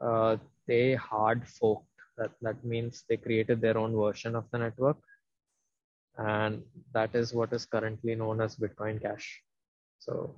uh, 0.01 0.37
they 0.67 0.95
hard 0.95 1.47
forked. 1.47 1.85
That 2.17 2.31
that 2.41 2.63
means 2.63 3.03
they 3.07 3.17
created 3.17 3.61
their 3.61 3.77
own 3.77 3.93
version 3.95 4.35
of 4.35 4.45
the 4.51 4.57
network, 4.57 4.97
and 6.17 6.63
that 6.93 7.13
is 7.13 7.33
what 7.33 7.53
is 7.53 7.65
currently 7.65 8.15
known 8.15 8.41
as 8.41 8.55
Bitcoin 8.55 9.01
Cash. 9.01 9.41
So. 9.99 10.33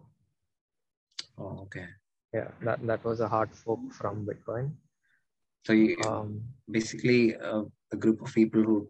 Oh, 1.40 1.60
okay 1.66 1.86
yeah 2.34 2.50
that, 2.62 2.86
that 2.86 3.04
was 3.04 3.20
a 3.20 3.28
hard 3.28 3.54
fork 3.54 3.80
from 3.92 4.26
bitcoin. 4.26 4.72
So 5.66 5.74
you, 5.74 5.98
um, 6.06 6.44
basically 6.70 7.36
uh, 7.36 7.64
a 7.92 7.98
group 7.98 8.22
of 8.22 8.34
people 8.34 8.64
who 8.64 8.90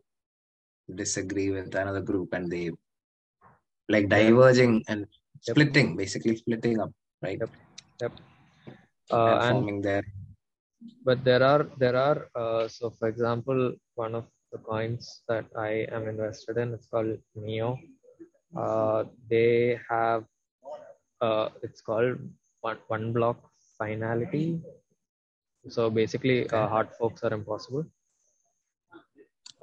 disagree 0.94 1.50
with 1.50 1.74
another 1.74 2.02
group 2.02 2.34
and 2.34 2.52
they 2.52 2.72
like 3.90 4.10
diverging 4.10 4.84
and 4.88 5.02
yep. 5.02 5.56
splitting 5.56 5.96
basically 5.98 6.36
splitting 6.36 6.80
up 6.80 6.92
right? 7.22 7.40
Yep. 7.40 7.50
Yep. 8.02 8.12
Uh, 9.12 9.40
and 9.42 9.52
forming 9.52 9.82
their 9.82 10.04
but 11.04 11.24
there 11.24 11.44
are 11.44 11.64
there 11.78 11.96
are 11.96 12.30
uh, 12.36 12.68
so 12.68 12.90
for 12.90 13.08
example 13.08 13.74
one 13.96 14.14
of 14.14 14.26
the 14.52 14.60
coins 14.60 15.24
that 15.28 15.46
i 15.58 15.72
am 15.92 16.08
invested 16.08 16.58
in 16.58 16.74
it's 16.74 16.88
called 16.88 17.18
neo. 17.36 17.78
Uh, 18.56 19.04
they 19.30 19.78
have 19.90 20.24
uh, 21.22 21.50
it's 21.62 21.82
called 21.82 22.18
one, 22.62 22.78
one 22.88 23.14
block 23.14 23.38
finality. 23.78 24.62
So 25.70 25.90
basically, 25.90 26.50
uh, 26.50 26.68
hard 26.68 26.90
forks 26.98 27.24
are 27.24 27.34
impossible. 27.34 27.86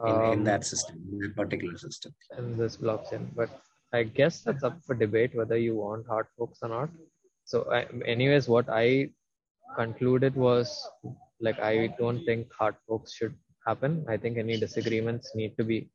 In, 0.04 0.12
um, 0.12 0.32
in 0.32 0.44
that 0.44 0.64
system, 0.64 1.02
in 1.12 1.18
that 1.20 1.36
particular 1.36 1.78
system. 1.78 2.14
In 2.36 2.56
this 2.58 2.76
blockchain. 2.76 3.28
But 3.34 3.50
I 3.92 4.02
guess 4.02 4.40
that's 4.40 4.64
up 4.64 4.78
for 4.84 4.94
debate 4.94 5.34
whether 5.34 5.56
you 5.56 5.76
want 5.76 6.06
hard 6.06 6.26
forks 6.36 6.58
or 6.62 6.68
not. 6.68 6.90
So, 7.44 7.70
I, 7.70 7.86
anyways, 8.04 8.48
what 8.48 8.68
I 8.68 9.10
concluded 9.76 10.34
was 10.34 10.88
like, 11.40 11.60
I 11.60 11.94
don't 11.98 12.24
think 12.24 12.52
hard 12.52 12.74
forks 12.86 13.14
should 13.14 13.34
happen. 13.66 14.04
I 14.08 14.16
think 14.16 14.36
any 14.36 14.58
disagreements 14.58 15.32
need 15.34 15.56
to 15.58 15.64
be 15.64 15.90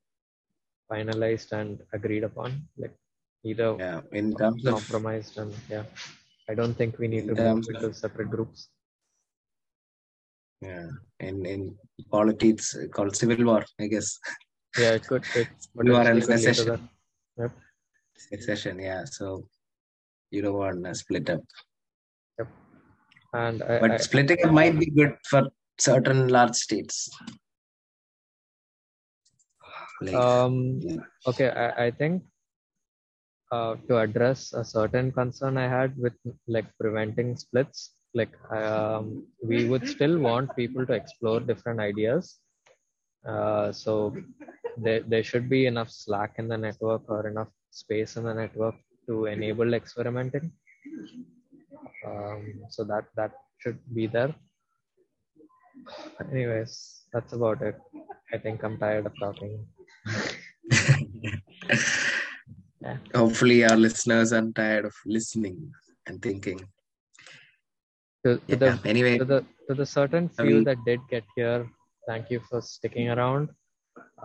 finalized 0.91 1.52
and 1.52 1.80
agreed 1.93 2.24
upon. 2.24 2.68
Like, 2.78 2.95
either 3.43 3.76
yeah, 3.80 4.02
in 4.12 4.36
terms 4.36 4.64
compromised 4.64 5.38
of, 5.38 5.43
and 5.43 5.54
yeah. 5.70 5.84
I 6.50 6.56
don't 6.56 6.74
think 6.74 6.97
we 6.97 7.08
need 7.08 7.28
to 7.28 7.36
move 7.36 7.66
into 7.70 7.93
separate 7.93 8.30
groups. 8.32 8.70
Yeah, 10.62 10.88
in 11.20 11.45
in 11.45 11.78
politics 12.12 12.76
called 12.91 13.16
civil 13.16 13.45
war, 13.45 13.64
I 13.80 13.88
guess. 13.88 14.20
Yeah, 14.78 14.91
it 14.97 15.08
could. 15.08 15.24
It 15.36 15.47
you 15.84 15.95
are 15.95 16.10
in 16.10 16.20
potentially 16.20 16.22
could 16.22 16.30
lead 16.30 16.47
to 16.47 16.54
secession. 16.54 16.89
Yep. 17.38 17.52
Secession, 18.18 18.80
yeah. 18.80 19.04
So 19.06 19.47
you 20.32 20.41
don't 20.41 20.58
want 20.58 20.84
to 20.84 20.95
split 20.95 21.30
up. 21.30 21.41
Yep. 22.39 22.47
And 23.34 23.64
I, 23.64 23.80
But 23.80 23.91
I, 23.91 23.97
splitting 23.97 24.45
up 24.45 24.52
might 24.52 24.78
be 24.78 24.89
good 24.89 25.16
for 25.30 25.50
certain 25.78 26.28
large 26.28 26.56
states. 26.56 27.10
Like, 30.02 30.16
um, 30.16 30.80
yeah. 30.82 30.97
okay, 31.28 31.50
I, 31.50 31.86
I 31.86 31.91
think 31.91 32.24
uh, 33.52 33.76
to 33.88 33.97
address 33.97 34.54
a 34.54 34.64
certain 34.64 35.12
concern 35.12 35.58
I 35.58 35.68
had 35.68 35.97
with 35.97 36.14
like 36.47 36.66
preventing 36.80 37.36
splits, 37.36 37.91
like 38.14 38.32
um, 38.52 39.26
we 39.43 39.68
would 39.68 39.88
still 39.88 40.20
want 40.20 40.56
people 40.56 40.86
to 40.86 40.93
explore 40.93 41.39
different 41.39 41.80
ideas. 41.80 42.38
Uh, 43.28 43.72
so 43.72 44.16
there, 44.78 45.02
there 45.02 45.24
should 45.24 45.50
be 45.50 45.66
enough 45.66 45.89
slack 45.89 46.36
in 46.38 46.47
the 46.47 46.58
network 46.58 47.02
or 47.08 47.28
enough 47.28 47.50
space 47.72 48.18
in 48.18 48.24
the 48.24 48.34
network 48.34 48.76
to 49.08 49.26
enable 49.26 49.74
experimenting. 49.74 50.52
Um, 52.06 52.62
so 52.70 52.84
that 52.86 53.06
that 53.16 53.32
should 53.58 53.80
be 53.93 54.08
there. 54.08 54.34
Anyways, 56.32 57.02
that's 57.12 57.34
about 57.34 57.62
it. 57.62 57.76
I 58.34 58.38
think 58.38 58.64
I'm 58.64 58.78
tired 58.78 59.06
of 59.06 59.14
talking. 59.20 59.66
Yeah. 62.82 62.97
Hopefully, 63.13 63.63
our 63.65 63.75
listeners 63.77 64.32
aren't 64.34 64.55
tired 64.55 64.86
of 64.86 64.95
listening 65.05 65.71
and 66.07 66.21
thinking. 66.21 66.59
To, 68.25 68.38
to 68.38 68.41
Yeah. 68.47 68.55
the 68.63 68.89
Anyway, 68.93 69.17
to 69.17 69.25
the 69.25 69.41
to 69.67 69.73
the 69.82 69.86
certain 69.86 70.30
I 70.39 70.43
few 70.43 70.55
mean- 70.55 70.63
that 70.69 70.80
did 70.86 71.01
get 71.09 71.25
here, 71.36 71.69
thank 72.07 72.30
you 72.34 72.39
for 72.49 72.61
sticking 72.61 73.09
around. 73.15 73.49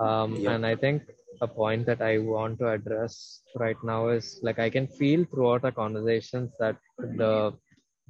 Um, 0.06 0.36
Yeah. 0.36 0.52
And 0.52 0.64
I 0.66 0.74
think 0.84 1.02
a 1.40 1.48
point 1.48 1.84
that 1.86 2.00
I 2.00 2.18
want 2.18 2.58
to 2.60 2.68
address 2.76 3.14
right 3.62 3.80
now 3.92 4.00
is 4.16 4.26
like 4.46 4.58
I 4.66 4.70
can 4.76 4.86
feel 5.00 5.24
throughout 5.30 5.64
our 5.64 5.72
conversations 5.82 6.50
that 6.60 6.76
the 7.22 7.32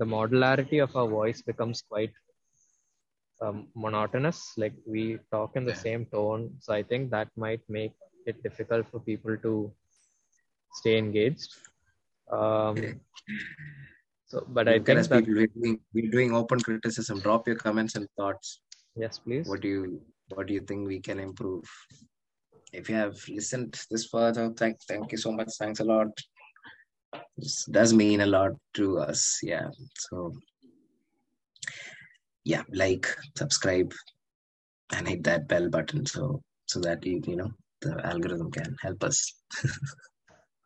the 0.02 0.06
modularity 0.16 0.78
of 0.84 0.94
our 1.00 1.08
voice 1.08 1.40
becomes 1.50 1.80
quite 1.92 2.12
um, 3.44 3.68
monotonous. 3.84 4.38
Like 4.62 4.74
we 4.94 5.04
talk 5.34 5.56
in 5.60 5.64
the 5.70 5.76
Yeah. 5.76 5.84
same 5.86 6.02
tone, 6.16 6.42
so 6.64 6.72
I 6.80 6.82
think 6.90 7.10
that 7.16 7.28
might 7.44 7.62
make 7.78 7.94
it 8.26 8.42
difficult 8.42 8.88
for 8.90 9.00
people 9.10 9.36
to 9.46 9.54
stay 10.74 10.98
engaged. 10.98 11.54
Um, 12.30 13.00
so, 14.26 14.44
but 14.48 14.68
I 14.68 14.74
look 14.74 14.88
at 14.88 14.96
think 14.96 15.08
that 15.08 15.24
people, 15.24 15.34
we're 15.34 15.46
doing, 15.46 15.80
we're 15.92 16.10
doing 16.10 16.34
open 16.34 16.60
criticism. 16.60 17.20
Drop 17.20 17.46
your 17.46 17.56
comments 17.56 17.94
and 17.94 18.08
thoughts. 18.16 18.60
yes, 18.96 19.18
please. 19.18 19.46
What 19.46 19.60
do 19.60 19.68
you 19.68 20.00
What 20.34 20.46
do 20.46 20.54
you 20.54 20.60
think 20.60 20.88
we 20.88 21.00
can 21.00 21.20
improve? 21.20 21.64
If 22.72 22.88
you 22.88 22.96
have 22.96 23.16
listened 23.28 23.80
this 23.90 24.06
far, 24.06 24.34
so 24.34 24.52
thank 24.56 24.78
thank 24.88 25.12
you 25.12 25.18
so 25.18 25.32
much. 25.32 25.50
Thanks 25.58 25.80
a 25.80 25.84
lot. 25.84 26.08
This 27.36 27.64
does 27.70 27.92
mean 27.92 28.22
a 28.22 28.26
lot 28.26 28.52
to 28.74 28.98
us. 28.98 29.38
Yeah. 29.42 29.68
So 29.98 30.32
yeah, 32.44 32.62
like, 32.72 33.06
subscribe, 33.36 33.92
and 34.94 35.08
hit 35.08 35.24
that 35.24 35.48
bell 35.48 35.68
button 35.68 36.04
so 36.06 36.42
so 36.66 36.80
that 36.80 37.04
you 37.06 37.22
you 37.26 37.36
know 37.36 37.50
the 37.80 38.00
algorithm 38.04 38.50
can 38.50 38.76
help 38.82 39.04
us. 39.04 39.34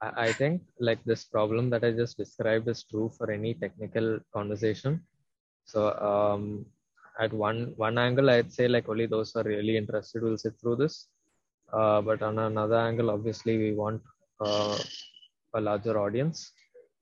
I 0.01 0.33
think 0.33 0.63
like 0.79 1.03
this 1.05 1.25
problem 1.25 1.71
that 1.71 1.85
I 1.85 1.91
just 1.91 2.17
described 2.17 2.69
is 2.69 2.85
true 2.85 3.11
for 3.17 3.31
any 3.31 3.55
technical 3.55 4.21
conversation. 4.33 5.03
So 5.65 5.93
um, 5.99 6.67
at 7.19 7.33
one 7.33 7.75
one 7.77 7.99
angle, 7.99 8.31
I'd 8.31 8.53
say 8.53 8.69
like 8.69 8.89
only 8.89 9.07
those 9.07 9.33
who 9.33 9.41
are 9.41 9.45
really 9.45 9.77
interested 9.77 10.23
will 10.23 10.39
sit 10.39 10.55
through 10.61 10.77
this. 10.77 11.09
Uh, 11.73 12.01
but 12.01 12.23
on 12.23 12.39
another 12.39 12.77
angle, 12.77 13.11
obviously 13.11 13.59
we 13.59 13.73
want 13.75 14.01
uh, 14.41 14.79
a 15.55 15.61
larger 15.61 15.99
audience. 15.99 16.53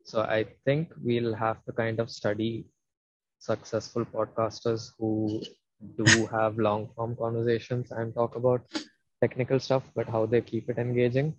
So 0.05 0.23
I 0.23 0.47
think 0.65 0.93
we'll 1.03 1.35
have 1.35 1.63
to 1.67 1.73
kind 1.73 2.01
of 2.01 2.11
study 2.11 2.67
successful 3.39 4.05
podcasters 4.07 4.93
who 4.99 5.43
do 5.97 6.27
have 6.27 6.59
long 6.59 6.89
form 6.97 7.15
conversations 7.17 7.91
and 7.91 8.15
talk 8.15 8.37
about 8.37 8.63
technical 9.21 9.61
stuff, 9.61 9.83
but 9.95 10.09
how 10.09 10.25
they 10.27 10.41
keep 10.41 10.71
it 10.71 10.79
engaging. 10.79 11.35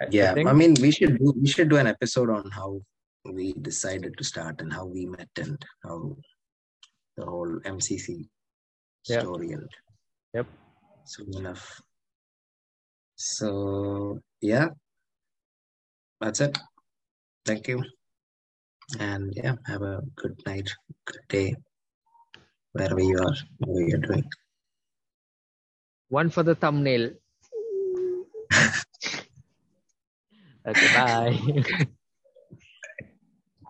I- 0.00 0.04
I 0.04 0.08
Yeah, 0.10 0.30
I, 0.30 0.34
think- 0.34 0.52
mean 0.54 0.74
we 0.80 0.90
should 0.90 1.18
do 1.18 1.32
we 1.36 1.48
should 1.48 1.68
do 1.68 1.76
an 1.76 1.86
episode 1.86 2.30
on 2.30 2.50
how 2.50 2.80
we 3.24 3.52
decided 3.52 4.16
to 4.18 4.24
start 4.24 4.60
and 4.62 4.72
how 4.72 4.86
we 4.86 5.06
met 5.06 5.28
and 5.36 5.58
how 5.84 6.16
the 7.16 7.24
whole 7.26 7.52
MCC 7.64 8.28
Yeah. 9.08 9.20
story 9.20 9.52
and 9.52 9.68
Yep. 10.34 10.46
soon 11.04 11.36
enough. 11.36 11.64
So 13.16 14.20
yeah, 14.40 14.68
that's 16.20 16.40
it. 16.40 16.56
Thank 17.44 17.68
you, 17.68 17.82
and 18.98 19.32
yeah, 19.36 19.56
have 19.66 19.82
a 19.82 20.02
good 20.16 20.40
night, 20.46 20.68
good 21.04 21.20
day, 21.28 21.54
wherever 22.72 23.00
you 23.00 23.18
are, 23.18 23.34
whatever 23.58 23.88
you're 23.88 23.98
doing. 23.98 24.24
One 26.08 26.30
for 26.30 26.42
the 26.42 26.54
thumbnail. 26.54 27.12
Okay, 30.66 30.88
bye. 30.92 31.36